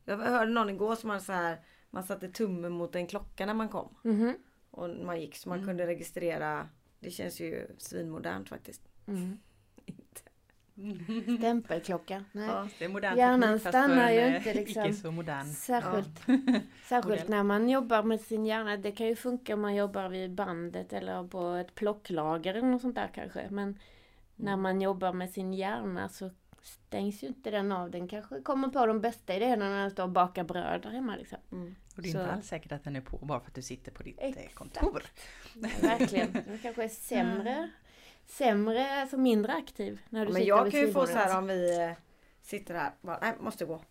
Jag 0.05 0.17
hörde 0.17 0.51
någon 0.51 0.69
igår 0.69 0.95
som 0.95 1.09
hade 1.09 1.21
så 1.21 1.33
här... 1.33 1.61
Man 1.89 2.03
satte 2.03 2.29
tummen 2.29 2.71
mot 2.71 2.95
en 2.95 3.07
klocka 3.07 3.45
när 3.45 3.53
man 3.53 3.69
kom. 3.69 3.95
Mhm. 4.03 4.33
Och 4.71 4.89
man 4.89 5.21
gick 5.21 5.35
så 5.35 5.49
man 5.49 5.57
Mm. 5.57 5.67
kunde 5.67 5.87
registrera. 5.87 6.69
Det 7.05 7.11
känns 7.11 7.39
ju 7.39 7.67
svinmodernt 7.77 8.49
faktiskt. 8.49 8.81
Mm. 9.07 9.37
Inte. 9.85 11.37
Stämpelklocka. 11.37 12.23
Nej. 12.31 12.47
Ja. 12.47 12.67
Det 12.79 12.85
är 12.85 12.89
modern 12.89 13.17
Hjärnan 13.17 13.59
stannar 13.59 14.11
ju 14.11 14.19
en, 14.19 14.31
eh, 14.31 14.37
inte 14.37 14.53
liksom- 14.53 14.83
Icke 14.85 14.93
så 14.93 15.11
modern. 15.11 15.45
Särskilt, 15.45 16.19
särskilt 16.85 17.05
Modell. 17.05 17.29
när 17.29 17.43
man 17.43 17.69
jobbar 17.69 18.03
med 18.03 18.21
sin 18.21 18.45
hjärna. 18.45 18.77
Det 18.77 18.91
kan 18.91 19.07
ju 19.07 19.15
funka 19.15 19.53
om 19.53 19.61
man 19.61 19.75
jobbar 19.75 20.09
vid 20.09 20.31
bandet 20.31 20.93
eller 20.93 21.27
på 21.27 21.49
ett 21.49 21.75
plocklager 21.75 22.53
eller 22.53 22.67
något 22.67 22.81
sånt 22.81 22.95
där 22.95 23.09
kanske. 23.13 23.47
Men 23.49 23.79
när 24.35 24.57
man 24.57 24.81
jobbar 24.81 25.13
med 25.13 25.29
sin 25.29 25.53
hjärna 25.53 26.09
så 26.09 26.29
stängs 26.61 27.23
ju 27.23 27.27
inte 27.27 27.51
den 27.51 27.71
av. 27.71 27.91
Den 27.91 28.07
kanske 28.07 28.41
kommer 28.41 28.67
på 28.67 28.85
de 28.85 29.01
bästa 29.01 29.35
idéerna 29.35 29.69
när 29.69 29.81
den 29.81 29.91
står 29.91 30.03
och 30.03 30.09
bakar 30.09 30.43
bröd 30.43 30.81
där 30.81 30.89
hemma. 30.89 31.15
Liksom. 31.15 31.37
Mm. 31.51 31.75
Och 31.95 32.01
det 32.01 32.09
är 32.09 32.11
Så- 32.11 32.19
inte 32.19 32.31
alls 32.31 32.47
säkert 32.47 32.71
att 32.71 32.83
den 32.83 32.95
är 32.95 33.01
på 33.01 33.17
bara 33.17 33.39
för 33.39 33.47
att 33.47 33.55
du 33.55 33.61
sitter 33.61 33.91
på 33.91 34.03
ditt 34.03 34.21
eh, 34.21 34.27
Exakt. 34.29 34.55
kontor. 34.55 35.03
Ja, 35.55 35.69
verkligen. 35.81 36.33
Den 36.33 36.57
kanske 36.61 36.83
är 36.83 36.87
sämre, 36.87 37.69
sämre, 38.25 39.01
alltså 39.01 39.17
mindre 39.17 39.53
aktiv 39.53 40.01
när 40.09 40.19
du 40.19 40.25
Men 40.25 40.41
sitter 40.41 40.47
jag 40.47 40.71
kan 40.71 40.79
ju 40.79 40.91
få 40.91 41.07
så 41.07 41.13
här 41.13 41.37
om 41.37 41.47
vi 41.47 41.81
eh, 41.83 41.91
sitter 42.41 42.73
här. 42.73 42.91
Bara, 43.01 43.19
nej, 43.21 43.33
måste 43.39 43.65
gå. 43.65 43.81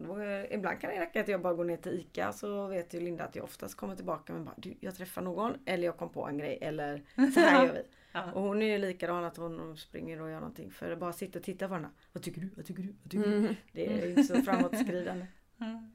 Eh, 0.00 0.54
ibland 0.54 0.80
kan 0.80 0.90
det 0.90 1.00
räcka 1.00 1.20
att 1.20 1.28
jag 1.28 1.42
bara 1.42 1.54
går 1.54 1.64
ner 1.64 1.76
till 1.76 1.92
ICA 2.00 2.32
så 2.32 2.66
vet 2.66 2.94
ju 2.94 3.00
Linda 3.00 3.24
att 3.24 3.36
jag 3.36 3.44
oftast 3.44 3.74
kommer 3.74 3.96
tillbaka 3.96 4.32
men 4.32 4.44
bara 4.44 4.54
du, 4.56 4.74
jag 4.80 4.94
träffar 4.96 5.22
någon 5.22 5.54
eller 5.66 5.84
jag 5.86 5.96
kom 5.96 6.08
på 6.08 6.26
en 6.28 6.38
grej 6.38 6.58
eller 6.62 7.02
så 7.34 7.40
här 7.40 7.66
gör 7.66 7.72
vi. 7.74 7.82
Ja. 8.16 8.32
Och 8.32 8.42
hon 8.42 8.62
är 8.62 8.66
ju 8.66 8.78
likadan 8.78 9.24
att 9.24 9.36
hon 9.36 9.76
springer 9.76 10.20
och 10.20 10.30
gör 10.30 10.40
någonting 10.40 10.70
för 10.70 10.96
bara 10.96 11.12
sitta 11.12 11.38
och 11.38 11.44
titta 11.44 11.68
på 11.68 11.74
henne. 11.74 11.88
Vad 12.12 12.22
tycker 12.22 12.40
du? 12.40 12.50
Vad 12.56 12.64
tycker 12.66 12.82
du? 12.82 12.94
Vad 13.02 13.10
tycker 13.10 13.28
du? 13.30 13.36
Mm. 13.36 13.54
Det 13.72 13.86
är 13.92 14.04
ju 14.04 14.10
inte 14.10 14.22
så 14.24 14.42
framåtskridande. 14.42 15.26
Mm. 15.60 15.90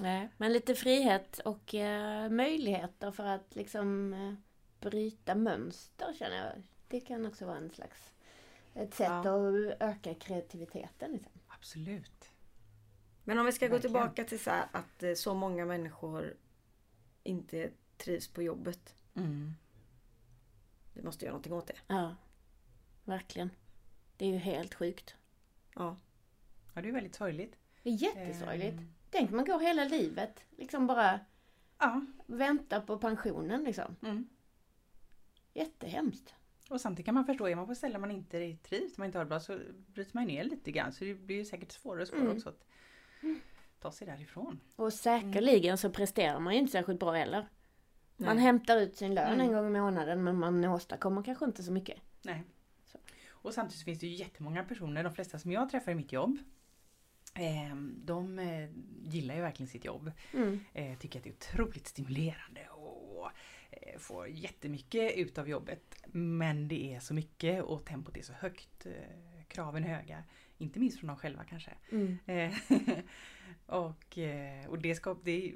Nej, 0.00 0.28
men 0.36 0.52
lite 0.52 0.74
frihet 0.74 1.38
och 1.38 1.74
eh, 1.74 2.30
möjligheter 2.30 3.10
för 3.10 3.24
att 3.24 3.56
liksom 3.56 4.12
eh, 4.12 4.34
bryta 4.80 5.34
mönster 5.34 6.12
känner 6.18 6.36
jag. 6.36 6.62
Det 6.88 7.00
kan 7.00 7.26
också 7.26 7.46
vara 7.46 7.56
en 7.56 7.70
slags 7.70 8.14
ett 8.74 8.94
sätt 8.94 9.08
Ja. 9.08 9.20
att 9.20 9.76
öka 9.82 10.14
kreativiteten. 10.14 11.12
Liksom. 11.12 11.40
Absolut. 11.48 12.28
Men 13.24 13.38
om 13.38 13.46
vi 13.46 13.52
ska 13.52 13.66
gå 13.66 13.72
Verkligen. 13.72 13.92
tillbaka 13.94 14.24
till 14.24 14.40
så 14.40 14.50
här 14.50 14.66
att 14.72 15.02
eh, 15.02 15.14
så 15.14 15.34
många 15.34 15.64
människor 15.66 16.34
inte 17.22 17.70
trivs 17.96 18.28
på 18.28 18.42
jobbet. 18.42 18.94
Mm. 19.14 19.54
Vi 20.94 21.02
måste 21.02 21.24
göra 21.24 21.32
någonting 21.32 21.52
åt 21.52 21.66
det. 21.66 21.76
Ja, 21.86 22.16
verkligen. 23.04 23.50
Det 24.16 24.24
är 24.26 24.30
ju 24.30 24.38
helt 24.38 24.74
sjukt. 24.74 25.16
Ja. 25.74 25.96
Ja, 26.74 26.82
det 26.82 26.88
är 26.88 26.92
väldigt 26.92 27.14
sorgligt. 27.14 27.56
Det 27.82 27.90
är 27.90 27.94
jättesorgligt. 27.94 28.78
Ehm, 28.78 28.94
Tänk 29.10 29.30
man 29.30 29.44
går 29.44 29.58
hela 29.60 29.84
livet 29.84 30.44
liksom 30.56 30.86
bara 30.86 31.20
Ja. 31.78 32.00
väntar 32.26 32.80
på 32.80 32.98
pensionen 32.98 33.64
liksom. 33.64 33.96
Mm. 34.02 34.28
Jättehemskt. 35.54 36.34
Och 36.70 36.80
samtidigt 36.80 37.06
kan 37.06 37.14
man 37.14 37.24
förstå, 37.26 37.46
är 37.48 37.56
man 37.56 37.66
på 37.66 37.74
ställen 37.74 38.00
man 38.00 38.10
inte 38.10 38.56
trivs, 38.56 38.98
man 38.98 39.06
inte 39.06 39.18
har 39.18 39.24
det 39.24 39.28
bra, 39.28 39.40
så 39.40 39.58
bryter 39.86 40.10
man 40.14 40.24
ner 40.24 40.44
lite 40.44 40.70
grann. 40.72 40.92
Så 40.92 41.04
det 41.04 41.14
blir 41.14 41.36
ju 41.36 41.44
säkert 41.44 41.72
svårare 41.72 42.02
och 42.02 42.08
svårare 42.08 42.24
Mm. 42.24 42.36
också 42.36 42.48
att 42.48 42.64
ta 43.80 43.92
sig 43.92 44.06
därifrån. 44.06 44.60
Och 44.76 44.92
säkerligen 44.92 45.78
så 45.78 45.90
presterar 45.90 46.40
man 46.40 46.52
ju 46.54 46.58
inte 46.60 46.72
särskilt 46.72 47.00
bra 47.00 47.12
heller. 47.12 47.48
Man 48.16 48.36
Nej. 48.36 48.44
hämtar 48.44 48.76
ut 48.76 48.96
sin 48.96 49.14
lön 49.14 49.32
Mm. 49.34 49.40
en 49.40 49.52
gång 49.52 49.76
i 49.76 49.80
månaden 49.80 50.24
men 50.24 50.36
man 50.36 50.64
åstadkommer 50.64 51.22
kanske 51.22 51.44
inte 51.44 51.62
så 51.62 51.72
mycket. 51.72 52.00
Nej. 52.22 52.44
Så. 52.86 52.98
Och 53.30 53.54
samtidigt 53.54 53.84
finns 53.84 53.98
det 54.00 54.06
ju 54.06 54.14
jättemånga 54.14 54.64
personer, 54.64 55.04
de 55.04 55.12
flesta 55.14 55.38
som 55.38 55.52
jag 55.52 55.70
träffar 55.70 55.92
i 55.92 55.94
mitt 55.94 56.12
jobb, 56.12 56.38
de 58.04 58.38
eh, 58.38 58.68
gillar 59.02 59.34
ju 59.34 59.40
verkligen 59.40 59.68
sitt 59.68 59.84
jobb. 59.84 60.12
Mm. 60.34 60.60
Eh, 60.74 60.98
tycker 60.98 61.18
att 61.18 61.24
det 61.24 61.30
är 61.30 61.34
otroligt 61.34 61.86
stimulerande 61.86 62.68
och 62.70 63.30
eh, 63.70 63.98
får 63.98 64.28
jättemycket 64.28 65.16
ut 65.16 65.38
av 65.38 65.48
jobbet. 65.48 66.02
Men 66.12 66.68
det 66.68 66.94
är 66.94 67.00
så 67.00 67.14
mycket 67.14 67.62
och 67.62 67.84
tempot 67.84 68.16
är 68.16 68.22
så 68.22 68.32
högt. 68.32 68.86
Kraven 69.48 69.84
är 69.84 69.96
höga. 69.96 70.24
Inte 70.58 70.80
minst 70.80 70.98
från 70.98 71.08
dem 71.08 71.16
själva 71.16 71.44
kanske. 71.44 71.70
Mm. 71.90 72.18
Och 73.68 74.18
eh, 74.18 74.68
och 74.68 74.78
det, 74.78 74.94
skap, 74.94 75.18
det 75.24 75.54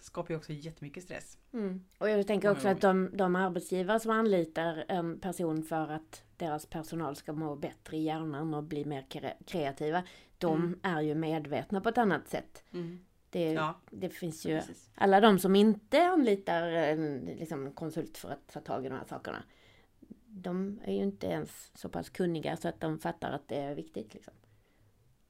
skapar 0.00 0.30
ju 0.34 0.36
också 0.38 0.52
jättemycket 0.52 1.02
stress. 1.04 1.38
Mm. 1.52 1.84
Och 1.98 2.10
jag 2.10 2.26
tänker 2.26 2.50
också 2.50 2.68
att 2.68 2.80
de, 2.80 3.10
de 3.16 3.36
arbetsgivare 3.36 4.00
som 4.00 4.10
anlitar 4.10 4.84
en 4.88 5.20
person 5.20 5.62
för 5.62 5.88
att 5.90 6.22
deras 6.36 6.66
personal 6.66 7.16
ska 7.16 7.32
må 7.32 7.56
bättre 7.56 7.96
i 7.96 8.02
hjärnan 8.02 8.54
och 8.54 8.62
bli 8.62 8.84
mer 8.84 9.02
kre- 9.02 9.44
kreativa. 9.46 10.02
De 10.38 10.56
Mm. 10.56 10.80
är 10.82 11.00
ju 11.00 11.14
medvetna 11.14 11.80
på 11.80 11.88
ett 11.88 11.98
annat 11.98 12.28
sätt. 12.28 12.62
Det, 13.30 13.52
Ja, 13.52 13.80
det 13.90 14.08
finns 14.10 14.46
ju 14.46 14.58
precis. 14.58 14.90
alla 14.94 15.20
de 15.20 15.38
som 15.38 15.56
inte 15.56 16.02
anlitar 16.06 16.62
en 16.62 17.16
liksom, 17.18 17.72
konsult 17.72 18.18
för 18.18 18.28
att 18.30 18.46
ta 18.52 18.60
tag 18.60 18.86
i 18.86 18.88
de 18.88 18.94
här 18.94 19.04
sakerna. 19.04 19.42
De 20.26 20.80
är 20.84 20.92
ju 20.92 21.02
inte 21.02 21.26
ens 21.26 21.70
så 21.74 21.88
pass 21.88 22.08
kunniga 22.10 22.56
så 22.56 22.68
att 22.68 22.80
de 22.80 22.98
fattar 22.98 23.32
att 23.32 23.48
det 23.48 23.56
är 23.56 23.74
viktigt. 23.74 24.14
Liksom. 24.14 24.34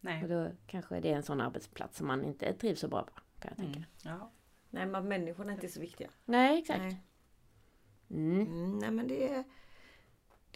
Nej. 0.01 0.23
Och 0.23 0.29
då 0.29 0.51
kanske 0.67 1.01
det 1.01 1.13
är 1.13 1.17
en 1.17 1.23
sån 1.23 1.41
arbetsplats 1.41 1.97
som 1.99 2.07
man 2.07 2.25
inte 2.25 2.53
trivs 2.53 2.81
så 2.81 2.89
bra 2.89 3.03
på. 3.03 3.13
Kan 3.41 3.51
jag 3.51 3.57
tänka. 3.57 3.79
Mm. 3.79 4.19
Ja. 4.19 4.31
Nej 4.71 4.87
men 4.87 5.09
människorna 5.09 5.51
är 5.51 5.55
inte 5.55 5.69
så 5.69 5.81
viktiga. 5.81 6.09
Nej, 6.25 6.59
exakt. 6.59 6.81
Nej. 6.81 7.03
Mm. 8.11 8.41
Mm, 8.41 8.79
nej 8.79 8.91
men 8.91 9.09
det 9.09 9.29
är, 9.35 9.45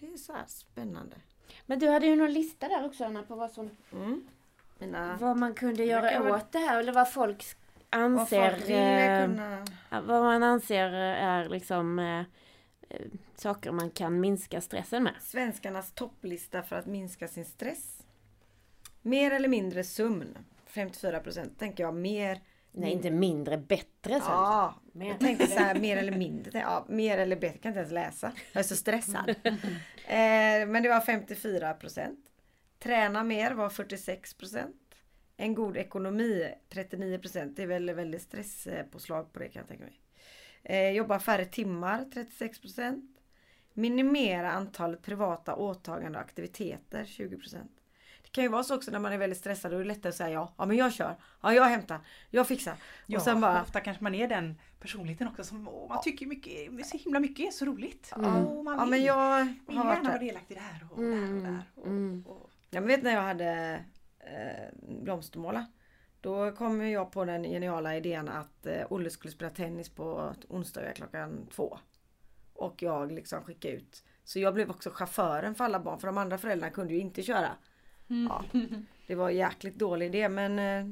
det 0.00 0.12
är 0.12 0.16
så 0.16 0.32
här 0.32 0.44
spännande. 0.46 1.16
Men 1.66 1.78
du 1.78 1.88
hade 1.88 2.06
ju 2.06 2.16
någon 2.16 2.32
lista 2.32 2.68
där 2.68 2.84
också 2.86 3.04
Anna 3.04 3.22
på 3.22 3.34
vad, 3.34 3.50
som, 3.50 3.70
Mm. 3.92 4.26
Mina, 4.78 5.16
vad 5.20 5.36
man 5.36 5.54
kunde 5.54 5.84
göra 5.84 6.10
kan 6.10 6.24
väl- 6.24 6.32
åt 6.34 6.52
det 6.52 6.58
här 6.58 6.80
eller 6.80 6.92
vad 6.92 7.12
folk 7.12 7.44
vad 7.90 8.02
anser. 8.02 8.50
folk 8.50 8.68
vill 8.68 8.76
eh, 8.76 9.26
kunna... 9.26 9.64
Vad 10.06 10.22
man 10.22 10.42
anser 10.42 10.88
är 10.92 11.48
liksom 11.48 11.98
eh, 11.98 12.20
eh, 12.88 13.06
saker 13.34 13.72
man 13.72 13.90
kan 13.90 14.20
minska 14.20 14.60
stressen 14.60 15.02
med. 15.02 15.14
Svenskarnas 15.20 15.92
topplista 15.92 16.62
för 16.62 16.76
att 16.76 16.86
minska 16.86 17.28
sin 17.28 17.44
stress. 17.44 18.01
Mer 19.02 19.30
eller 19.30 19.48
mindre 19.48 19.84
sömn. 19.84 20.38
54% 20.68 21.58
tänker 21.58 21.84
jag. 21.84 21.94
Mer. 21.94 22.40
Nej, 22.74 22.92
inte 22.92 23.10
mindre, 23.10 23.58
bättre 23.58 24.12
sen. 24.12 24.20
Ja, 24.20 24.74
Mer. 24.92 25.08
jag 25.08 25.20
tänkte 25.20 25.46
så 25.46 25.58
här 25.58 25.74
mer 25.80 25.96
eller 25.96 26.16
mindre. 26.16 26.58
Ja, 26.58 26.86
mer 26.88 27.18
eller 27.18 27.36
bättre. 27.36 27.54
Jag 27.54 27.62
kan 27.62 27.70
inte 27.70 27.80
ens 27.80 27.92
läsa. 27.92 28.32
Jag 28.52 28.60
är 28.60 28.64
så 28.64 28.76
stressad. 28.76 29.28
eh, 30.06 30.66
men 30.66 30.82
det 30.82 30.88
var 30.88 31.00
54%. 31.00 32.16
Träna 32.78 33.24
mer 33.24 33.52
var 33.52 33.68
46%. 33.68 34.72
En 35.36 35.54
god 35.54 35.76
ekonomi 35.76 36.54
39%. 36.70 37.54
Det 37.56 37.62
är 37.62 37.66
väl 37.66 37.94
väldigt 37.94 38.22
stresspåslag 38.22 39.32
på 39.32 39.38
det 39.38 39.48
kan 39.48 39.60
jag 39.60 39.68
tänka 39.68 39.84
mig. 39.84 40.00
Eh, 40.62 40.90
jobba 40.90 41.18
färre 41.18 41.44
timmar 41.44 42.04
36%. 42.04 43.08
Minimera 43.74 44.52
antalet 44.52 45.02
privata 45.02 45.54
åtaganden 45.54 46.14
och 46.14 46.20
aktiviteter 46.20 47.04
20%. 47.04 47.56
Det 47.56 47.81
kan 48.32 48.44
ju 48.44 48.48
vara 48.50 48.62
så 48.62 48.74
också 48.76 48.90
när 48.90 48.98
man 48.98 49.12
är 49.12 49.18
väldigt 49.18 49.38
stressad 49.38 49.72
och 49.72 49.78
det 49.78 49.84
är 49.84 49.86
lättare 49.86 50.08
att 50.10 50.16
säga 50.16 50.30
ja. 50.30 50.52
Ja 50.56 50.66
men 50.66 50.76
jag 50.76 50.92
kör. 50.92 51.16
Ja 51.40 51.54
jag 51.54 51.64
hämtar. 51.64 52.00
Jag 52.30 52.46
fixar. 52.48 52.74
Ja, 53.06 53.18
och 53.18 53.24
sen 53.24 53.40
bara 53.40 53.62
ofta 53.62 53.80
kanske 53.80 54.02
man 54.02 54.14
är 54.14 54.28
den 54.28 54.58
personligheten 54.80 55.28
också 55.28 55.44
som 55.44 55.68
åh, 55.68 55.88
man 55.88 56.02
tycker 56.02 56.26
mycket, 56.26 56.86
så 56.86 56.96
himla 56.96 57.20
mycket 57.20 57.46
är 57.46 57.50
så 57.50 57.64
roligt. 57.64 58.12
Mm. 58.16 58.46
Åh, 58.46 58.62
man 58.62 58.74
Ja 58.78 58.84
vill, 58.84 58.90
men 58.90 59.02
jag 59.02 59.44
vill 59.68 59.76
har 59.78 59.84
varit 59.84 59.96
gärna 59.96 60.08
vara 60.08 60.18
där. 60.18 60.26
delaktig 60.26 60.54
i 60.54 60.58
det 60.58 60.64
här 60.64 60.86
och 60.90 60.98
Mm, 60.98 61.42
där 61.42 61.48
och 61.50 61.52
där. 61.52 61.62
Och, 61.74 61.86
mm. 61.86 62.24
och, 62.26 62.50
Jag 62.70 62.82
vet 62.82 63.02
när 63.02 63.12
jag 63.14 63.22
hade 63.22 63.80
eh, 64.18 64.78
blomstermåla. 65.02 65.66
Då 66.20 66.52
kom 66.52 66.80
jag 66.90 67.12
på 67.12 67.24
den 67.24 67.42
geniala 67.44 67.96
idén 67.96 68.28
att 68.28 68.66
eh, 68.66 68.86
Olle 68.90 69.10
skulle 69.10 69.32
spela 69.32 69.50
tennis 69.50 69.88
på 69.88 70.34
onsdagar 70.48 70.92
klockan 70.92 71.46
två. 71.54 71.78
Och 72.54 72.82
jag 72.82 73.12
liksom 73.12 73.42
skickade 73.42 73.74
ut. 73.74 74.04
Så 74.24 74.38
jag 74.38 74.54
blev 74.54 74.70
också 74.70 74.90
chauffören 74.90 75.54
för 75.54 75.64
alla 75.64 75.80
barn 75.80 75.98
för 76.00 76.06
de 76.06 76.18
andra 76.18 76.38
föräldrarna 76.38 76.72
kunde 76.72 76.94
ju 76.94 77.00
inte 77.00 77.22
köra. 77.22 77.50
Ja, 78.06 78.44
det 79.06 79.14
var 79.14 79.30
en 79.30 79.36
jäkligt 79.36 79.78
dålig 79.78 80.06
idé 80.06 80.28
men 80.28 80.58
eh, 80.58 80.84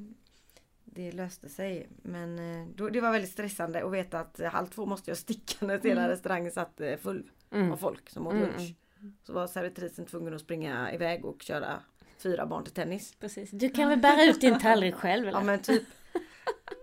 det 0.85 1.12
löste 1.12 1.49
sig. 1.49 1.88
Men 2.03 2.38
eh, 2.38 2.66
då, 2.77 2.88
det 2.88 3.01
var 3.01 3.12
väldigt 3.12 3.31
stressande 3.33 3.85
att 3.87 3.92
veta 3.92 4.20
att 4.20 4.40
halv 4.53 4.66
två 4.66 4.87
måste 4.87 5.11
jag 5.11 5.18
sticka 5.18 5.66
när 5.66 5.81
hela 5.81 6.09
restaurangen 6.09 6.53
satt 6.53 6.81
eh, 6.81 6.96
full 6.96 7.31
Mm. 7.53 7.73
av 7.73 7.77
folk 7.77 8.11
som 8.11 8.27
åt 8.27 8.33
Mm, 8.35 8.49
lunch. 8.49 8.75
Så 9.23 9.33
var 9.33 9.46
servitrisen 9.46 10.07
tvungen 10.07 10.35
att 10.35 10.40
springa 10.40 10.92
iväg 10.92 11.25
och 11.25 11.42
köra 11.42 11.81
fyra 12.18 12.46
barn 12.46 12.64
till 12.64 12.73
tennis. 12.73 13.14
Precis. 13.20 13.51
Du 13.51 13.68
kan 13.68 13.88
väl 13.88 13.99
bära 13.99 14.25
ut 14.25 14.40
din 14.40 14.59
tallrik 14.59 14.94
själv 14.94 15.29
eller? 15.29 15.38
Ja 15.38 15.44
men 15.44 15.62
typ. 15.62 15.83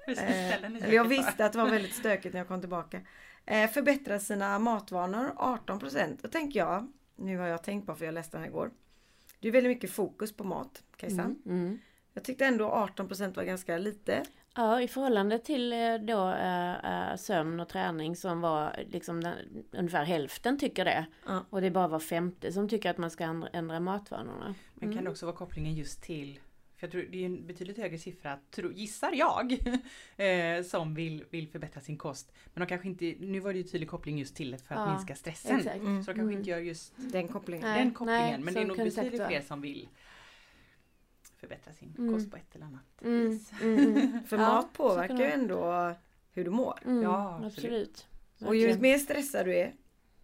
Eh, 0.07 0.93
jag 0.93 1.03
visste 1.07 1.45
att 1.45 1.53
det 1.53 1.57
var 1.59 1.69
väldigt 1.69 1.95
stökigt 1.95 2.33
när 2.33 2.39
jag 2.39 2.47
kom 2.47 2.59
tillbaka. 2.59 3.01
Eh, 3.45 3.69
förbättra 3.69 4.19
sina 4.19 4.59
matvanor 4.59 5.31
18%. 5.37 6.17
Då 6.21 6.27
tänker 6.27 6.59
jag, 6.59 6.91
nu 7.15 7.37
har 7.37 7.47
jag 7.47 7.63
tänkt 7.63 7.85
på 7.85 7.95
för 7.95 8.05
jag 8.05 8.13
läste 8.13 8.37
den 8.37 8.41
här 8.41 8.49
igår. 8.49 8.71
Det 9.39 9.47
är 9.47 9.51
väldigt 9.51 9.69
mycket 9.69 9.91
fokus 9.91 10.33
på 10.33 10.43
mat, 10.43 10.83
Kajsan. 10.97 11.41
Mm. 11.45 11.59
Mm. 11.59 11.79
Jag 12.13 12.23
tyckte 12.23 12.45
ändå 12.45 12.65
18% 12.95 13.35
var 13.35 13.43
ganska 13.43 13.77
lite. 13.77 14.23
Ja, 14.55 14.81
i 14.81 14.87
förhållande 14.87 15.39
till 15.39 15.73
eh, 15.73 15.95
då 15.95 16.29
äh, 16.29 17.09
äh, 17.11 17.15
sömn 17.15 17.59
och 17.59 17.69
träning 17.69 18.15
som 18.15 18.41
var 18.41 18.85
liksom 18.91 19.23
den, 19.23 19.35
ungefär 19.71 20.03
hälften 20.03 20.59
tycker 20.59 20.85
det. 20.85 21.05
Ja. 21.25 21.45
Och 21.49 21.61
det 21.61 21.67
är 21.67 21.71
bara 21.71 21.87
var 21.87 21.99
femte 21.99 22.51
som 22.51 22.69
tycker 22.69 22.89
att 22.89 22.97
man 22.97 23.11
ska 23.11 23.23
ändra, 23.23 23.49
ändra 23.53 23.79
matvanorna. 23.79 24.55
Men 24.73 24.93
kan 24.93 25.03
det 25.03 25.09
också 25.09 25.25
vara 25.25 25.35
kopplingen 25.35 25.75
just 25.75 26.03
till 26.03 26.39
för 26.77 26.87
jag 26.87 26.91
tror 26.91 27.01
det 27.11 27.21
är 27.21 27.25
en 27.25 27.47
betydligt 27.47 27.77
högre 27.77 27.97
siffra, 27.97 28.39
tro, 28.51 28.71
gissar 28.71 29.11
jag, 29.13 29.51
eh, 30.17 30.63
som 30.63 30.93
vill, 30.95 31.23
vill 31.29 31.47
förbättra 31.47 31.81
sin 31.81 31.97
kost. 31.97 32.31
Men 32.53 32.61
de 32.61 32.65
kanske 32.69 32.87
inte, 32.87 33.15
nu 33.19 33.39
var 33.39 33.53
det 33.53 33.57
ju 33.59 33.63
tydlig 33.63 33.89
koppling 33.89 34.19
just 34.19 34.35
till 34.35 34.51
det 34.51 34.57
för 34.57 34.75
att 34.75 34.81
Ja, 34.81 34.93
minska 34.93 35.15
stressen. 35.15 35.57
Exakt. 35.57 35.75
Mm. 35.75 36.03
Så 36.03 36.11
de 36.11 36.15
kanske 36.15 36.21
Mm. 36.21 36.37
inte 36.37 36.49
gör 36.49 36.57
just 36.59 36.93
Den 36.97 37.27
kopplingen. 37.27 37.63
Nej, 37.67 37.83
den 37.83 37.93
kopplingen. 37.93 38.23
nej, 38.25 38.39
men 38.39 38.53
det 38.53 38.59
är 38.61 38.65
nog 38.65 38.77
betydligt 38.77 39.27
fler 39.27 39.41
som 39.41 39.61
vill 39.61 39.87
förbättra 41.39 41.73
sin 41.73 41.95
Mm. 41.97 42.13
kost 42.13 42.31
på 42.31 42.37
ett 42.37 42.55
eller 42.55 42.65
annat 42.65 43.01
Mm. 43.01 43.29
vis. 43.29 43.51
Mm, 43.61 43.79
mm. 43.79 44.23
För 44.27 44.37
Ja, 44.37 44.41
mat 44.47 44.73
påverkar 44.73 45.17
ju 45.17 45.31
ändå 45.31 45.93
hur 46.33 46.43
du 46.43 46.49
mår. 46.51 46.79
Mm, 46.85 47.03
Ja, 47.03 47.35
absolut. 47.45 48.07
absolut. 48.33 48.49
Och 48.49 48.55
ju 48.55 48.77
mer 48.79 48.97
stressad 48.97 49.45
du 49.45 49.55
är, 49.55 49.73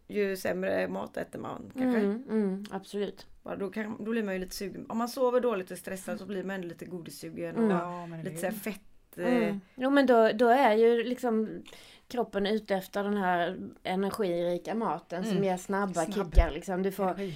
ju 0.08 0.38
sämre 0.38 0.88
mat 0.88 1.18
äter 1.18 1.39
man 1.39 1.72
kanske. 1.78 1.99
Mm, 1.99 2.24
mm, 2.30 2.66
absolut. 2.72 3.28
Då, 3.60 3.70
kan, 3.70 4.04
då 4.04 4.12
blir 4.12 4.24
man 4.24 4.34
ju 4.34 4.39
lite 4.39 4.56
sugen. 4.56 4.86
Om 4.89 4.98
man 4.98 5.10
sover 5.10 5.39
dåligt 5.41 5.72
och 5.72 5.78
stressad 5.78 6.20
så 6.20 6.26
blir 6.26 6.44
man 6.44 6.56
ändå 6.56 6.68
lite 6.68 6.86
godissugen. 6.86 7.56
Mm. 7.56 7.66
Och 7.66 7.72
Ja, 7.72 8.06
lite 8.18 8.30
det 8.30 8.38
så 8.38 8.46
här 8.46 8.54
är 8.54 8.58
fett. 8.58 8.82
eh, 9.18 9.38
Mm. 9.38 9.62
Jo 9.76 9.89
men 9.89 10.06
då, 10.06 10.32
då 10.34 10.48
är 10.48 10.74
ju 10.74 11.04
liksom 11.04 11.64
kroppen 12.08 12.46
ute 12.46 12.76
efter 12.76 13.04
den 13.04 13.18
här 13.18 13.58
energirika 13.84 14.76
maten 14.76 15.24
som 15.24 15.32
Mm. 15.32 15.44
ger 15.44 15.58
snabba 15.58 15.94
Snabb. 16.06 16.14
kickar. 16.34 16.52
Liksom. 16.52 16.84
Du 16.84 16.91
får 16.91 17.04
energi. 17.04 17.36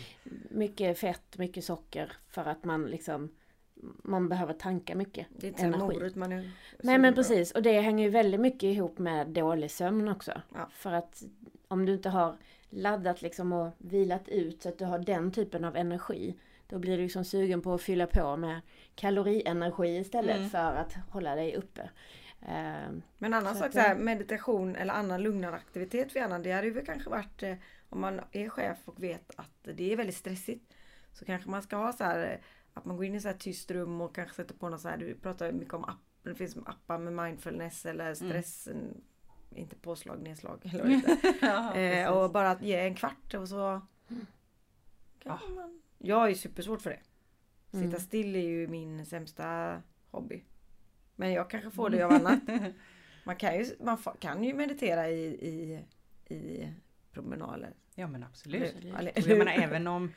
mycket 0.49 0.99
fett, 0.99 1.38
mycket 1.38 1.64
socker 1.64 2.12
för 2.30 2.45
att 2.45 2.64
man 2.64 2.86
liksom 2.86 3.30
man 4.03 4.30
behöver 4.30 4.53
tanka 4.53 4.95
mycket 4.95 5.28
Det 5.30 5.47
är 5.47 5.49
inte 5.49 5.64
energi. 5.64 5.82
morot 5.84 6.16
man 6.16 6.32
är 6.32 6.51
Nej 6.84 6.97
men 6.97 7.14
precis 7.14 7.51
och 7.51 7.62
det 7.62 7.82
hänger 7.82 8.03
ju 8.03 8.10
väldigt 8.10 8.39
mycket 8.41 8.64
ihop 8.64 8.97
med 8.99 9.28
dålig 9.28 9.72
sömn 9.72 10.08
också. 10.08 10.41
Ja. 10.55 10.68
För 10.72 10.91
att 10.91 11.24
om 11.68 11.86
du 11.86 11.93
inte 11.93 12.09
har 12.09 12.38
laddat 12.70 13.22
liksom 13.22 13.53
och 13.53 13.72
vilat 13.78 14.28
ut 14.30 14.61
så 14.61 14.70
att 14.70 14.78
du 14.78 14.86
har 14.86 14.99
den 14.99 15.32
typen 15.32 15.63
av 15.65 15.76
energi. 15.76 16.39
Då 16.68 16.80
blir 16.80 16.97
du 16.97 17.03
liksom 17.03 17.26
sugen 17.26 17.61
på 17.61 17.74
att 17.74 17.82
fylla 17.82 18.07
på 18.07 18.38
med 18.38 18.61
kalorienergi 18.95 19.97
istället 19.97 20.38
Mm. 20.38 20.49
för 20.49 20.76
att 20.76 20.93
hålla 21.09 21.36
dig 21.36 21.55
uppe. 21.55 21.89
Eh, 22.41 22.91
Men 23.18 23.34
annan 23.34 23.53
Så 23.55 23.59
sak 23.61 23.72
så 23.74 23.80
här, 23.80 23.95
meditation 23.95 24.76
eller 24.76 24.93
annan 24.93 25.24
lugnare 25.24 25.55
aktivitet 25.55 26.11
för 26.11 26.20
hjärnan. 26.20 26.43
Det 26.43 26.51
hade 26.51 26.68
ju 26.68 26.86
kanske 26.86 27.09
varit 27.09 27.43
eh, 27.43 27.55
om 27.89 28.01
man 28.01 28.22
är 28.32 28.49
chef 28.49 28.78
och 28.86 29.03
vet 29.03 29.32
att 29.39 29.51
det 29.76 29.93
är 29.93 29.97
väldigt 29.97 30.15
stressigt. 30.15 30.74
Så 31.13 31.26
kanske 31.26 31.49
man 31.49 31.61
ska 31.63 31.76
ha 31.76 31.93
så 31.93 32.03
här 32.03 32.41
att 32.74 32.86
man 32.86 32.95
går 32.97 33.05
in 33.05 33.15
i 33.15 33.20
så 33.22 33.28
här 33.28 33.36
tyst 33.36 33.72
rum 33.72 34.01
och 34.01 34.15
kanske 34.15 34.36
sätter 34.36 34.55
på 34.55 34.70
något 34.70 34.82
så 34.82 34.89
här. 34.89 34.97
Du 34.97 35.15
pratar 35.15 35.51
mycket 35.51 35.74
om 35.74 35.84
app, 35.84 35.97
det 36.24 36.36
finns 36.36 36.57
appar 36.65 36.97
med 36.97 37.13
mindfulness 37.26 37.86
eller 37.86 38.13
stress. 38.13 38.68
en- 38.68 39.01
Inte 39.56 39.76
påslag, 39.76 40.22
nedslag 40.22 40.60
eller 40.64 40.84
vad 40.84 40.89
det 40.91 40.95
heter. 41.08 41.34
ja, 41.41 41.76
eh, 41.76 42.10
och 42.10 42.32
bara 42.32 42.52
att 42.52 42.62
ge 42.62 42.76
en 42.76 42.95
kvart 42.95 43.34
och 43.34 43.50
så. 43.50 43.82
Kanske 45.24 45.50
man, 45.50 45.82
jag 45.98 46.24
är 46.26 46.30
ju 46.30 46.36
supersvårt 46.36 46.82
för 46.82 46.89
det. 46.89 47.00
Sitta 47.72 47.86
Mm. 47.88 48.00
still 48.00 48.36
är 48.36 48.39
ju 48.41 48.68
min 48.68 49.06
sämsta 49.06 49.82
hobby. 50.12 50.43
Men 51.16 51.32
jag 51.34 51.50
kanske 51.50 51.72
får 51.72 51.89
det 51.89 52.02
av 52.04 52.12
annat. 52.14 52.39
Man 53.26 53.36
kan 53.36 53.56
ju, 53.58 53.66
man 53.80 53.98
kan 54.20 54.43
ju 54.43 54.54
meditera 54.54 55.10
i, 55.10 55.26
i, 55.26 55.84
i 56.36 56.70
promenader. 57.12 57.74
Ja 57.95 58.08
men 58.08 58.24
absolut. 58.24 58.76
Och 58.76 59.18
jag 59.30 59.38
menar 59.38 59.52
även 59.64 59.88
om 59.88 60.14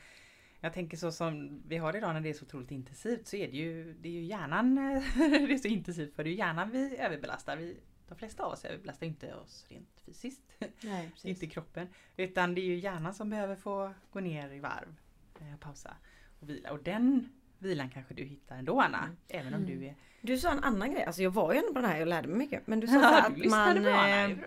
jag 0.61 0.73
tänker 0.73 0.97
så 0.97 1.13
som 1.13 1.63
vi 1.69 1.77
har 1.77 1.97
idag 1.97 2.15
när 2.15 2.21
det 2.21 2.29
är 2.31 2.35
så 2.35 2.45
otroligt 2.45 2.71
intensivt 2.71 3.29
så 3.29 3.37
är 3.37 3.49
det 3.51 3.57
ju, 3.57 3.93
det 3.95 4.09
är 4.09 4.13
ju 4.13 4.23
hjärnan 4.25 4.75
det 4.75 5.53
är 5.53 5.59
så 5.59 5.69
intensivt 5.69 6.15
för 6.15 6.25
det 6.25 6.29
är 6.31 6.33
ju 6.33 6.39
hjärnan 6.39 6.71
vi 6.71 6.97
överbelastar. 6.99 7.57
Vi, 7.57 7.77
de 8.11 8.19
flesta 8.19 8.43
av 8.45 8.53
oss 8.53 8.65
överbelastar 8.65 9.07
inte 9.07 9.35
oss 9.35 9.67
rent 9.69 10.01
fysiskt, 10.07 10.43
nej, 10.81 11.11
inte 11.23 11.47
kroppen. 11.47 11.89
Utan 12.17 12.55
det 12.55 12.61
är 12.61 12.65
ju 12.65 12.77
hjärnan 12.79 13.15
som 13.15 13.31
behöver 13.31 13.57
få 13.57 13.93
gå 14.13 14.21
ner 14.21 14.51
i 14.53 14.61
varv, 14.61 14.97
eh, 15.41 15.57
pausa 15.61 15.97
och 16.41 16.51
vila. 16.51 16.73
Och 16.73 16.83
den 16.83 17.29
vilan 17.59 17.91
kanske 17.91 18.15
du 18.15 18.25
hittar 18.25 18.57
ändå 18.57 18.81
Anna, 18.81 18.99
Mm. 18.99 19.17
även 19.29 19.55
om 19.55 19.67
du 19.67 19.87
är... 19.87 19.95
Du 20.21 20.39
sa 20.39 20.51
en 20.53 20.65
annan 20.65 20.93
grej, 20.93 21.05
alltså 21.05 21.23
jag 21.23 21.31
var 21.31 21.53
ju 21.53 21.59
ändå 21.59 21.73
på 21.75 21.81
den 21.81 21.91
här 21.91 22.01
och 22.01 22.07
lärde 22.07 22.29
mig 22.29 22.37
mycket. 22.39 22.67
Men 22.67 22.81
du 22.81 22.87
sa 22.87 22.95
Ja, 23.03 23.11
du 23.11 23.17
att, 23.27 23.39
lyssnade 23.39 23.81
man, 23.81 24.31
eh, 24.33 24.39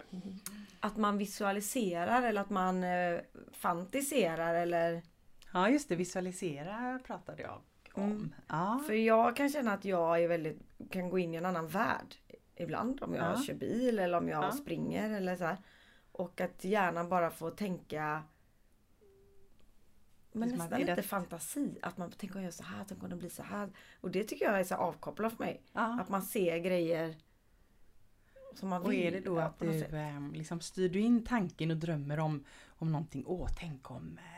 att 0.80 0.98
man 0.98 1.18
visualiserar 1.18 2.22
eller 2.22 2.42
att 2.42 2.50
man 2.50 2.84
eh, 2.84 3.20
fantiserar 3.52 4.56
eller 4.56 5.02
Ja 5.54 5.70
just 5.70 5.90
det, 5.90 5.96
visualisera 5.96 7.00
pratade 7.08 7.42
jag 7.42 7.62
om. 7.94 8.04
Mm. 8.04 8.34
Ja. 8.48 8.84
För 8.88 8.94
jag 8.94 9.36
kan 9.36 9.50
känna 9.50 9.74
att 9.74 9.86
jag 9.86 10.24
är 10.24 10.28
väldigt, 10.28 10.60
kan 10.90 11.10
gå 11.10 11.20
in 11.20 11.34
i 11.34 11.38
en 11.38 11.46
annan 11.46 11.68
värld 11.68 12.16
ibland 12.56 13.04
om 13.04 13.14
jag 13.14 13.32
Ja. 13.38 13.42
kör 13.44 13.54
bil 13.54 14.00
eller 14.00 14.18
om 14.18 14.28
jag 14.30 14.44
Ja. 14.44 14.52
springer 14.52 15.10
eller 15.18 15.36
så 15.36 15.44
här. 15.46 15.58
Och 16.12 16.42
att 16.42 16.64
hjärnan 16.64 17.10
bara 17.10 17.30
får 17.30 17.52
tänka 17.52 18.24
men 20.32 20.50
som 20.50 20.58
nästan 20.58 20.74
att- 20.74 20.80
lite 20.80 20.96
det- 20.96 21.02
fantasi. 21.04 21.78
Att 21.82 21.98
man 21.98 22.12
tänker 22.12 22.36
jag 22.36 22.44
gör 22.44 22.52
så 22.52 22.64
här, 22.64 22.86
tänk 22.88 23.04
om 23.04 23.10
det 23.10 23.16
blir 23.16 23.30
så 23.30 23.44
här. 23.44 23.70
Och 24.02 24.12
det 24.12 24.24
tycker 24.24 24.46
jag 24.46 24.60
är 24.60 24.64
så 24.64 24.76
avkopplande 24.76 25.36
för 25.36 25.44
mig. 25.44 25.62
ja. 25.74 26.00
Att 26.02 26.10
man 26.10 26.22
ser 26.22 26.58
grejer 26.58 27.16
som 28.54 28.70
man 28.70 28.82
Och 28.82 28.92
vill. 28.92 29.00
är 29.08 29.12
det 29.12 29.20
då 29.20 29.40
att 29.40 29.60
du 29.60 29.80
sätt. 29.80 29.94
eh, 29.94 30.32
liksom 30.34 30.62
styr 30.62 30.90
du 30.90 31.00
in 31.00 31.26
tanken 31.26 31.72
och 31.72 31.78
drömmer 31.78 32.20
om, 32.20 32.44
om 32.68 32.92
någonting, 32.92 33.24
åh 33.28 33.50
tänk 33.60 33.92
om 33.92 34.18
eh, 34.18 34.33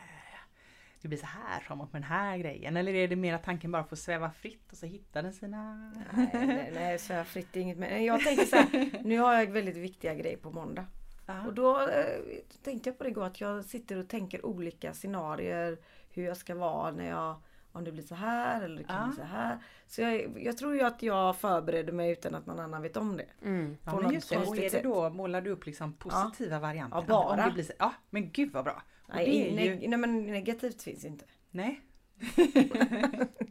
det 1.02 1.08
blir 1.08 1.18
så 1.18 1.26
här 1.26 1.60
framåt 1.60 1.92
med 1.92 2.02
den 2.02 2.08
här 2.08 2.38
grejen. 2.38 2.76
Eller 2.76 2.94
är 2.94 3.08
det 3.08 3.16
mer 3.16 3.34
att 3.34 3.44
tanken 3.44 3.72
bara 3.72 3.84
får 3.84 3.96
sväva 3.96 4.30
fritt 4.30 4.72
och 4.72 4.78
så 4.78 4.86
hittar 4.86 5.22
den 5.22 5.32
sina... 5.32 5.92
Nej, 6.12 6.30
nej, 6.32 6.70
nej 6.74 6.98
så 6.98 7.12
jag 7.12 7.26
fritt 7.26 7.56
är 7.56 7.60
inget 7.60 7.78
med. 7.78 8.04
Jag 8.04 8.20
tänker 8.20 8.44
så 8.44 8.56
här, 8.56 9.00
nu 9.04 9.18
har 9.18 9.34
jag 9.34 9.46
väldigt 9.46 9.76
viktiga 9.76 10.14
grejer 10.14 10.36
på 10.36 10.50
måndag. 10.50 10.86
Ja. 11.26 11.46
Och 11.46 11.54
då 11.54 11.80
eh, 11.80 12.20
tänkte 12.64 12.88
jag 12.88 12.98
på 12.98 13.04
det 13.04 13.10
igår 13.10 13.24
att 13.24 13.40
jag 13.40 13.64
sitter 13.64 13.96
och 13.96 14.08
tänker 14.08 14.46
olika 14.46 14.92
scenarier. 14.92 15.78
Hur 16.10 16.24
jag 16.24 16.36
ska 16.36 16.54
vara 16.54 16.90
när 16.90 17.08
jag 17.08 17.36
om 17.72 17.84
det 17.84 17.92
blir 17.92 18.02
så 18.02 18.14
här 18.14 18.62
eller 18.62 18.76
det 18.76 18.84
kan 18.84 18.96
Ja. 18.96 19.06
bli 19.06 19.16
så 19.16 19.22
här. 19.22 19.58
Så 19.86 20.00
jag, 20.00 20.42
jag 20.42 20.58
tror 20.58 20.74
ju 20.74 20.82
att 20.82 21.02
jag 21.02 21.36
förbereder 21.36 21.92
mig 21.92 22.10
utan 22.10 22.34
att 22.34 22.46
någon 22.46 22.60
annan 22.60 22.82
vet 22.82 22.96
om 22.96 23.16
det. 23.16 23.26
Mm. 23.42 23.76
Ja 23.84 24.00
men 24.00 24.14
just 24.14 24.30
det, 24.30 24.36
och 24.36 24.56
är 24.58 24.70
det 24.70 24.82
då, 24.82 25.10
målar 25.10 25.40
du 25.40 25.50
upp 25.50 25.66
liksom 25.66 25.92
positiva 25.92 26.58
varianter? 26.58 26.98
Ja, 26.98 27.04
bara. 27.08 27.42
Om 27.42 27.48
det 27.48 27.54
blir 27.54 27.64
så, 27.64 27.72
ja 27.78 27.94
men 28.10 28.30
gud 28.30 28.52
vad 28.52 28.64
bra! 28.64 28.82
Nej, 29.08 29.26
det 29.26 29.48
är 29.50 29.56
neg- 29.56 29.82
ju, 29.82 29.88
nej 29.88 29.98
men 29.98 30.26
negativt 30.26 30.82
finns 30.82 31.04
inte. 31.04 31.24
nej, 31.50 31.80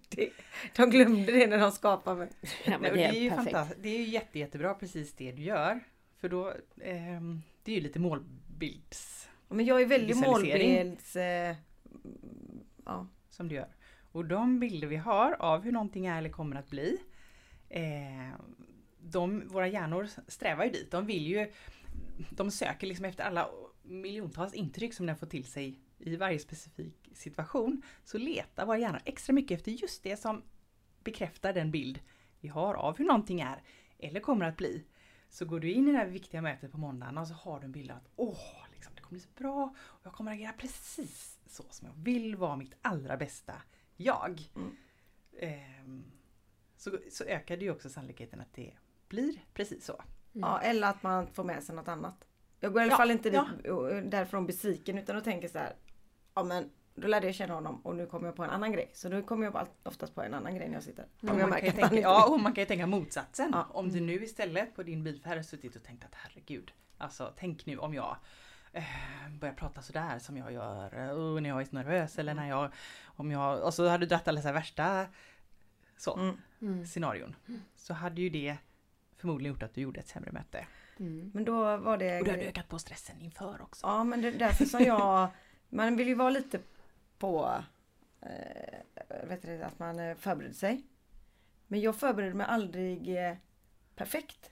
Det, 0.09 0.29
de 0.75 0.89
glömde 0.89 1.31
det 1.31 1.47
när 1.47 1.57
de 1.57 1.71
skapade 1.71 2.17
mig. 2.19 2.29
Ja, 2.65 2.77
men 2.79 2.91
och 2.91 2.97
det 2.97 3.03
det 3.11 3.17
är 3.17 3.21
ju 3.21 3.29
perfekt. 3.29 3.51
fantastiskt. 3.51 3.83
Det 3.83 3.89
är 3.89 3.97
ju 3.97 4.03
jätte, 4.03 4.39
jättebra 4.39 4.73
precis 4.73 5.13
det 5.13 5.31
du 5.31 5.41
gör. 5.41 5.79
För 6.17 6.29
då, 6.29 6.53
ehm, 6.81 7.41
det 7.63 7.71
är 7.71 7.75
ju 7.75 7.81
lite 7.81 7.99
målbilds 7.99 9.29
Men 9.49 9.65
jag 9.65 9.81
är 9.81 9.85
väldigt 9.85 10.17
Visualisering. 10.17 10.73
målbilds... 10.75 11.15
Eh, 11.15 11.55
ja. 12.85 13.07
som 13.29 13.47
du 13.47 13.55
gör. 13.55 13.67
Och 14.11 14.25
de 14.25 14.59
bilder 14.59 14.87
vi 14.87 14.95
har 14.95 15.31
av 15.39 15.61
hur 15.63 15.71
någonting 15.71 16.05
är 16.05 16.17
eller 16.17 16.29
kommer 16.29 16.55
att 16.55 16.69
bli, 16.69 16.97
eh, 17.69 18.31
de, 18.99 19.47
våra 19.47 19.67
hjärnor 19.67 20.07
strävar 20.27 20.65
ju 20.65 20.71
dit. 20.71 20.91
De 20.91 21.05
vill 21.05 21.27
ju, 21.27 21.51
de 22.29 22.51
söker 22.51 22.87
liksom 22.87 23.05
efter 23.05 23.23
alla 23.23 23.49
miljontals 23.85 24.53
intryck 24.53 24.93
som 24.93 25.05
den 25.05 25.17
får 25.17 25.27
till 25.27 25.45
sig 25.45 25.79
i 25.97 26.15
varje 26.15 26.39
specifik 26.39 27.09
situation. 27.13 27.81
Så 28.03 28.17
letar 28.17 28.65
våra 28.65 28.77
hjärnor 28.77 29.01
extra 29.05 29.33
mycket 29.33 29.59
efter 29.59 29.71
just 29.71 30.03
det 30.03 30.17
som 30.17 30.43
bekräftar 31.03 31.53
den 31.53 31.71
bild 31.71 31.99
vi 32.39 32.47
har 32.47 32.73
av 32.73 32.97
hur 32.97 33.05
någonting 33.05 33.41
är 33.41 33.63
eller 33.99 34.19
kommer 34.19 34.45
att 34.45 34.57
bli. 34.57 34.85
Så 35.29 35.45
går 35.45 35.59
du 35.59 35.71
in 35.71 35.87
i 35.87 35.91
det 35.91 35.97
här 35.97 36.05
viktiga 36.05 36.41
mötet 36.41 36.71
på 36.71 36.77
måndagen 36.77 37.17
och 37.17 37.27
så 37.27 37.33
har 37.33 37.59
du 37.59 37.65
en 37.65 37.71
bild 37.71 37.91
av 37.91 37.97
att 37.97 38.09
åh, 38.15 38.65
liksom, 38.73 38.95
det 38.95 39.01
kommer 39.01 39.19
bli 39.19 39.19
så 39.19 39.29
bra 39.35 39.75
och 39.79 40.05
jag 40.05 40.13
kommer 40.13 40.31
agera 40.31 40.53
precis 40.53 41.39
så 41.45 41.63
som 41.69 41.87
jag 41.87 42.03
vill 42.03 42.35
vara 42.35 42.55
mitt 42.55 42.73
allra 42.81 43.17
bästa 43.17 43.53
jag. 43.95 44.51
Mm. 44.55 44.75
Ehm, 45.39 46.03
så, 46.77 46.97
så 47.11 47.23
ökar 47.23 47.57
det 47.57 47.65
ju 47.65 47.71
också 47.71 47.89
sannolikheten 47.89 48.41
att 48.41 48.53
det 48.53 48.73
blir 49.07 49.45
precis 49.53 49.85
så. 49.85 50.01
ja, 50.31 50.59
eller 50.59 50.87
att 50.87 51.03
man 51.03 51.27
får 51.27 51.43
med 51.43 51.63
sig 51.63 51.75
något 51.75 51.87
annat. 51.87 52.27
Jag 52.65 52.73
går 52.73 52.81
i 52.81 52.83
alla 52.85 52.93
Ja, 52.93 52.97
fall 52.97 53.11
inte 53.11 53.29
dit, 53.29 53.41
ja. 53.63 53.71
och- 53.71 54.03
därifrån 54.03 54.45
besviken 54.45 54.97
utan 54.97 55.15
och 55.17 55.23
tänker 55.23 55.47
så 55.47 55.57
här. 55.59 55.75
Ja 56.33 56.43
men 56.43 56.69
då 56.95 57.07
lärde 57.07 57.25
jag 57.25 57.35
känna 57.35 57.53
honom 57.53 57.81
och 57.81 57.95
nu 57.95 58.05
kommer 58.05 58.27
jag 58.27 58.35
på 58.35 58.43
en 58.43 58.49
annan 58.49 58.71
grej. 58.71 58.89
Så 58.93 59.09
nu 59.09 59.21
kommer 59.23 59.45
jag 59.45 59.67
oftast 59.83 60.15
på 60.15 60.21
en 60.21 60.33
annan 60.33 60.55
grej 60.55 60.67
när 60.67 60.73
jag 60.75 60.83
sitter. 60.83 61.05
Om 61.21 61.29
Och 61.29 61.39
jag 61.39 61.49
man, 61.49 61.61
kan 61.61 61.71
tänka, 61.71 61.99
ja, 61.99 62.27
och 62.29 62.39
man 62.39 62.53
kan 62.53 62.61
ju 62.61 62.65
tänka 62.65 62.87
motsatsen. 62.87 63.49
Ja. 63.53 63.67
Om 63.71 63.89
du 63.89 63.99
nu 64.01 64.23
istället 64.23 64.75
på 64.75 64.83
din 64.83 65.03
bilfärd 65.03 65.37
har 65.37 65.43
suttit 65.43 65.75
och 65.75 65.83
tänkt 65.83 66.05
att 66.05 66.15
herregud, 66.15 66.71
alltså 66.97 67.33
tänk 67.37 67.65
nu 67.65 67.77
om 67.77 67.93
jag 67.93 68.17
eh, 68.73 68.83
börjar 69.39 69.53
prata 69.53 69.81
sådär 69.81 70.19
som 70.19 70.37
jag 70.37 70.51
gör 70.53 70.85
eh, 71.35 71.41
när 71.41 71.49
jag 71.49 71.61
är 71.61 71.65
så 71.65 71.75
nervös 71.75 72.19
eller 72.19 72.33
när 72.33 72.49
jag, 72.49 72.71
om 73.05 73.31
jag, 73.31 73.63
och 73.63 73.73
så 73.73 73.87
hade 73.87 74.05
du 74.05 74.09
dratt 74.09 74.27
alla 74.27 74.41
så 74.41 74.47
här 74.47 74.53
värsta 74.53 75.05
så, 75.97 76.15
Mm. 76.17 76.37
Mm. 76.61 76.85
scenarion. 76.85 77.35
Så 77.75 77.93
hade 77.93 78.21
ju 78.21 78.29
det 78.29 78.57
förmodligen 79.17 79.53
gjort 79.53 79.63
att 79.63 79.73
du 79.73 79.81
gjorde 79.81 79.99
ett 79.99 80.07
sämre 80.07 80.31
möte. 80.31 80.65
Mm. 80.99 81.31
Men 81.33 81.45
då 81.45 81.77
var 81.77 81.97
det... 81.97 82.19
Och 82.19 82.25
du 82.25 82.31
hade 82.31 82.43
ökat 82.43 82.69
på 82.69 82.79
stressen 82.79 83.21
inför 83.21 83.61
också. 83.61 83.87
Ja 83.87 84.03
men 84.03 84.21
det 84.21 84.27
är 84.27 84.31
därför 84.31 84.65
som 84.65 84.83
jag... 84.83 85.27
Man 85.69 85.95
vill 85.95 86.07
ju 86.07 86.15
vara 86.15 86.29
lite 86.29 86.59
på... 87.17 87.63
Eh, 88.21 89.27
vet 89.27 89.41
du, 89.41 89.63
att 89.63 89.79
man 89.79 89.99
eh, 89.99 90.15
förbereder 90.15 90.53
sig. 90.53 90.83
Men 91.67 91.81
jag 91.81 91.95
förbereder 91.95 92.33
mig 92.33 92.47
aldrig 92.49 93.17
eh, 93.17 93.35
perfekt. 93.95 94.51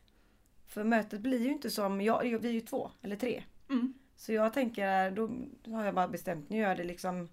För 0.68 0.84
mötet 0.84 1.22
blir 1.22 1.40
ju 1.40 1.52
inte 1.52 1.70
som... 1.70 2.02
Jag, 2.02 2.26
jag, 2.26 2.40
vi 2.40 2.50
är 2.50 2.54
ju 2.54 2.62
två 2.62 2.92
eller 3.02 3.16
tre. 3.16 3.44
Mm. 3.70 3.94
Så 4.16 4.34
jag 4.34 4.54
tänker, 4.54 5.12
då 5.12 5.28
har 5.72 5.86
jag 5.86 5.96
bara 5.96 6.08
bestämt, 6.08 6.50
nu 6.50 6.58
gör 6.58 6.68
jag 6.68 6.78
det 6.78 6.84
liksom 6.84 7.30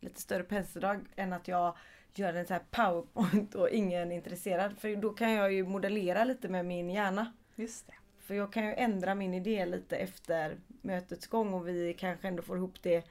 lite 0.00 0.20
större 0.20 0.44
penseldrag 0.44 1.04
än 1.16 1.32
att 1.32 1.48
jag 1.48 1.76
gör 2.14 2.34
en 2.34 2.46
så 2.46 2.52
här 2.52 2.62
powerpoint 2.70 3.54
och 3.54 3.70
ingen 3.70 4.12
är 4.12 4.16
intresserad. 4.16 4.78
För 4.78 4.96
då 4.96 5.10
kan 5.10 5.32
jag 5.32 5.52
ju 5.52 5.64
modellera 5.66 6.24
lite 6.24 6.48
med 6.48 6.64
min 6.64 6.90
hjärna. 6.90 7.32
Just 7.54 7.86
det. 7.86 7.94
För 8.22 8.34
jag 8.34 8.52
kan 8.52 8.64
ju 8.66 8.74
ändra 8.74 9.14
min 9.14 9.34
idé 9.34 9.66
lite 9.66 9.96
efter 9.96 10.56
mötets 10.82 11.26
gång 11.26 11.54
och 11.54 11.68
vi 11.68 11.94
kanske 11.98 12.28
ändå 12.28 12.42
får 12.42 12.56
ihop 12.56 12.82
det 12.82 13.04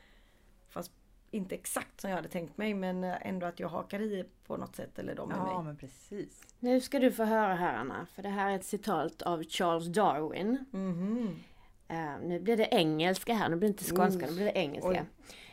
fast 0.69 0.91
inte 1.31 1.55
exakt 1.55 2.01
som 2.01 2.09
jag 2.09 2.17
hade 2.17 2.29
tänkt 2.29 2.57
mig 2.57 2.73
men 2.73 3.03
ändå 3.03 3.45
att 3.45 3.59
jag 3.59 3.69
hakar 3.69 3.99
i 4.01 4.25
på 4.47 4.57
något 4.57 4.75
sätt 4.75 4.99
eller 4.99 5.15
de 5.15 5.29
med 5.29 5.37
Ja 5.37 5.55
mig. 5.55 5.63
men 5.65 5.77
precis. 5.77 6.41
Nu 6.59 6.81
ska 6.81 6.99
du 6.99 7.11
få 7.11 7.23
höra 7.23 7.55
här 7.55 7.73
Anna, 7.73 8.07
för 8.15 8.23
det 8.23 8.29
här 8.29 8.51
är 8.51 8.55
ett 8.55 8.65
citat 8.65 9.21
av 9.21 9.43
Charles 9.43 9.87
Darwin. 9.87 10.65
Mhm. 10.71 11.39
Eh, 11.87 12.19
nu 12.21 12.39
blir 12.39 12.57
det 12.57 12.67
engelska 12.71 13.33
här, 13.33 13.49
nu 13.49 13.55
blir 13.55 13.69
det 13.69 13.71
inte 13.81 13.95
skånska, 13.95 14.25
nu 14.25 14.35
blir 14.35 14.45
det 14.45 14.57
engelska. 14.57 14.89
Oj. 14.89 15.05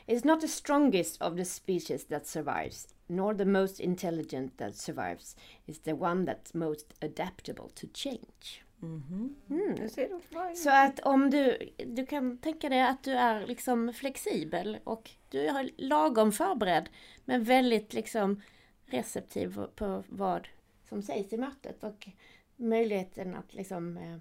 It's 0.06 0.26
not 0.26 0.40
the 0.40 0.48
strongest 0.48 1.22
of 1.22 1.36
the 1.36 1.44
species 1.44 2.06
that 2.06 2.26
survives, 2.26 2.94
nor 3.06 3.34
the 3.34 3.44
most 3.44 3.80
intelligent 3.80 4.58
that 4.58 4.76
survives. 4.76 5.36
It's 5.66 5.82
the 5.84 5.92
one 5.92 6.32
that's 6.32 6.56
most 6.56 7.04
adaptable 7.04 7.68
to 7.74 7.86
change. 7.94 8.62
Mhm. 8.80 9.34
Mm. 9.50 9.74
Du. 9.96 10.08
Vad- 10.30 10.56
Så 10.56 10.70
att 10.70 11.00
om 11.00 11.30
du, 11.30 11.58
du 11.86 12.06
kan 12.06 12.38
tänka 12.38 12.68
dig 12.68 12.80
att 12.82 13.02
du 13.02 13.12
är 13.12 13.46
liksom 13.46 13.92
flexibel 13.94 14.78
och 14.84 15.10
du 15.30 15.46
är 15.46 15.70
lagom 15.76 16.32
förberedd 16.32 16.88
men 17.24 17.44
väldigt 17.44 17.92
liksom 17.92 18.42
receptiv 18.86 19.58
på 19.76 20.02
vad 20.08 20.48
som 20.88 21.02
sägs 21.02 21.32
i 21.32 21.36
mötet 21.36 21.84
och 21.84 22.08
möjligheten 22.56 23.34
att 23.34 23.54
liksom 23.54 23.96
eh, 23.96 24.16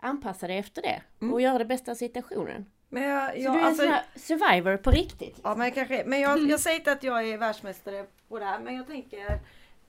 anpassa 0.00 0.46
dig 0.46 0.58
efter 0.58 0.82
det 0.82 1.02
och 1.32 1.40
göra 1.40 1.58
det 1.58 1.64
bästa 1.64 1.90
av 1.90 1.94
situationen. 1.94 2.66
Men 2.88 3.02
jag, 3.02 3.34
Så 3.34 3.40
jag, 3.42 3.54
du 3.54 3.60
är 3.60 3.64
alltså, 3.64 3.82
en 3.82 3.88
sån 3.88 3.94
här 3.94 4.04
survivor 4.16 4.76
på 4.76 4.90
riktigt. 4.90 5.40
Ja 5.44 5.54
men 5.54 5.70
kanske, 5.72 6.04
men 6.06 6.20
jag, 6.20 6.38
jag 6.50 6.60
säger 6.60 6.78
inte 6.78 6.92
att 6.92 7.02
jag 7.02 7.28
är 7.28 7.38
världsmästare 7.38 8.06
på 8.28 8.38
det 8.38 8.44
här 8.44 8.60
men 8.60 8.74
jag 8.76 8.86
tänker 8.86 9.38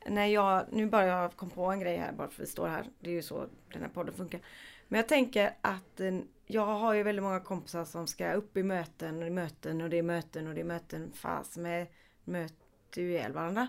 när 0.06 0.26
jag, 0.26 0.66
nu 0.72 0.86
bara 0.86 1.06
jag 1.06 1.36
kom 1.36 1.50
på 1.50 1.66
en 1.66 1.80
grej 1.80 1.98
här 1.98 2.12
bara 2.12 2.28
för 2.28 2.36
att 2.36 2.48
vi 2.48 2.52
står 2.52 2.68
här. 2.68 2.86
Det 3.00 3.10
är 3.10 3.14
ju 3.14 3.22
så 3.22 3.48
den 3.74 3.82
här 3.82 3.90
podden 3.90 4.14
funkar. 4.14 4.42
Men 4.88 4.98
jag 4.98 5.08
tänker 5.08 5.54
att 5.62 6.00
eh, 6.00 6.20
jag 6.48 6.66
har 6.66 6.94
ju 6.94 7.04
väldigt 7.04 7.24
många 7.24 7.40
kompisar 7.40 7.86
som 7.86 8.08
ska 8.08 8.34
upp 8.34 8.58
i 8.58 8.64
möten 8.64 9.24
och 9.24 9.32
möten 9.32 9.82
och 9.82 9.90
det 9.90 9.98
är 9.98 10.04
möten 10.04 10.48
och 10.48 10.54
det 10.54 10.62
är 10.62 10.66
möten. 10.66 11.12
Fast 11.14 11.58
med 11.58 11.88
möter 12.24 13.02
ju 13.02 13.10
ihjäl 13.10 13.34
varandra. 13.34 13.68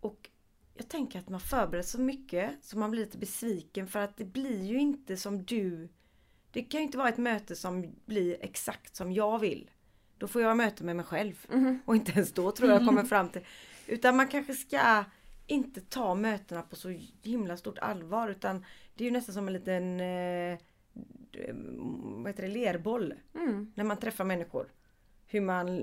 Och 0.00 0.30
jag 0.74 0.88
tänker 0.88 1.18
att 1.18 1.28
man 1.28 1.40
förbereder 1.40 1.86
så 1.88 2.00
mycket 2.00 2.50
så 2.62 2.78
man 2.78 2.90
blir 2.90 3.04
lite 3.04 3.18
besviken 3.18 3.86
för 3.86 3.98
att 3.98 4.16
det 4.16 4.24
blir 4.24 4.64
ju 4.64 4.78
inte 4.78 5.16
som 5.16 5.44
du. 5.44 5.88
Det 6.50 6.62
kan 6.62 6.80
ju 6.80 6.86
inte 6.86 6.98
vara 6.98 7.08
ett 7.08 7.18
möte 7.18 7.56
som 7.56 7.94
blir 8.04 8.36
exakt 8.40 8.96
som 8.96 9.12
jag 9.12 9.38
vill. 9.38 9.70
Då 10.18 10.28
får 10.28 10.42
jag 10.42 10.56
möte 10.56 10.84
med 10.84 10.96
mig 10.96 11.04
själv. 11.04 11.46
Och 11.84 11.96
inte 11.96 12.12
ens 12.12 12.32
då 12.32 12.50
tror 12.50 12.70
jag 12.70 12.86
kommer 12.86 13.04
fram 13.04 13.28
till. 13.28 13.42
Utan 13.86 14.16
man 14.16 14.28
kanske 14.28 14.54
ska 14.54 15.04
inte 15.46 15.80
ta 15.80 16.14
mötena 16.14 16.62
på 16.62 16.76
så 16.76 17.00
himla 17.22 17.56
stort 17.56 17.78
allvar 17.78 18.28
utan 18.28 18.64
det 18.94 19.04
är 19.04 19.06
ju 19.06 19.10
nästan 19.10 19.34
som 19.34 19.46
en 19.46 19.52
liten 19.52 20.00
eh, 20.00 20.58
vad 22.16 22.26
heter 22.26 22.42
det, 22.42 22.48
lerboll. 22.48 23.14
Mm. 23.34 23.72
När 23.74 23.84
man 23.84 23.96
träffar 23.96 24.24
människor. 24.24 24.72
Hur 25.26 25.40
man... 25.40 25.76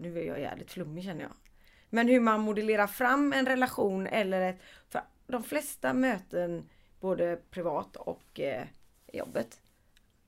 Nu 0.00 0.18
är 0.18 0.24
jag 0.24 0.40
jävligt 0.40 0.70
flummig 0.70 1.04
känner 1.04 1.22
jag. 1.22 1.32
Men 1.90 2.08
hur 2.08 2.20
man 2.20 2.40
modellerar 2.40 2.86
fram 2.86 3.32
en 3.32 3.46
relation 3.46 4.06
eller 4.06 4.40
ett... 4.40 4.60
För 4.88 5.02
de 5.26 5.42
flesta 5.42 5.94
möten, 5.94 6.68
både 7.00 7.40
privat 7.50 7.96
och 7.96 8.40
eh, 8.40 8.66
jobbet, 9.12 9.60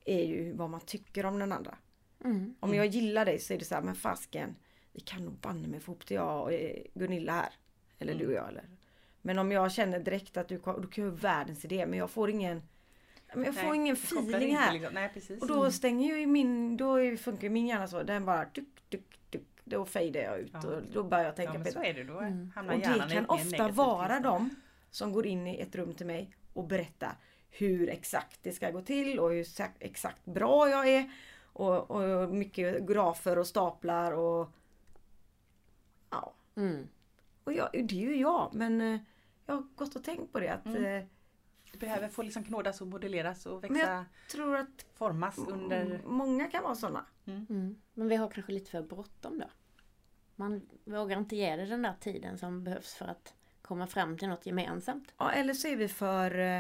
är 0.04 0.24
ju 0.24 0.52
vad 0.52 0.70
man 0.70 0.80
tycker 0.80 1.26
om 1.26 1.38
den 1.38 1.52
andra. 1.52 1.78
Mm. 2.24 2.54
Om 2.60 2.74
jag 2.74 2.86
gillar 2.86 3.24
dig 3.24 3.38
så 3.38 3.54
är 3.54 3.58
det 3.58 3.64
så 3.64 3.74
här, 3.74 3.82
men 3.82 3.94
fasken, 3.94 4.56
vi 4.92 5.00
kan 5.00 5.24
nog 5.24 5.34
banne 5.34 5.68
mig 5.68 5.80
få 5.80 5.92
ihop 5.92 6.06
det 6.06 6.14
jag 6.14 6.42
och 6.42 6.52
eh, 6.52 6.82
Gunilla 6.94 7.32
här. 7.32 7.52
Eller 7.98 8.14
du 8.14 8.26
och 8.26 8.32
jag. 8.32 8.48
Eller. 8.48 8.64
Men 9.22 9.38
om 9.38 9.52
jag 9.52 9.72
känner 9.72 10.00
direkt 10.00 10.36
att 10.36 10.48
du, 10.48 10.54
du 10.56 10.88
kan 10.88 11.04
ju 11.04 11.10
ha 11.10 11.16
världens 11.16 11.64
idé 11.64 11.86
men 11.86 11.98
jag 11.98 12.10
får 12.10 12.30
ingen 12.30 12.62
men 13.34 13.44
jag 13.44 13.54
får 13.54 13.68
Nej, 13.68 13.76
ingen 13.76 13.94
feeling 13.94 14.56
här. 14.56 14.72
liksom. 14.72 14.94
Nej, 14.94 15.10
precis. 15.14 15.42
Och 15.42 15.48
då 15.48 15.70
stänger 15.70 16.16
ju 16.16 16.26
min, 16.26 16.76
då 16.76 17.16
funkar 17.16 17.42
ju 17.42 17.50
min 17.50 17.66
hjärna 17.66 17.88
så. 17.88 18.02
Den 18.02 18.24
bara 18.24 18.44
duk, 18.44 18.68
duk, 18.88 19.18
duk. 19.30 19.46
Då 19.64 19.84
fejdar 19.84 20.20
jag 20.20 20.38
ut 20.38 20.50
Ja. 20.52 20.68
och 20.68 20.82
då 20.92 21.02
börjar 21.02 21.24
jag 21.24 21.36
tänka 21.36 21.52
ja, 21.52 21.58
på 21.58 21.64
men 21.64 21.72
så 21.72 21.78
det. 21.78 21.86
är 21.86 21.94
det. 21.94 22.04
Då 22.04 22.18
Mm. 22.18 22.50
Och 22.56 22.78
det 22.78 23.14
kan 23.14 23.26
ofta 23.26 23.68
vara 23.68 24.20
de 24.20 24.50
som 24.90 25.12
går 25.12 25.26
in 25.26 25.46
i 25.46 25.60
ett 25.60 25.74
rum 25.74 25.94
till 25.94 26.06
mig 26.06 26.34
och 26.52 26.64
berättar 26.64 27.16
hur 27.50 27.88
exakt 27.88 28.42
det 28.42 28.52
ska 28.52 28.70
gå 28.70 28.80
till 28.80 29.20
och 29.20 29.30
hur 29.30 29.46
exakt 29.78 30.24
bra 30.24 30.68
jag 30.68 30.88
är. 30.88 31.10
Och, 31.42 31.90
och 31.90 32.28
mycket 32.34 32.86
grafer 32.86 33.38
och 33.38 33.46
staplar 33.46 34.12
och 34.12 34.50
ja. 36.10 36.34
Mm. 36.56 36.88
Och 37.44 37.52
jag, 37.52 37.68
det 37.72 37.78
är 38.04 38.08
ju 38.08 38.16
jag 38.16 38.54
men 38.54 38.80
eh, 38.80 39.00
jag 39.46 39.54
har 39.54 39.62
gått 39.74 39.96
och 39.96 40.04
tänkt 40.04 40.32
på 40.32 40.40
det 40.40 40.48
att 40.48 40.66
Mm. 40.66 40.84
eh, 40.84 41.04
Det 41.72 41.78
behöver 41.78 42.08
få 42.08 42.22
liksom 42.22 42.44
knådas 42.44 42.80
och 42.80 42.86
modelleras 42.86 43.46
och 43.46 43.62
Men 43.62 43.72
växa, 43.72 44.06
tror 44.30 44.56
att 44.56 44.86
formas 44.94 45.38
under... 45.38 46.00
många 46.04 46.46
kan 46.50 46.62
vara 46.62 46.74
sådana. 46.74 47.04
Mm. 47.26 47.76
Men 47.94 48.08
vi 48.08 48.16
har 48.16 48.28
kanske 48.30 48.52
lite 48.52 48.70
för 48.70 48.82
bråttom 48.82 49.38
då. 49.38 49.46
Man 50.36 50.68
vågar 50.84 51.18
inte 51.18 51.36
ge 51.36 51.56
det 51.56 51.66
den 51.66 51.82
där 51.82 51.94
tiden 52.00 52.38
som 52.38 52.64
behövs 52.64 52.94
för 52.94 53.04
att 53.06 53.34
komma 53.62 53.86
fram 53.86 54.18
till 54.18 54.28
något 54.28 54.46
gemensamt. 54.46 55.14
Ja, 55.18 55.30
eller 55.30 55.54
så 55.54 55.68
är 55.68 55.76
vi 55.76 55.88
för 55.88 56.38
eh, 56.38 56.58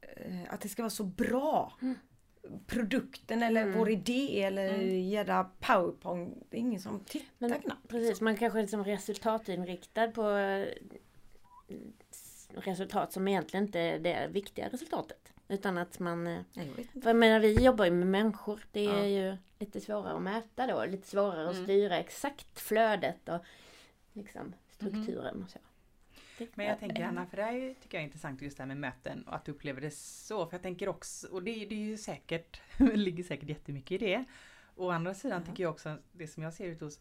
eh, 0.00 0.42
att 0.48 0.60
det 0.60 0.68
ska 0.68 0.82
vara 0.82 0.90
så 0.90 1.04
bra. 1.04 1.72
Produkten 2.66 3.42
eller 3.42 3.62
Mm. 3.62 3.78
vår 3.78 3.90
idé 3.90 4.42
eller 4.42 4.74
jädra 4.84 5.50
powerpoint. 5.60 6.46
Det 6.50 6.56
är 6.56 6.60
ingen 6.60 6.80
som 6.80 7.00
tittar 7.00 7.26
Men 7.38 7.60
knappt. 7.60 7.88
precis, 7.88 8.20
man 8.20 8.36
kanske 8.36 8.58
är 8.58 8.62
liksom 8.62 8.84
resultatinriktad 8.84 10.08
på 10.08 10.30
eh, 10.30 10.66
resultat 12.54 13.12
som 13.12 13.28
egentligen 13.28 13.66
inte 13.66 13.80
är 13.80 13.98
det 13.98 14.28
viktiga 14.32 14.68
resultatet. 14.68 15.32
Utan 15.48 15.78
att 15.78 15.98
man... 15.98 16.26
eh, 16.26 16.38
Nej, 16.52 16.66
jag 16.66 16.74
vet 16.74 16.78
inte. 16.78 17.00
För 17.00 17.10
jag 17.10 17.16
menar, 17.16 17.40
vi 17.40 17.64
jobbar 17.64 17.84
ju 17.84 17.90
med 17.90 18.06
människor. 18.06 18.66
Det 18.72 18.86
är 18.86 18.98
Ja. 18.98 19.06
ju 19.06 19.36
lite 19.58 19.80
svårare 19.80 20.16
att 20.16 20.22
mäta 20.22 20.66
då. 20.66 20.84
Lite 20.84 21.08
svårare 21.08 21.48
att 21.48 21.54
Mm. 21.54 21.64
styra 21.66 21.98
exakt 21.98 22.60
flödet 22.60 23.28
och 23.28 23.40
liksom 24.12 24.54
strukturen 24.70 25.42
och 25.42 25.50
så. 25.50 25.58
Men 26.54 26.66
jag 26.66 26.78
tänker 26.80 27.02
Anna, 27.04 27.26
för 27.30 27.36
det 27.36 27.42
här 27.42 27.52
är- 27.54 27.74
tycker 27.74 27.98
jag 27.98 28.02
är 28.02 28.06
intressant 28.06 28.42
just 28.42 28.56
det 28.56 28.62
här 28.62 28.68
med 28.68 28.76
möten 28.76 29.22
och 29.22 29.34
att 29.34 29.44
du 29.44 29.52
upplever 29.52 29.80
det 29.80 29.90
så. 29.94 30.46
För 30.46 30.54
jag 30.54 30.62
tänker 30.62 30.88
också, 30.88 31.28
och 31.28 31.42
det, 31.42 31.50
är- 31.50 31.68
det 31.68 31.74
är 31.74 31.78
ju 31.78 31.96
säkert, 31.96 32.60
det 32.78 32.96
ligger 32.96 33.24
säkert 33.24 33.48
jättemycket 33.48 33.92
i 34.02 34.06
det. 34.06 34.24
Å 34.76 34.90
andra 34.90 35.14
sidan 35.14 35.44
tycker 35.44 35.62
jag 35.62 35.70
också, 35.72 35.96
det 36.12 36.26
som 36.26 36.42
jag 36.42 36.54
ser 36.54 36.66
ut 36.66 36.80
hos 36.80 36.98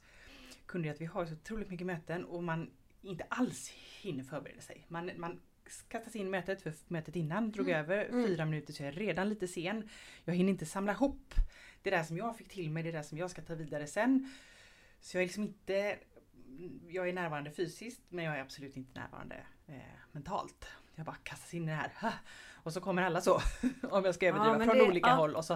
kunder, 0.66 0.90
är 0.90 0.94
att 0.94 1.02
vi 1.02 1.06
har 1.06 1.26
så 1.26 1.34
otroligt 1.34 1.70
mycket 1.70 1.88
möten 1.88 2.26
och 2.26 2.44
man 2.44 2.70
inte 3.02 3.24
alls 3.30 3.70
hinner 4.02 4.24
förbereda 4.24 4.62
sig. 4.62 4.86
Man, 4.88 5.12
man 5.18 5.40
kastas 5.88 6.16
in 6.16 6.28
i 6.28 6.30
mötet, 6.30 6.62
för 6.62 6.74
mötet 6.88 7.16
innan 7.16 7.52
drog 7.52 7.70
över 7.70 8.06
Mm. 8.06 8.28
fyra 8.28 8.46
minuter 8.46 8.74
så 8.74 8.84
jag 8.84 8.88
är 8.94 8.98
redan 8.98 9.30
lite 9.30 9.48
sen. 9.48 9.90
Jag 10.26 10.36
hinner 10.36 10.50
inte 10.50 10.66
samla 10.66 10.92
ihop 10.92 11.34
det 11.82 11.90
där 11.90 12.04
som 12.04 12.18
jag 12.18 12.38
fick 12.38 12.50
till 12.50 12.70
mig, 12.70 12.84
det 12.84 12.92
där 12.92 13.04
som 13.04 13.18
jag 13.18 13.32
ska 13.32 13.42
ta 13.42 13.56
vidare 13.56 13.88
sen. 13.88 14.32
Så 15.02 15.18
jag 15.18 15.22
är 15.24 15.26
liksom 15.28 15.44
inte 15.44 15.98
jag 16.88 17.10
är 17.10 17.14
närvarande 17.14 17.52
fysiskt 17.52 18.02
men 18.10 18.26
jag 18.26 18.38
är 18.38 18.42
absolut 18.42 18.78
inte 18.78 19.00
närvarande 19.00 19.36
eh, 19.68 19.76
mentalt. 20.12 20.66
Jag 20.96 21.06
bara 21.06 21.16
kastas 21.24 21.54
in 21.54 21.64
i 21.64 21.72
det 21.72 21.92
här. 21.96 22.14
Och 22.64 22.74
så 22.74 22.82
kommer 22.82 23.02
alla 23.04 23.22
så. 23.22 23.34
om 23.90 24.06
jag 24.06 24.16
ska 24.16 24.28
överdriva. 24.28 24.58
men 24.58 24.68
från 24.68 24.78
det- 24.78 24.84
olika 24.84 25.10
ja. 25.10 25.16
håll. 25.16 25.36
Och 25.36 25.46
så, 25.46 25.54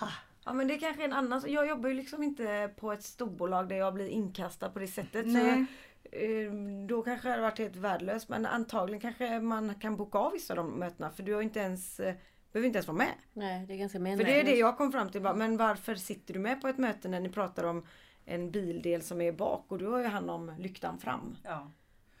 ha. 0.00 0.08
Ja 0.44 0.52
men 0.52 0.68
det 0.68 0.74
är 0.74 0.78
kanske 0.78 1.02
är 1.02 1.04
en 1.04 1.12
annan. 1.12 1.42
Jag 1.46 1.68
jobbar 1.68 1.88
ju 1.88 1.94
liksom 1.94 2.22
inte 2.22 2.70
på 2.76 2.92
ett 2.92 3.02
storbolag 3.02 3.68
där 3.68 3.76
jag 3.76 3.94
blir 3.94 4.08
inkastad 4.08 4.70
på 4.70 4.78
det 4.78 4.86
sättet. 4.88 5.26
Nej. 5.26 5.66
Så, 6.10 6.16
eh, 6.16 6.52
då 6.88 7.02
kanske 7.02 7.28
det 7.28 7.30
hade 7.32 7.42
varit 7.42 7.58
helt 7.58 7.76
värdelöst. 7.76 8.28
Men 8.28 8.46
antagligen 8.46 9.00
kanske 9.00 9.40
man 9.40 9.74
kan 9.74 9.96
boka 9.96 10.18
av 10.18 10.32
vissa 10.32 10.52
av 10.52 10.56
de 10.56 10.70
mötena. 10.78 11.10
För 11.10 11.22
du 11.22 11.34
har 11.34 11.42
inte 11.42 11.60
ens, 11.60 12.00
eh, 12.00 12.14
behöver 12.52 12.66
inte 12.66 12.76
ens 12.76 12.86
vara 12.88 12.98
med. 12.98 13.12
Nej, 13.32 13.66
det 13.66 13.74
är 13.74 13.78
ganska 13.78 13.98
För 13.98 14.02
meningslöst. 14.02 14.34
det 14.34 14.40
är 14.40 14.44
det 14.54 14.58
jag 14.58 14.76
kom 14.76 14.92
fram 14.92 15.10
till. 15.10 15.22
Bara, 15.22 15.34
Men 15.34 15.56
varför 15.56 15.94
sitter 15.94 16.34
du 16.34 16.40
med 16.40 16.60
på 16.60 16.68
ett 16.68 16.78
möte 16.78 17.08
när 17.08 17.20
ni 17.20 17.28
pratar 17.28 17.64
om 17.64 17.86
en 18.28 18.50
bildel 18.50 19.02
som 19.02 19.20
är 19.20 19.32
bak 19.32 19.64
och 19.72 19.78
du 19.78 19.86
har 19.86 19.98
ju 19.98 20.04
hand 20.06 20.30
om 20.30 20.52
lyktan 20.58 20.98
fram. 20.98 21.36
Ja. 21.44 21.70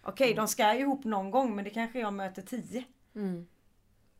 Okej, 0.02 0.34
de 0.34 0.48
ska 0.48 0.74
ju 0.74 0.80
ihop 0.80 1.04
någon 1.04 1.30
gång 1.30 1.54
men 1.56 1.64
det 1.64 1.70
kanske 1.70 2.00
jag 2.00 2.12
möter 2.12 2.42
tio. 2.42 2.84
Mm. 3.14 3.46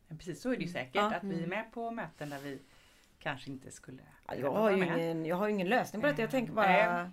Men 0.07 0.17
precis 0.17 0.41
så 0.41 0.51
är 0.51 0.57
det 0.57 0.63
ju 0.63 0.69
säkert. 0.71 0.95
Ja. 0.95 1.15
Att 1.15 1.23
vi 1.23 1.43
är 1.43 1.47
med 1.47 1.71
på 1.73 1.91
möten 1.91 2.29
där 2.29 2.39
vi 2.39 2.59
kanske 3.19 3.49
inte 3.51 3.71
skulle 3.71 4.01
Ja, 4.27 4.35
Jag 4.35 4.51
har, 4.51 4.71
ju 4.71 4.77
med. 4.77 4.97
ingen, 4.97 5.25
jag 5.25 5.35
har 5.35 5.47
ju 5.47 5.53
ingen 5.53 5.67
lösning 5.69 6.01
på 6.01 6.07
detta. 6.07 6.21
Jag 6.21 6.31
tänker 6.31 6.53
bara... 6.53 7.11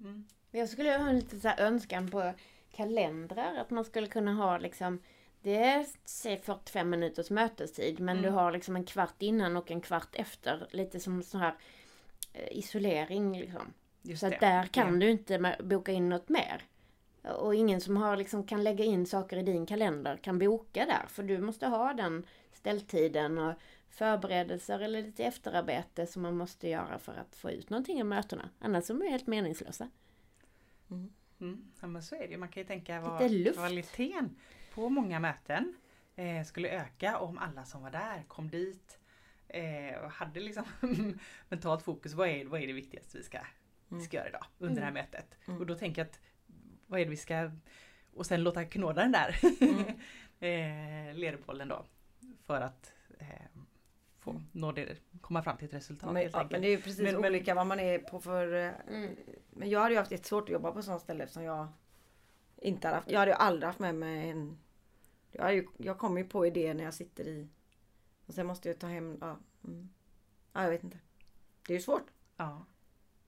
Mm. 0.00 0.24
Jag 0.50 0.68
skulle 0.68 0.90
ha 0.96 1.08
en 1.08 1.16
liten 1.16 1.40
så 1.40 1.48
här 1.48 1.60
önskan 1.60 2.10
på 2.10 2.32
kalendrar. 2.72 3.54
Att 3.56 3.70
man 3.70 3.84
skulle 3.84 4.06
kunna 4.06 4.34
ha 4.34 4.58
liksom 4.58 5.02
det 5.42 5.56
är 5.56 5.86
säg 6.04 6.36
45 6.40 6.90
minuters 6.90 7.30
mötestid 7.30 8.00
men 8.00 8.18
Mm. 8.18 8.22
du 8.30 8.36
har 8.38 8.52
liksom 8.52 8.76
en 8.76 8.84
kvart 8.84 9.22
innan 9.22 9.56
och 9.56 9.70
en 9.70 9.80
kvart 9.80 10.08
efter. 10.16 10.66
Lite 10.70 11.00
som 11.00 11.22
så 11.22 11.38
här 11.38 11.48
eh, 11.48 11.56
isolering 12.50 13.38
liksom. 13.40 13.72
Just 14.02 14.20
Så 14.20 14.26
att 14.26 14.40
där 14.40 14.66
kan 14.66 14.92
Ja. 14.94 15.00
du 15.00 15.10
inte 15.10 15.56
boka 15.64 15.92
in 15.92 16.08
något 16.08 16.28
mer. 16.28 16.62
Och 17.22 17.54
ingen 17.54 17.80
som 17.80 17.96
har 17.96 18.16
liksom 18.16 18.46
kan 18.46 18.64
lägga 18.64 18.84
in 18.84 19.06
saker 19.06 19.36
i 19.36 19.42
din 19.42 19.66
kalender 19.66 20.16
kan 20.16 20.38
boka 20.38 20.86
där. 20.86 21.04
För 21.08 21.22
du 21.22 21.38
måste 21.38 21.66
ha 21.66 21.92
den 21.94 22.26
ställtiden 22.52 23.38
och 23.38 23.54
förberedelser 23.88 24.78
eller 24.80 25.02
lite 25.02 25.24
efterarbete 25.24 26.06
som 26.06 26.22
man 26.22 26.36
måste 26.36 26.68
göra 26.68 26.98
för 26.98 27.14
att 27.14 27.36
få 27.36 27.50
ut 27.50 27.70
någonting 27.70 28.00
av 28.00 28.06
mötena. 28.06 28.50
Annars 28.58 28.90
är 28.90 28.94
de 28.94 29.10
helt 29.10 29.26
meningslösa. 29.26 29.90
Mm. 31.40 31.70
Ja, 31.80 31.86
men 31.86 32.02
så 32.02 32.14
är 32.14 32.28
det. 32.28 32.36
Man 32.36 32.48
kan 32.48 32.60
ju 32.62 32.66
tänka 32.66 33.00
vad 33.00 33.18
kvaliteten 33.54 34.36
på 34.74 34.88
många 34.88 35.20
möten 35.20 35.74
eh, 36.16 36.44
skulle 36.44 36.68
öka 36.68 37.18
om 37.18 37.38
alla 37.38 37.64
som 37.64 37.82
var 37.82 37.90
där 37.90 38.24
kom 38.28 38.50
dit 38.50 38.97
eh, 39.48 39.98
och 40.04 40.10
hade 40.10 40.40
liksom 40.40 40.64
mentalt 41.48 41.82
fokus. 41.82 42.14
Vad 42.14 42.28
är, 42.28 42.44
vad 42.44 42.62
är 42.62 42.66
det 42.66 42.72
viktigaste 42.72 43.18
vi 43.18 43.24
ska, 43.24 43.38
vi 43.88 44.00
ska 44.00 44.16
göra 44.16 44.28
idag 44.28 44.44
under 44.58 44.76
det 44.80 44.84
här 44.86 44.92
mötet? 44.92 45.38
Mm. 45.46 45.60
Och 45.60 45.66
då 45.66 45.74
tänker 45.74 46.00
jag 46.02 46.08
att 46.08 46.20
vad 46.86 47.00
är 47.00 47.04
det 47.04 47.10
vi 47.10 47.16
ska 47.16 47.50
och 48.14 48.26
sen 48.26 48.42
låta 48.42 48.64
knåda 48.64 49.02
den 49.02 49.12
där 49.12 49.36
Mm. 49.60 49.78
eh, 51.10 51.14
lerbollen 51.16 51.68
då 51.68 51.84
för 52.46 52.60
att 52.60 52.92
eh, 53.18 53.26
få 54.18 54.42
nå 54.52 54.72
det, 54.72 54.96
komma 55.20 55.42
fram 55.42 55.56
till 55.56 55.66
ett 55.68 55.74
resultat 55.74 56.12
Men, 56.12 56.30
ja, 56.32 56.46
men 56.50 56.60
det 56.60 56.68
är 56.68 56.70
ju 56.70 56.80
precis 56.82 57.00
Men- 57.00 57.16
olika 57.24 57.54
vad 57.54 57.66
man 57.66 57.80
är 57.80 57.98
på 57.98 58.20
för... 58.20 58.54
eh, 58.66 58.72
Mm. 58.88 59.16
Men 59.50 59.70
jag 59.70 59.80
hade 59.80 59.94
ju 59.94 59.98
haft 59.98 60.10
jättesvårt 60.10 60.42
att 60.44 60.48
jobba 60.50 60.72
på 60.72 60.82
sådana 60.82 61.00
ställe 61.00 61.24
eftersom 61.24 61.42
jag 61.44 61.68
inte 62.56 62.88
hade 62.88 62.96
haft... 62.96 63.10
Jag 63.10 63.18
hade 63.18 63.30
ju 63.30 63.36
aldrig 63.36 63.66
haft 63.66 63.78
med 63.78 63.94
mig 63.94 64.30
en... 64.30 64.58
Jag, 65.32 65.54
ju, 65.54 65.66
jag 65.76 65.98
kommer 65.98 66.20
ju 66.22 66.28
på 66.28 66.46
idéer 66.46 66.74
när 66.74 66.84
jag 66.84 66.94
sitter 66.94 67.24
i... 67.28 67.48
Och 68.28 68.34
sen 68.34 68.46
måste 68.46 68.68
jag 68.68 68.78
ta 68.78 68.86
hem... 68.86 69.18
Ja, 69.20 69.38
mm. 69.64 69.88
ja 70.52 70.62
jag 70.62 70.70
vet 70.70 70.84
inte. 70.84 70.98
Det 71.66 71.72
är 71.72 71.76
ju 71.76 71.82
svårt. 71.82 72.06
Ja. 72.36 72.64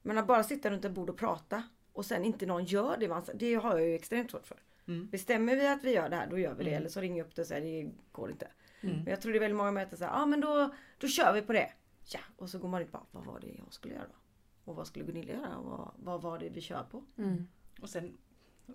Men 0.03 0.18
att 0.18 0.26
bara 0.26 0.44
sitta 0.44 0.70
runt 0.70 0.84
ett 0.84 0.92
bord 0.92 1.11
och 1.11 1.16
prata 1.16 1.62
och 1.92 2.07
sen 2.07 2.24
inte 2.24 2.46
någon 2.46 2.64
gör 2.64 2.96
det 2.96 3.09
man 3.09 3.24
Det 3.34 3.55
har 3.55 3.78
jag 3.78 3.88
ju 3.88 3.94
extremt 3.94 4.30
svårt 4.30 4.46
för. 4.46 4.62
Mm. 4.86 5.09
Bestämmer 5.09 5.57
vi 5.57 5.66
att 5.66 5.84
vi 5.84 5.94
gör 5.94 6.09
det 6.09 6.16
här, 6.16 6.26
då 6.30 6.38
gör 6.38 6.55
vi 6.55 6.64
det. 6.64 6.70
Mm. 6.70 6.80
Eller 6.80 6.90
så 6.90 7.01
ringer 7.01 7.18
jag 7.18 7.26
upp 7.26 7.34
det 7.34 7.42
och 7.42 7.48
säger 7.48 7.84
det 7.84 7.90
går 8.12 8.30
inte. 8.30 8.48
Mm. 8.80 8.96
Men 8.96 9.07
jag 9.07 9.20
tror 9.20 9.32
det 9.32 9.38
är 9.38 9.40
väldigt 9.40 9.57
många 9.57 9.70
möten 9.70 9.98
så 9.98 10.05
här, 10.05 10.12
ja 10.12 10.22
ah, 10.22 10.26
men 10.26 10.40
då, 10.40 10.74
då 10.98 11.09
kör 11.09 11.32
vi 11.32 11.42
på 11.42 11.53
det. 11.53 11.72
Ja, 12.05 12.20
och 12.36 12.51
så 12.51 12.59
går 12.59 12.68
man 12.68 12.82
ut 12.82 12.92
bara, 12.92 13.07
vad 13.11 13.24
var 13.24 13.40
det 13.40 13.55
jag 13.59 13.72
skulle 13.72 13.94
göra 13.94 14.07
då? 14.07 14.14
Och 14.70 14.76
vad 14.76 14.86
skulle 14.86 15.05
Gunilla 15.05 15.32
göra? 15.32 15.57
Och 15.57 15.64
vad, 15.64 15.92
vad 15.96 16.22
var 16.22 16.38
det 16.38 16.48
vi 16.48 16.61
kör 16.61 16.82
på? 16.90 17.05
Mm. 17.18 17.46
Och 17.80 17.90
sen 17.90 18.18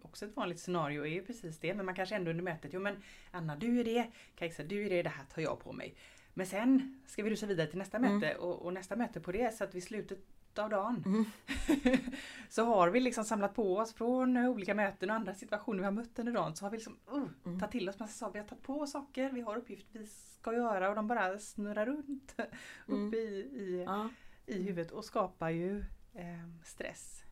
också 0.01 0.25
ett 0.25 0.35
vanligt 0.35 0.59
scenario 0.59 1.01
är 1.05 1.09
ju 1.09 1.25
precis 1.25 1.59
det. 1.59 1.73
Men 1.73 1.85
man 1.85 1.95
kanske 1.95 2.15
ändå 2.15 2.31
under 2.31 2.43
mötet, 2.43 2.73
jo 2.73 2.79
men 2.79 2.95
Anna 3.31 3.55
du 3.55 3.79
är 3.79 3.83
det, 3.83 4.07
Kajsa 4.35 4.63
du 4.63 4.85
är 4.85 4.89
det, 4.89 5.03
det 5.03 5.09
här 5.09 5.25
tar 5.25 5.41
jag 5.41 5.59
på 5.59 5.71
mig. 5.73 5.95
Men 6.33 6.45
sen 6.47 7.01
ska 7.07 7.23
vi 7.23 7.29
rusa 7.29 7.45
vidare 7.45 7.67
till 7.67 7.77
nästa 7.77 7.97
Mm. 7.97 8.13
möte 8.19 8.35
och, 8.35 8.61
och 8.61 8.73
nästa 8.73 8.95
möte 8.95 9.19
på 9.21 9.31
det 9.31 9.53
så 9.55 9.63
att 9.63 9.75
vid 9.75 9.83
slutet 9.83 10.19
av 10.57 10.69
dagen 10.69 11.03
Mm. 11.05 11.25
så 12.49 12.65
har 12.65 12.89
vi 12.89 12.99
liksom 12.99 13.23
samlat 13.23 13.55
på 13.55 13.77
oss 13.77 13.93
från 13.93 14.37
olika 14.37 14.73
möten 14.73 15.09
och 15.09 15.15
andra 15.15 15.33
situationer 15.33 15.79
vi 15.79 15.85
har 15.85 15.91
mött 15.91 16.19
under 16.19 16.33
dagen 16.33 16.55
så 16.55 16.65
har 16.65 16.69
vi 16.71 16.77
liksom 16.77 16.97
uh, 17.13 17.23
Mm. 17.45 17.59
tagit 17.59 17.71
till 17.71 17.89
oss 17.89 17.99
massa 17.99 18.13
saker, 18.13 18.33
vi 18.33 18.39
har 18.39 18.47
tagit 18.47 18.63
på 18.63 18.79
oss 18.79 18.91
saker, 18.91 19.29
vi 19.31 19.41
har 19.41 19.57
uppgifter 19.57 19.99
vi 19.99 20.05
ska 20.07 20.53
göra 20.53 20.89
och 20.89 20.95
de 20.95 21.07
bara 21.07 21.39
snurrar 21.39 21.85
runt 21.85 22.35
Mm. 22.89 23.07
uppe 23.07 23.17
i, 23.17 23.39
i, 23.39 23.83
Ja. 23.85 24.09
i 24.45 24.63
huvudet 24.63 24.91
och 24.91 25.05
skapar 25.05 25.49
ju 25.49 25.79
eh, 26.13 26.49
stress. 26.63 27.23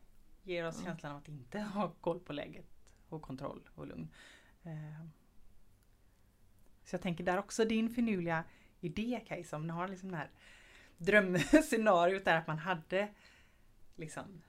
Ger 0.44 0.66
oss 0.66 0.74
Mm. 0.74 0.86
känslan 0.86 1.12
av 1.12 1.18
att 1.18 1.28
inte 1.28 1.60
ha 1.74 1.90
koll 2.00 2.20
på 2.20 2.32
läget 2.32 2.66
och 3.08 3.22
kontroll 3.22 3.68
och 3.74 3.86
lugn. 3.86 4.08
Eh, 4.62 5.06
så 6.84 6.94
jag 6.94 7.02
tänker 7.02 7.24
där 7.24 7.38
också 7.38 7.64
din 7.64 7.90
finurliga 7.90 8.44
idé 8.80 9.20
Kajsa, 9.26 9.56
om 9.56 9.66
ni 9.66 9.72
har 9.72 9.88
liksom 9.88 10.10
det 10.10 10.16
här 10.16 10.30
drömscenariot 10.98 12.24
där 12.24 12.36
att 12.36 12.46
man 12.46 12.58
hade 12.58 13.08
liksom 13.96 14.42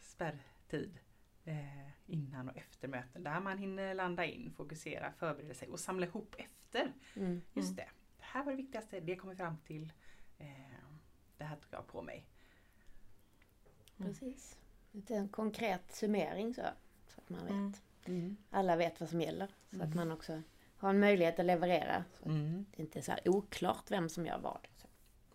spärrtid 0.00 0.98
eh, 1.44 1.88
innan 2.06 2.48
och 2.48 2.56
efter 2.56 2.88
möten 2.88 3.22
där 3.24 3.40
man 3.40 3.58
hinner 3.58 3.94
landa 3.94 4.24
in, 4.24 4.52
fokusera, 4.56 5.12
förbereda 5.12 5.54
sig 5.54 5.68
och 5.68 5.80
samla 5.80 6.06
ihop 6.06 6.34
efter. 6.38 6.92
Mm. 7.16 7.42
Just 7.52 7.68
Mm. 7.68 7.76
det, 7.76 7.88
det 8.18 8.24
här 8.24 8.44
var 8.44 8.52
det 8.52 8.56
viktigaste, 8.56 9.00
det 9.00 9.16
kom 9.16 9.30
vi 9.30 9.36
fram 9.36 9.56
till. 9.58 9.92
Eh, 10.38 10.46
det 11.36 11.44
här 11.44 11.56
tog 11.56 11.72
jag 11.72 11.86
på 11.86 12.02
mig. 12.02 12.26
Mm. 13.98 14.08
Precis. 14.12 14.58
En 15.08 15.28
konkret 15.28 15.94
summering 15.94 16.54
så. 16.54 16.62
Så 17.08 17.20
att 17.20 17.28
man 17.30 17.40
vet. 17.70 17.82
Mm. 18.04 18.36
Alla 18.50 18.76
vet 18.76 19.00
vad 19.00 19.08
som 19.08 19.20
gäller. 19.20 19.48
Så 19.70 19.76
att 19.76 19.82
Mm. 19.82 19.96
man 19.96 20.12
också 20.12 20.42
har 20.76 20.90
en 20.90 21.00
möjlighet 21.00 21.38
att 21.38 21.44
leverera. 21.46 22.04
Så 22.12 22.20
att 22.22 22.26
Mm. 22.26 22.66
det 22.76 22.82
inte 22.82 22.98
är 22.98 23.02
så 23.02 23.12
oklart 23.24 23.90
vem 23.90 24.08
som 24.08 24.26
gör 24.26 24.38
vad. 24.38 24.66
Så. 24.76 24.86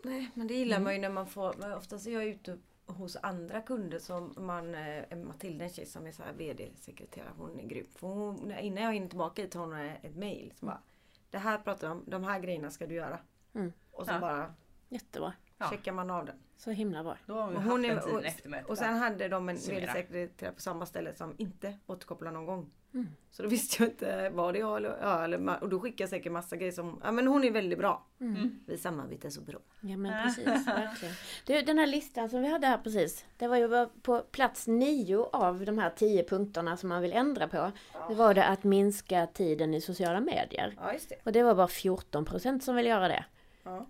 Nej, 0.04 0.32
men 0.34 0.48
det 0.48 0.54
gillar 0.54 0.76
Mm. 0.78 0.84
man 0.84 0.94
ju 0.94 1.00
när 1.00 1.10
man 1.10 1.28
får, 1.28 1.56
men 1.60 1.74
oftast 1.74 2.08
är 2.08 2.12
jag 2.12 2.26
ute 2.26 2.58
hos 2.86 3.16
andra 3.16 3.62
kunder 3.62 4.00
som 4.00 4.34
man, 4.38 4.76
eh, 4.76 5.18
Matilda 5.18 5.64
en 5.66 5.70
tjej 5.72 5.86
som 5.86 6.08
är 6.08 6.12
så 6.12 6.24
här 6.24 6.34
VD-sekreterare, 6.34 7.32
hon 7.38 7.60
är 7.60 7.64
grym. 7.68 7.88
För 7.96 8.08
hon, 8.08 8.52
innan 8.52 8.84
jag 8.84 8.94
hinner 8.94 9.08
tillbaka 9.10 9.42
hit 9.42 9.54
har 9.54 9.62
hon 9.62 9.74
ett 9.76 10.16
mail 10.16 10.54
som 10.56 10.66
bara 10.68 10.82
Det 11.30 11.38
här 11.38 11.58
pratar 11.58 11.88
vi 11.88 11.94
om, 11.94 12.04
de 12.08 12.24
här 12.24 12.40
grejerna 12.40 12.72
ska 12.72 12.88
du 12.88 12.96
göra. 12.96 13.20
Mm. 13.54 13.74
Och 13.92 14.06
så 14.06 14.12
Ja. 14.12 14.20
bara 14.20 14.54
Jättebra. 14.90 15.34
Ja. 15.58 15.70
checkar 15.70 15.92
man 15.92 16.10
av 16.10 16.26
den. 16.26 16.36
Så 16.58 16.72
himla 16.72 17.04
bra. 17.04 17.18
Då 17.26 17.34
har 17.34 17.48
vi 17.50 17.56
Och 17.56 17.62
haft 17.62 17.72
hon 17.72 17.86
är- 17.86 17.90
den 17.90 18.00
tiden 18.04 18.16
och- 18.18 18.26
efter 18.26 18.50
mötet. 18.50 18.70
Och 18.70 18.78
sen 18.78 18.98
hade 18.98 19.28
de 19.28 19.50
en 19.50 19.58
Summera. 19.58 19.80
VD-sekreterare 19.94 20.54
på 20.54 20.62
samma 20.62 20.86
ställe 20.86 21.16
som 21.16 21.36
inte 21.38 21.74
återkopplar 21.88 22.32
någon 22.32 22.46
gång. 22.46 22.70
Mm. 22.94 23.08
Så 23.32 23.44
då 23.44 23.50
visste 23.50 23.84
jag 23.84 23.92
inte, 23.92 24.30
var 24.30 24.54
det 24.54 24.60
jag 24.60 24.78
eller, 24.78 24.98
ja, 25.02 25.24
eller 25.24 25.64
Och 25.64 25.70
då 25.70 25.80
skickade 25.80 26.04
jag 26.04 26.10
säkert 26.10 26.32
massa 26.32 26.56
grejer 26.56 26.72
som, 26.72 27.02
ja 27.04 27.12
men 27.12 27.28
hon 27.28 27.44
är 27.44 27.52
väldigt 27.52 27.80
bra. 27.80 28.06
Mm. 28.20 28.60
Vi 28.68 28.78
samarbetar 28.78 29.30
så 29.30 29.42
bra. 29.42 29.60
Ja 29.82 29.98
men 29.98 30.24
precis, 30.24 30.46
verkligen. 30.68 31.14
Du, 31.46 31.62
den 31.62 31.78
här 31.78 31.88
listan 31.88 32.30
som 32.30 32.42
vi 32.42 32.48
hade 32.48 32.68
här 32.68 32.78
precis. 32.78 33.26
Det 33.38 33.48
var 33.48 33.58
ju 33.58 33.88
på 34.02 34.20
plats 34.20 34.68
nio 34.68 35.18
av 35.34 35.66
de 35.66 35.78
här 35.78 35.90
tio 35.90 36.24
punkterna 36.24 36.78
som 36.78 36.90
man 36.90 37.02
vill 37.02 37.14
ändra 37.14 37.48
på. 37.48 37.72
Det 38.10 38.16
var 38.16 38.34
det 38.34 38.46
att 38.46 38.64
minska 38.64 39.28
tiden 39.28 39.74
i 39.74 39.82
sociala 39.82 40.20
medier. 40.20 40.74
Ja 40.78 40.94
just 40.94 41.10
det. 41.10 41.16
Och 41.24 41.32
det 41.32 41.44
var 41.44 41.56
bara 41.56 41.68
14% 41.68 42.60
som 42.64 42.76
vill 42.76 42.86
göra 42.86 43.08
det. 43.08 43.26
Ja. 43.64 43.86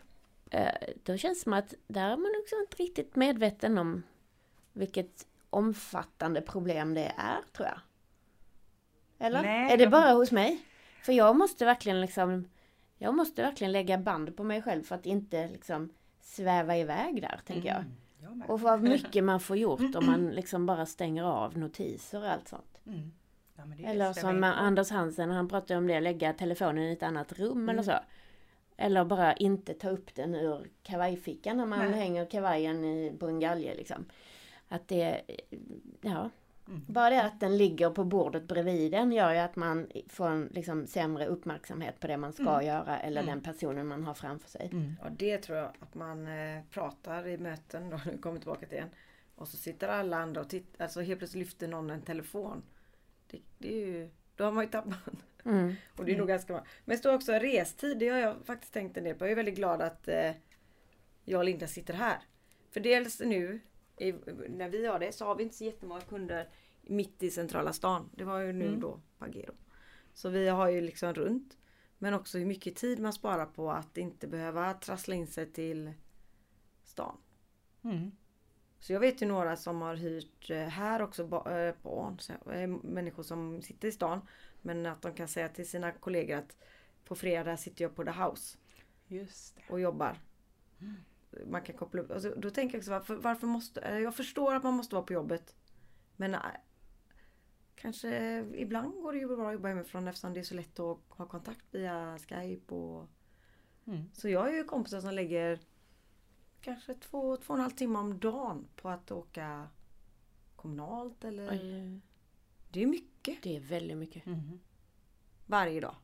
Eh, 0.51 0.71
Då 1.03 1.17
känns 1.17 1.39
det 1.39 1.43
som 1.43 1.53
att 1.53 1.73
där 1.87 2.09
är 2.09 2.17
man 2.17 2.31
också 2.43 2.55
inte 2.61 2.77
riktigt 2.83 3.15
medveten 3.15 3.77
om 3.77 4.03
vilket 4.73 5.27
omfattande 5.49 6.41
problem 6.41 6.93
det 6.93 7.11
är, 7.17 7.37
tror 7.53 7.67
jag. 7.67 7.79
Eller? 9.19 9.41
Nej, 9.41 9.73
är 9.73 9.77
det 9.77 9.83
jag- 9.83 9.91
bara 9.91 10.11
hos 10.13 10.31
mig? 10.31 10.61
För 11.03 11.13
jag 11.13 11.35
måste 11.35 11.65
verkligen 11.65 12.01
liksom 12.01 12.49
Jag 12.99 13.15
måste 13.15 13.41
verkligen 13.41 13.71
lägga 13.71 13.97
band 13.97 14.37
på 14.37 14.43
mig 14.43 14.61
själv 14.61 14.83
för 14.83 14.95
att 14.95 15.05
inte 15.05 15.47
liksom 15.47 15.89
sväva 16.21 16.77
iväg 16.77 17.21
där, 17.21 17.39
tänker 17.45 17.69
jag. 17.69 17.77
Mm, 17.77 18.41
jag. 18.41 18.49
Och 18.49 18.61
vad 18.61 18.81
mycket 18.83 19.23
man 19.23 19.39
får 19.39 19.57
gjort 19.65 19.95
om 19.95 20.05
man 20.05 20.29
liksom 20.29 20.65
bara 20.65 20.85
stänger 20.85 21.23
av 21.23 21.57
notiser 21.57 22.21
och 22.23 22.31
allt 22.31 22.47
sånt. 22.47 22.79
Mm. 22.87 23.11
Ja, 23.55 23.63
Eller 23.89 24.13
som 24.13 24.43
Anders 24.43 24.89
Hansen, 24.89 25.31
han 25.31 25.47
pratade 25.47 25.77
om 25.77 25.87
det, 25.87 25.99
lägga 25.99 26.33
telefonen 26.33 26.83
i 26.83 26.91
ett 26.91 27.03
annat 27.03 27.33
rum 27.33 27.51
Mm. 27.51 27.69
eller 27.69 27.83
så. 27.83 27.99
Eller 28.77 29.05
bara 29.05 29.33
inte 29.33 29.73
ta 29.73 29.89
upp 29.89 30.15
den 30.15 30.35
ur 30.35 30.69
kavajfickan 30.83 31.57
när 31.57 31.65
man 31.65 31.79
Nej. 31.79 31.99
hänger 31.99 32.25
kavajen 32.25 32.85
i, 32.85 33.13
på 33.19 33.27
en 33.27 33.39
galge 33.39 33.75
liksom. 33.75 34.05
Att 34.67 34.87
det, 34.87 35.21
ja. 36.01 36.29
Mm. 36.67 36.81
Bara 36.87 37.09
det 37.09 37.23
att 37.23 37.39
den 37.39 37.57
ligger 37.57 37.89
på 37.89 38.03
bordet 38.03 38.43
bredvid 38.43 38.91
den 38.91 39.11
gör 39.11 39.33
ju 39.33 39.39
att 39.39 39.55
man 39.55 39.87
får 40.07 40.27
en 40.29 40.49
liksom 40.53 40.87
sämre 40.87 41.25
uppmärksamhet 41.25 41.99
på 41.99 42.07
det 42.07 42.17
man 42.17 42.33
ska 42.33 42.49
Mm. 42.53 42.65
göra 42.65 42.99
eller 42.99 43.21
Mm. 43.21 43.33
den 43.35 43.43
personen 43.43 43.87
man 43.87 44.03
har 44.03 44.13
framför 44.13 44.49
sig. 44.49 44.69
Mm. 44.71 44.93
Ja 45.03 45.09
det 45.17 45.37
tror 45.37 45.57
jag 45.57 45.71
att 45.79 45.95
man 45.95 46.27
eh, 46.27 46.61
pratar 46.71 47.27
i 47.27 47.37
möten 47.37 47.89
då, 47.89 47.99
nu 48.11 48.17
kommer 48.17 48.39
tillbaka 48.39 48.65
till 48.65 48.75
igen. 48.77 48.89
Och 49.35 49.47
så 49.47 49.57
sitter 49.57 49.87
alla 49.87 50.17
andra 50.17 50.41
och 50.41 50.49
tittar, 50.49 50.83
alltså 50.83 51.01
helt 51.01 51.19
plötsligt 51.19 51.43
lyfter 51.45 51.67
någon 51.67 51.89
en 51.89 52.01
telefon. 52.01 52.63
Det, 53.31 53.39
det 53.57 53.81
är 53.83 53.85
ju, 53.87 54.09
då 54.35 54.43
har 54.43 54.51
man 54.51 54.63
ju 54.63 54.69
tappat. 54.69 55.13
Mm. 55.45 55.73
Och 55.97 56.05
det 56.05 56.11
är 56.13 56.17
nog 56.17 56.27
ganska 56.27 56.53
bra. 56.53 56.65
Men 56.85 56.95
det 56.95 56.99
står 56.99 57.13
också 57.13 57.31
restid, 57.33 57.99
det 57.99 58.09
har 58.09 58.19
jag 58.19 58.35
faktiskt 58.45 58.73
tänkt 58.73 58.97
en 58.97 59.03
del 59.03 59.15
på. 59.15 59.25
Jag 59.25 59.31
är 59.31 59.35
väldigt 59.35 59.55
glad 59.55 59.81
att 59.81 60.07
eh, 60.07 60.31
jag 61.25 61.37
och 61.39 61.45
Linda 61.45 61.67
sitter 61.67 61.93
här. 61.93 62.17
För 62.69 62.79
dels 62.79 63.19
nu, 63.19 63.59
i, 63.97 64.11
när 64.49 64.69
vi 64.69 64.85
har 64.85 64.99
det, 64.99 65.11
så 65.11 65.25
har 65.25 65.35
vi 65.35 65.43
inte 65.43 65.55
så 65.55 65.63
jättemånga 65.63 66.01
kunder 66.01 66.49
mitt 66.81 67.23
i 67.23 67.29
centrala 67.31 67.73
stan. 67.73 68.09
Det 68.15 68.23
var 68.23 68.39
ju 68.39 68.53
nu 68.53 68.67
Mm. 68.67 68.79
då 68.79 69.01
Pagero. 69.19 69.53
Så 70.13 70.29
vi 70.29 70.47
har 70.47 70.69
ju 70.69 70.81
liksom 70.81 71.13
runt. 71.13 71.57
Men 71.97 72.13
också 72.13 72.37
hur 72.37 72.45
mycket 72.45 72.75
tid 72.75 72.99
man 72.99 73.13
sparar 73.13 73.45
på 73.45 73.71
att 73.71 73.97
inte 73.97 74.27
behöva 74.27 74.73
trassla 74.73 75.15
in 75.15 75.27
sig 75.27 75.51
till 75.53 75.93
stan. 76.83 77.17
Mm. 77.83 78.11
Så 78.79 78.93
jag 78.93 78.99
vet 78.99 79.21
ju 79.21 79.25
några 79.25 79.55
som 79.55 79.81
har 79.81 79.95
hyrt 79.95 80.49
eh, 80.49 80.57
här 80.57 81.01
också 81.01 81.21
eh, 81.23 81.71
på 81.81 81.97
ån. 81.99 82.17
eh, 82.51 82.67
Människor 82.67 83.23
som 83.23 83.61
sitter 83.61 83.87
i 83.87 83.91
stan. 83.91 84.21
Men 84.67 84.85
att 84.85 85.01
de 85.01 85.13
kan 85.13 85.27
säga 85.27 85.49
till 85.49 85.69
sina 85.69 85.91
kollegor 85.91 86.37
att 86.37 86.57
på 87.05 87.15
fredag 87.15 87.57
sitter 87.57 87.85
jag 87.85 87.95
på 87.95 88.03
The 88.03 88.11
House 88.11 88.57
och 89.69 89.79
jobbar. 89.79 90.17
Man 91.45 91.61
kan 91.61 91.77
koppla 91.77 92.01
upp. 92.01 92.11
Alltså, 92.11 92.33
då 92.37 92.49
tänker 92.49 92.75
jag 92.75 92.79
också 92.79 92.91
varför, 92.91 93.15
varför 93.15 93.47
måste... 93.47 93.79
Jag 93.79 94.15
förstår 94.15 94.55
att 94.55 94.63
man 94.63 94.73
måste 94.73 94.95
vara 94.95 95.05
på 95.05 95.13
jobbet. 95.13 95.55
Men 96.15 96.33
eh, 96.33 96.41
kanske 97.75 98.39
ibland 98.55 98.93
går 98.93 99.13
det 99.13 99.19
ju 99.19 99.27
bra 99.27 99.47
att 99.47 99.53
jobba 99.53 99.67
hemifrån 99.67 100.07
eftersom 100.07 100.33
det 100.33 100.39
är 100.39 100.43
så 100.43 100.55
lätt 100.55 100.79
att 100.79 100.99
ha 101.09 101.25
kontakt 101.25 101.65
via 101.71 102.19
Skype 102.19 102.75
och... 102.75 103.09
Mm. 103.85 104.03
Så 104.13 104.29
jag 104.29 104.39
har 104.39 104.51
ju 104.51 104.63
kompisar 104.63 105.01
som 105.01 105.13
lägger 105.13 105.59
kanske 106.61 106.93
två, 106.93 107.37
två 107.37 107.53
och 107.53 107.57
en 107.57 107.63
halv 107.63 107.75
timme 107.75 107.99
om 107.99 108.19
dagen 108.19 108.67
på 108.75 108.89
att 108.89 109.11
åka 109.11 109.67
kommunalt 110.55 111.23
eller... 111.23 111.51
Oj, 111.51 112.01
Det 112.71 112.83
är 112.83 112.87
mycket 112.87 113.16
Det 113.43 113.55
är 113.55 113.59
väldigt 113.59 113.97
mycket. 113.97 114.25
Mm. 114.25 114.59
varje 115.45 115.79
dag. 115.81 115.95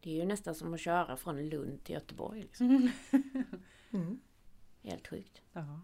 Det 0.00 0.10
är 0.10 0.14
ju 0.14 0.24
nästan 0.26 0.54
som 0.54 0.74
att 0.74 0.80
köra 0.80 1.16
från 1.16 1.48
Lund 1.48 1.84
till 1.84 1.94
Göteborg. 1.94 2.40
Liksom. 2.40 2.90
Mm. 3.92 4.20
Helt 4.82 5.08
sjukt. 5.08 5.40
Ja. 5.52 5.80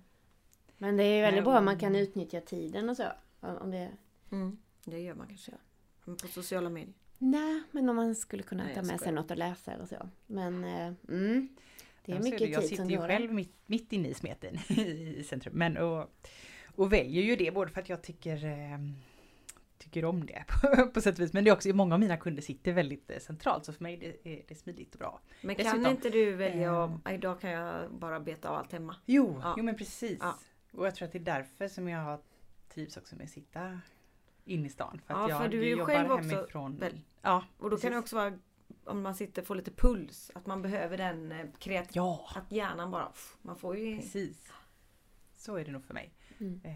Men 0.78 0.97
det 0.97 1.03
är 1.05 1.14
ju 1.16 1.20
väldigt 1.20 1.34
Nej, 1.39 1.45
bra 1.45 1.59
om 1.59 1.64
man 1.64 1.78
kan 1.78 1.97
utnyttja 1.97 2.41
tiden 2.41 2.89
och 2.89 2.97
så. 2.97 3.05
Om 3.41 3.70
det... 3.70 3.91
Mm. 4.32 4.59
Det 4.84 5.01
gör 5.01 5.14
man 5.14 5.26
kanske. 5.28 5.53
Men 6.05 6.16
på 6.16 6.28
sociala 6.28 6.70
medier. 6.70 6.95
Nej, 7.18 7.62
men 7.70 7.89
om 7.89 7.97
man 7.97 8.14
skulle 8.14 8.43
kunna 8.43 8.64
Nej, 8.64 8.74
ta 8.74 8.80
jag 8.80 8.87
med 8.87 9.01
sig 9.01 9.12
något 9.12 9.30
att 9.30 9.39
läsa 9.39 9.72
eller 9.72 9.87
så. 9.87 10.09
Men 10.26 10.64
eh, 10.64 10.93
mm, 11.09 11.49
det 12.05 12.12
är 12.12 12.16
Ja, 12.16 12.22
så 12.22 12.28
mycket 12.30 12.49
Jag 12.51 12.61
tid 12.61 12.68
sitter 12.70 12.82
som 12.82 12.91
ju 12.91 12.97
går 12.97 13.07
själv 13.07 13.26
där. 13.28 13.34
mitt, 13.34 13.55
mitt 13.66 13.93
inne 13.93 14.09
i 14.09 14.14
smeten 14.14 14.57
i 14.78 15.24
centrum. 15.28 15.55
Men 15.59 15.76
och, 15.76 16.11
och 16.74 16.93
väljer 16.93 17.22
ju 17.22 17.37
det 17.37 17.51
både 17.55 17.70
för 17.70 17.80
att 17.80 17.89
jag 17.89 18.03
tycker 18.03 18.45
eh, 18.45 18.78
tycker 19.87 20.05
om 20.05 20.26
det 20.26 20.45
på, 20.95 21.01
sätt 21.01 21.14
och 21.18 21.24
vis. 21.24 21.32
Men 21.32 21.45
det 21.45 21.51
är 21.51 21.55
också, 21.55 21.68
många 21.68 21.95
av 21.95 22.01
mina 22.01 22.16
kunder 22.16 22.43
sitter 22.43 22.72
väldigt 22.72 23.11
eh, 23.11 23.18
centralt 23.18 23.64
så 23.64 23.72
för 23.72 23.82
mig 23.82 23.97
det, 23.97 24.32
är 24.32 24.43
det 24.49 24.55
smidigt 24.55 24.95
och 24.95 24.99
bra. 24.99 25.20
Men 25.43 25.55
kan 25.57 25.64
Dessutom, 25.64 25.87
inte 25.91 26.11
du 26.11 26.32
välja 26.32 26.84
att 26.84 27.12
idag 27.12 27.41
kan 27.41 27.51
jag 27.51 27.93
bara 27.93 28.20
beta 28.20 28.49
av 28.49 28.55
allt 28.57 28.72
hemma? 28.72 28.97
Jo, 29.07 29.41
Ja. 29.43 29.55
jo 29.57 29.62
men 29.64 29.76
precis. 29.76 30.18
Ja. 30.20 30.39
Och 30.72 30.87
jag 30.87 30.95
tror 30.95 31.07
att 31.07 31.12
det 31.12 31.18
är 31.18 31.20
därför 31.20 31.68
som 31.68 31.89
jag 31.89 32.01
har 32.01 32.20
trivs 32.68 32.97
också 32.97 33.16
med 33.16 33.24
att 33.24 33.30
sitta 33.30 33.80
inne 34.45 34.66
i 34.66 34.70
stan. 34.70 35.01
För 35.07 35.14
Ja, 35.14 35.28
för 35.28 35.43
jag 35.45 35.51
du 35.51 35.61
är 35.62 35.66
ju 35.76 35.84
själv 35.84 36.11
också 36.12 36.28
hemifrån. 36.37 36.76
väl- 36.76 37.01
Ja, 37.22 37.45
Och 37.59 37.70
då 37.70 37.76
kan 37.76 37.91
det 37.91 37.97
precis. 37.97 38.03
också 38.05 38.16
vara 38.16 38.39
om 38.84 39.03
man 39.03 39.14
sitter 39.14 39.43
får 39.43 39.55
lite 39.55 39.70
puls. 39.70 40.30
Att 40.34 40.47
man 40.47 40.62
behöver 40.62 40.97
den 40.97 41.32
eh, 41.32 41.47
kreativ... 41.59 41.93
Ja, 41.95 42.28
Att 42.37 42.53
hjärnan 42.53 42.91
bara... 42.91 43.12
Man 43.43 43.57
får 43.57 43.76
ju... 43.76 43.97
precis. 43.97 44.53
Så 45.37 45.57
är 45.57 45.64
det 45.64 45.70
nog 45.72 45.84
för 45.84 45.95
mig. 45.95 46.12
Mm. 46.39 46.61
Eh, 46.64 46.72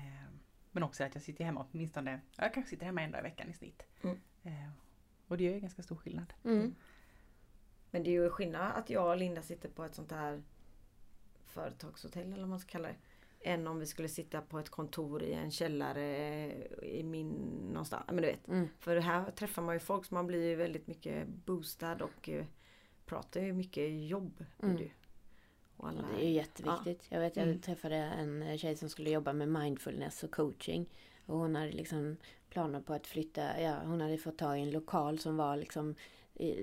men 0.73 0.83
också 0.83 1.05
att 1.05 1.15
jag 1.15 1.23
sitter 1.23 1.45
hemma 1.45 1.67
åtminstone, 1.71 2.21
jag 2.37 2.55
kanske 2.55 2.71
sitter 2.71 2.87
hemma 2.87 3.03
en 3.03 3.11
dag 3.11 3.21
i 3.21 3.23
veckan 3.23 3.51
i 3.51 3.53
snitt. 3.53 3.87
Mm. 4.03 4.21
Eh, 4.43 4.71
och 5.29 5.37
det 5.37 5.45
gör 5.45 5.55
ju 5.55 5.61
ganska 5.61 5.83
stor 5.83 5.97
skillnad. 5.97 6.33
Mm. 6.45 6.75
Men 7.91 8.03
det 8.03 8.11
är 8.11 8.13
ju 8.13 8.31
skillnad 8.31 8.73
att 8.77 8.91
jag 8.91 9.11
och 9.11 9.17
Linda 9.17 9.43
sitter 9.43 9.69
på 9.69 9.85
ett 9.85 9.95
sånt 9.95 10.11
här 10.13 10.43
företagshotell 11.45 12.27
eller 12.27 12.41
vad 12.41 12.49
man 12.49 12.61
ska 12.61 12.71
kalla 12.71 12.89
det. 12.89 12.97
Än 13.43 13.67
om 13.67 13.79
vi 13.79 13.87
skulle 13.87 14.09
sitta 14.09 14.41
på 14.41 14.59
ett 14.59 14.69
kontor 14.69 15.23
i 15.23 15.33
en 15.33 15.51
källare 15.51 16.07
i 16.83 17.03
min 17.03 17.29
någonstans. 17.73 18.05
Men 18.07 18.17
du 18.17 18.23
vet. 18.23 18.49
Mm. 18.49 18.69
För 18.79 18.97
här 18.97 19.31
träffar 19.31 19.63
man 19.63 19.75
ju 19.75 19.79
folk 19.79 20.05
så 20.05 20.15
man 20.15 20.27
blir 20.27 20.49
ju 20.49 20.55
väldigt 20.57 20.87
mycket 20.87 21.29
boostad 21.29 21.97
och 22.03 22.29
eh, 22.29 22.45
pratar 23.07 23.41
ju 23.41 23.53
mycket 23.53 24.09
jobb. 24.09 24.45
Mm. 24.63 24.89
Alla, 25.89 26.03
Ja, 26.11 26.17
det 26.17 26.25
är 26.25 26.29
ju 26.29 26.35
jätteviktigt. 26.35 27.07
Jag 27.09 27.21
vet, 27.21 27.37
jag 27.37 27.47
Mm. 27.49 27.61
träffade 27.61 27.97
en 27.97 28.59
tjej 28.59 28.77
som 28.77 28.89
skulle 28.89 29.11
jobba 29.11 29.33
med 29.33 29.49
mindfulness 29.49 30.23
och 30.25 30.31
coaching. 30.31 30.87
Och 31.27 31.39
hon 31.39 31.55
hade 31.57 31.73
liksom 31.73 32.17
planer 32.51 32.81
på 32.81 32.93
att 32.95 33.07
flytta, 33.07 33.61
ja 33.61 33.75
hon 33.85 34.01
hade 34.01 34.19
fått 34.19 34.39
ta 34.39 34.57
i 34.57 34.63
en 34.63 34.71
lokal 34.71 35.19
som 35.19 35.37
var 35.37 35.57
liksom 35.57 35.95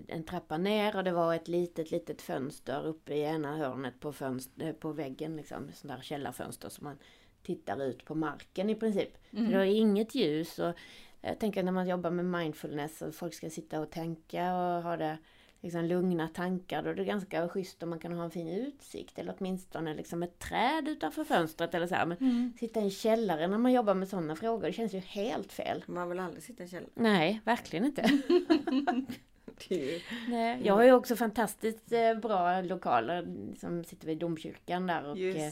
en 0.07 0.24
trappa 0.24 0.57
ner 0.57 0.95
och 0.95 1.03
det 1.03 1.11
var 1.11 1.36
ett 1.36 1.47
litet, 1.47 1.91
litet 1.91 2.22
fönster 2.22 2.86
uppe 2.86 3.13
i 3.13 3.22
ena 3.22 3.57
hörnet 3.57 3.99
på, 3.99 4.13
fönster, 4.13 4.74
på 4.74 4.91
väggen. 4.91 5.36
Liksom, 5.36 5.70
sån 5.74 5.88
där 5.88 6.01
källarfönster 6.01 6.70
som 6.70 6.84
man 6.84 6.97
tittar 7.43 7.84
ut 7.84 8.05
på 8.05 8.15
marken 8.15 8.70
i 8.70 8.76
princip. 8.76 9.18
Så 9.32 9.38
det 9.38 9.57
var 9.57 9.63
inget 9.63 10.15
ljus 10.15 10.59
och 10.59 10.74
jag 11.22 11.39
tänker 11.39 11.63
när 11.63 11.72
man 11.72 11.88
jobbar 11.88 12.11
med 12.11 12.26
mindfulness 12.26 13.01
och 13.01 13.15
folk 13.15 13.34
ska 13.34 13.49
sitta 13.49 13.80
och 13.82 13.89
tänka 13.91 14.55
och 14.55 14.84
ha 14.84 14.97
det 14.97 15.18
liksom 15.62 15.86
lugna 15.86 16.28
tankar 16.28 16.84
då 16.84 16.89
är 16.89 16.95
det 16.95 17.05
ganska 17.05 17.49
schysst 17.49 17.84
om 17.84 17.89
man 17.89 17.99
kan 17.99 18.14
ha 18.14 18.24
en 18.24 18.32
fin 18.32 18.47
utsikt 18.47 19.20
eller 19.20 19.36
åtminstone 19.39 19.93
liksom 19.93 20.24
ett 20.24 20.39
träd 20.39 20.88
utanför 20.88 21.24
fönstret 21.24 21.74
eller 21.74 21.88
så 21.88 21.95
här. 21.95 22.05
Men 22.05 22.53
sitta 22.60 22.80
i 22.80 22.84
en 22.84 22.91
källare 22.91 23.47
när 23.47 23.58
man 23.58 23.72
jobbar 23.74 23.93
med 23.93 24.08
sådana 24.08 24.36
frågor, 24.36 24.68
det 24.68 24.74
känns 24.74 24.93
ju 24.93 24.99
helt 24.99 25.53
fel. 25.53 25.84
Man 25.88 26.10
vill 26.10 26.20
aldrig 26.20 26.43
sitta 26.43 26.64
i 26.64 26.66
en 26.66 26.70
källare. 26.70 26.89
Nej, 26.95 27.41
verkligen 27.45 27.86
inte. 27.86 28.01
Ju- 29.68 30.00
Nej, 30.28 30.60
jag 30.64 30.74
har 30.74 30.84
ju 30.84 30.91
också 30.91 31.16
fantastiskt 31.16 31.91
eh, 31.91 32.14
bra 32.14 32.62
lokaler 32.62 33.26
som 33.60 33.84
sitter 33.84 34.08
vid 34.08 34.18
domkyrkan 34.18 34.88
där 34.88 35.06
och 35.10 35.18
eh, 35.18 35.52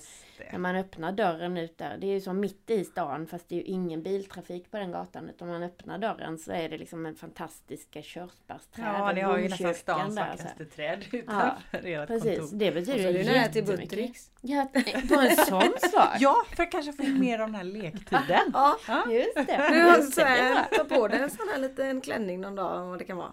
när 0.52 0.60
man 0.60 0.76
öppnar 0.76 1.12
dörren 1.12 1.58
ut 1.58 1.78
där, 1.78 1.98
det 1.98 2.08
är 2.08 2.12
ju 2.14 2.22
som 2.22 2.40
mitt 2.40 2.70
i 2.70 2.84
stan 2.84 3.28
fast 3.28 3.50
det 3.50 3.56
är 3.56 3.58
ju 3.60 3.64
ingen 3.66 4.04
biltrafik 4.04 4.72
på 4.72 4.78
den 4.78 4.92
gatan 4.92 5.30
utan 5.30 5.48
man 5.48 5.64
öppnar 5.64 5.98
dörren 5.98 6.38
så 6.38 6.52
är 6.52 6.70
det 6.70 6.78
liksom 6.78 7.06
en 7.06 7.16
fantastiska 7.16 8.02
körsbärsträd 8.02 8.86
Ja, 8.86 9.10
och 9.10 9.16
ni 9.16 9.22
har 9.22 9.38
ju 9.38 9.50
nästan 9.50 9.74
stans 9.74 10.16
där, 10.16 10.22
så 10.24 10.28
här. 10.28 10.38
vackraste 10.38 10.66
träd 10.66 11.04
utanför 11.12 11.86
ert 11.88 12.08
Precis, 12.08 12.40
kontor. 12.40 12.58
det 12.58 12.68
Och 12.68 12.74
betyder 12.74 13.04
så 13.04 13.10
är 13.10 13.14
det 13.14 13.20
ju 13.20 13.26
nära 13.32 13.48
till 13.48 13.62
jättemycket. 13.62 13.90
Buttericks. 13.90 14.32
Ja, 14.42 14.68
på 15.10 15.20
en 15.22 15.36
sån 15.36 15.74
sak! 15.92 16.10
Ja, 16.20 16.36
för 16.56 16.64
att 16.64 16.72
kanske 16.72 16.94
få 16.94 17.04
mer 17.04 17.40
av 17.40 17.48
den 17.48 17.56
här 17.56 17.64
lektiden. 17.64 18.52
Ja, 18.54 18.78
Just 19.12 19.36
det! 19.36 19.68
du 19.72 19.82
har 19.82 20.78
ta 20.78 20.84
på 20.96 21.08
dig 21.08 21.20
en 21.20 21.30
sån 21.30 21.48
här 21.54 21.60
liten 21.60 22.02
klänning 22.02 22.42
någon 22.42 22.56
dag 22.56 22.82
om 22.82 22.90
vad 22.90 23.00
det 23.00 23.06
kan 23.06 23.18
vara. 23.18 23.32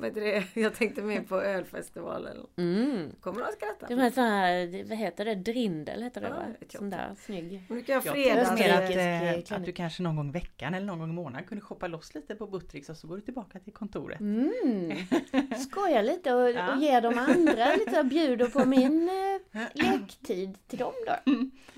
Vet 0.00 0.14
du 0.14 0.20
det? 0.20 0.44
Jag 0.60 0.74
tänkte 0.74 1.02
mer 1.02 1.20
på 1.20 1.40
ölfestivalen. 1.40 2.46
Mm. 2.56 3.10
Kommer 3.20 3.38
du 3.40 3.44
att 3.46 3.52
skratta? 3.54 3.86
Det 3.86 3.94
var 3.94 4.10
sån 4.10 4.24
här, 4.24 4.84
vad 4.88 4.98
heter 4.98 5.24
det, 5.24 5.34
drindel 5.34 6.02
heter 6.02 6.20
det 6.20 6.26
Ja, 6.28 6.34
va? 6.34 6.44
jag 6.60 6.72
Sån 6.78 6.90
där 6.90 7.14
snygg. 7.26 7.62
Nu 7.68 7.82
kan 7.82 7.94
jag 7.94 8.06
Jag 8.06 8.12
fredags... 8.14 8.48
tänkte 8.48 8.68
mer 8.68 8.84
att, 8.84 8.90
eh, 8.96 9.32
eh, 9.32 9.56
att 9.58 9.64
du 9.64 9.72
kanske 9.72 10.02
någon 10.02 10.16
gång 10.16 10.28
i 10.28 10.32
veckan 10.32 10.74
eller 10.74 10.86
någon 10.86 10.98
gång 10.98 11.10
i 11.10 11.12
månaden 11.12 11.46
kunde 11.48 11.64
shoppa 11.64 11.86
loss 11.86 12.14
lite 12.14 12.34
på 12.34 12.46
Buttricks 12.46 12.88
och 12.88 12.96
så 12.96 13.06
går 13.06 13.16
du 13.16 13.22
tillbaka 13.22 13.58
till 13.58 13.72
kontoret. 13.72 14.20
Mm. 14.20 14.92
Skoja 15.58 16.02
lite 16.02 16.34
och, 16.34 16.50
Ja. 16.50 16.74
och 16.74 16.82
ge 16.82 17.00
de 17.00 17.18
andra 17.18 17.74
lite 17.74 18.00
och 18.00 18.06
bjuder 18.06 18.46
på 18.46 18.64
min 18.64 19.08
eh, 19.52 19.60
lektid 19.74 20.58
till 20.66 20.78
dem 20.78 20.92
då. 21.06 21.32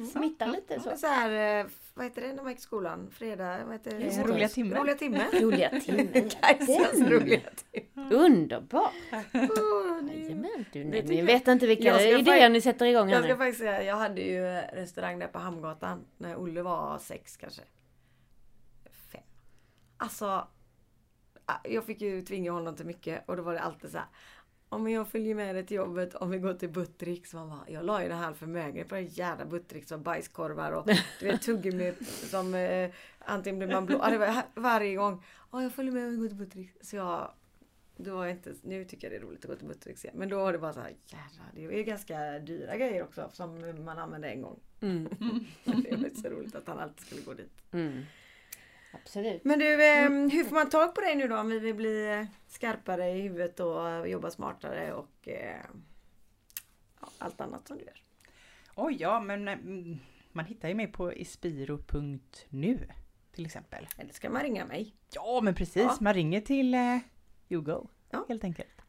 Smitta 0.05 0.47
lite 0.47 0.81
så. 0.81 0.91
Så. 0.91 0.97
så 0.97 1.07
här, 1.07 1.61
eh, 1.61 1.67
vad 1.97 2.05
heter 2.05 2.23
det 2.23 2.33
när 2.33 2.43
man 2.43 2.53
gick 2.53 2.59
i 2.59 2.63
skolan? 2.63 3.11
Fredag, 3.11 3.65
vad 3.65 3.73
heter 3.73 3.91
det? 3.91 3.99
Det. 3.99 4.23
Roliga 4.23 4.49
timmen. 4.49 4.79
Roliga 4.79 4.97
timmen. 4.97 5.31
Roliga 5.33 5.71
timmen. 5.71 6.09
Roliga 7.11 7.41
timme. 7.73 8.15
Underbart! 8.15 8.93
Jajamän, 9.33 10.65
du, 10.73 10.85
ni, 10.85 11.23
vet 11.23 11.49
inte 11.49 11.67
vilka 11.67 12.01
idéer 12.01 12.49
ni 12.49 12.61
sätter 12.61 12.87
igång 12.87 13.09
här 13.09 13.15
Jag 13.15 13.25
ska 13.25 13.33
nu. 13.33 13.39
faktiskt 13.39 13.59
säga, 13.59 13.83
jag 13.83 13.97
hade 13.97 14.21
ju 14.21 14.43
restaurang 14.73 15.19
där 15.19 15.27
på 15.27 15.39
Hamngatan 15.39 16.05
när 16.19 16.37
Olle 16.37 16.63
var 16.63 16.99
sex 16.99 17.37
kanske. 17.37 17.63
Fem. 19.13 19.23
Alltså, 19.97 20.49
jag 21.65 21.85
fick 21.85 22.01
ju 22.01 22.23
tvinga 22.23 22.53
honom 22.53 22.77
till 22.77 22.87
mycket 22.87 23.29
och 23.29 23.37
då 23.37 23.43
var 23.43 23.53
det 23.53 23.61
alltid 23.61 23.91
så 23.91 23.99
här. 23.99 24.07
Om 24.69 24.91
jag 24.91 25.09
följer 25.09 25.35
med 25.35 25.55
dig 25.55 25.67
till 25.67 25.77
jobbet, 25.77 26.15
om 26.15 26.31
vi 26.31 26.39
går 26.39 26.55
till 26.55 26.69
Buttricks. 26.69 27.35
Man 27.35 27.49
bara, 27.49 27.65
jag 27.69 27.85
la 27.85 28.03
ju 28.03 28.09
det 28.09 28.15
här 28.15 28.33
förmögenhet 28.33 28.89
på 28.89 28.95
det 28.95 29.01
jävla 29.01 29.45
Buttricks 29.45 29.93
och 29.93 30.01
bajskorvar 30.01 30.73
och 30.73 30.87
du 31.21 31.27
vet 31.27 31.43
tuggummi 31.43 31.93
som 32.31 32.55
eh, 32.55 32.91
antingen 33.19 33.59
blir 33.59 33.69
man 33.69 33.87
blå. 33.87 33.99
Ah, 34.03 34.11
det 34.11 34.19
var 34.19 34.43
varje 34.55 34.95
gång. 34.95 35.25
Ja, 35.53 35.63
jag 35.63 35.73
följer 35.73 35.93
med 35.93 36.05
om 36.05 36.11
vi 36.11 36.17
går 36.17 36.29
till 36.29 36.37
Buttricks. 36.37 36.89
Så 36.89 36.97
jag 36.97 37.31
då 37.97 38.17
var 38.17 38.27
jag 38.27 38.37
inte, 38.37 38.55
nu 38.63 38.85
tycker 38.85 39.11
jag 39.11 39.13
det 39.13 39.25
är 39.25 39.29
roligt 39.29 39.45
att 39.45 39.51
gå 39.51 39.57
till 39.57 39.69
Buttricks 39.69 40.05
igen. 40.05 40.17
Men 40.19 40.29
då 40.29 40.39
var 40.39 40.53
det 40.53 40.59
bara 40.59 40.73
så 40.73 40.81
här, 40.81 40.95
jävlar, 41.07 41.47
det 41.55 41.65
är 41.65 41.79
ju 41.79 41.83
ganska 41.83 42.39
dyra 42.39 42.77
grejer 42.77 43.03
också 43.03 43.31
som 43.33 43.85
man 43.85 43.99
använder 43.99 44.29
en 44.29 44.43
gång. 44.43 44.61
Mm. 44.81 45.09
Det 45.65 45.91
är 45.91 46.23
så 46.23 46.29
roligt 46.29 46.55
att 46.55 46.69
han 46.69 46.79
alltid 46.79 47.07
skulle 47.07 47.23
gå 47.23 47.35
dit. 47.35 47.53
Mm. 47.73 48.03
Absolut. 49.03 49.45
Men 49.45 49.59
du, 49.59 49.85
eh, 49.85 50.09
hur 50.11 50.45
får 50.45 50.55
man 50.55 50.71
tag 50.71 50.95
på 50.95 51.01
dig 51.01 51.15
nu 51.17 51.29
då 51.29 51.37
om 51.39 51.49
vi 51.49 51.59
vill 51.59 51.75
bli 51.75 52.13
eh, 52.13 52.25
skarpare 52.49 53.11
i 53.11 53.21
huvudet 53.21 53.61
och 53.61 54.09
jobba 54.09 54.31
smartare 54.31 54.93
och 54.93 55.29
eh, 55.29 55.61
ja, 57.01 57.09
allt 57.19 57.41
annat 57.41 57.69
som 57.69 57.79
du 57.79 57.85
gör? 57.85 58.03
Oj, 58.75 58.97
ja, 59.01 59.21
men 59.21 59.49
mm, 59.49 59.99
man 60.33 60.45
hittar 60.45 60.69
ju 60.69 60.75
mig 60.75 60.87
på 60.87 61.13
ispiro.nu 61.13 62.89
till 63.33 63.47
exempel. 63.47 63.89
Eller 63.99 64.13
ska 64.13 64.31
man 64.31 64.43
ringa 64.43 64.65
mig? 64.65 64.95
Ja, 65.13 65.41
men 65.43 65.55
precis. 65.55 65.83
Ja. 65.83 65.97
Man 66.01 66.15
ringer 66.15 66.41
till 66.41 66.75
eh, 66.75 66.99
YouGo 67.49 67.89
Ja. 68.11 68.25
helt 68.29 68.45
enkelt. 68.45 68.83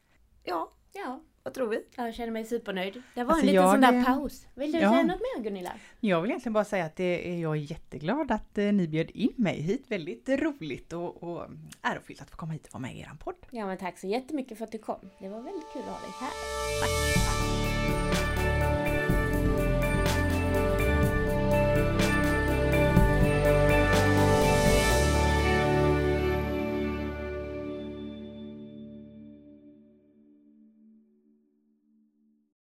Ja, 0.43 0.71
Ja, 0.93 1.21
vad 1.47 1.53
tror 1.53 1.67
vi? 1.67 1.83
jag 1.95 2.13
känner 2.13 2.31
mig 2.31 2.45
supernöjd. 2.45 3.01
Det 3.13 3.23
var 3.23 3.33
Alltså, 3.33 3.41
en 3.41 3.45
liten 3.45 3.63
jag, 3.63 3.71
sån 3.71 3.81
där 3.81 3.93
eh, 3.93 4.05
paus. 4.05 4.47
Vill 4.55 4.71
du 4.71 4.79
ja. 4.79 4.91
säga 4.91 5.03
något 5.03 5.19
mer 5.19 5.43
Gunilla? 5.43 5.71
Jag 5.99 6.21
vill 6.21 6.31
egentligen 6.31 6.53
bara 6.53 6.65
säga 6.65 6.85
att 6.85 6.95
det 6.95 7.33
är, 7.33 7.37
jag 7.37 7.51
är 7.51 7.61
jätteglad 7.61 8.31
att 8.31 8.57
eh, 8.57 8.65
ni 8.65 8.87
bjöd 8.87 9.11
in 9.11 9.33
mig 9.35 9.61
hit. 9.61 9.85
Väldigt 9.87 10.29
roligt 10.29 10.93
och, 10.93 11.23
och 11.23 11.45
ärofyllt 11.81 12.21
att 12.21 12.29
få 12.29 12.37
komma 12.37 12.53
hit 12.53 12.67
och 12.67 12.73
vara 12.73 12.81
med 12.81 12.95
i 12.95 12.99
er 12.99 13.11
podd. 13.19 13.35
Ja 13.51 13.65
men 13.65 13.77
tack 13.77 13.97
så 13.99 14.07
jättemycket 14.07 14.57
för 14.57 14.65
att 14.65 14.71
du 14.71 14.77
kom. 14.77 15.09
Det 15.19 15.29
var 15.29 15.41
väldigt 15.41 15.73
kul 15.73 15.81
att 15.81 15.87
ha 15.87 15.99
dig 15.99 16.13
här. 16.19 17.66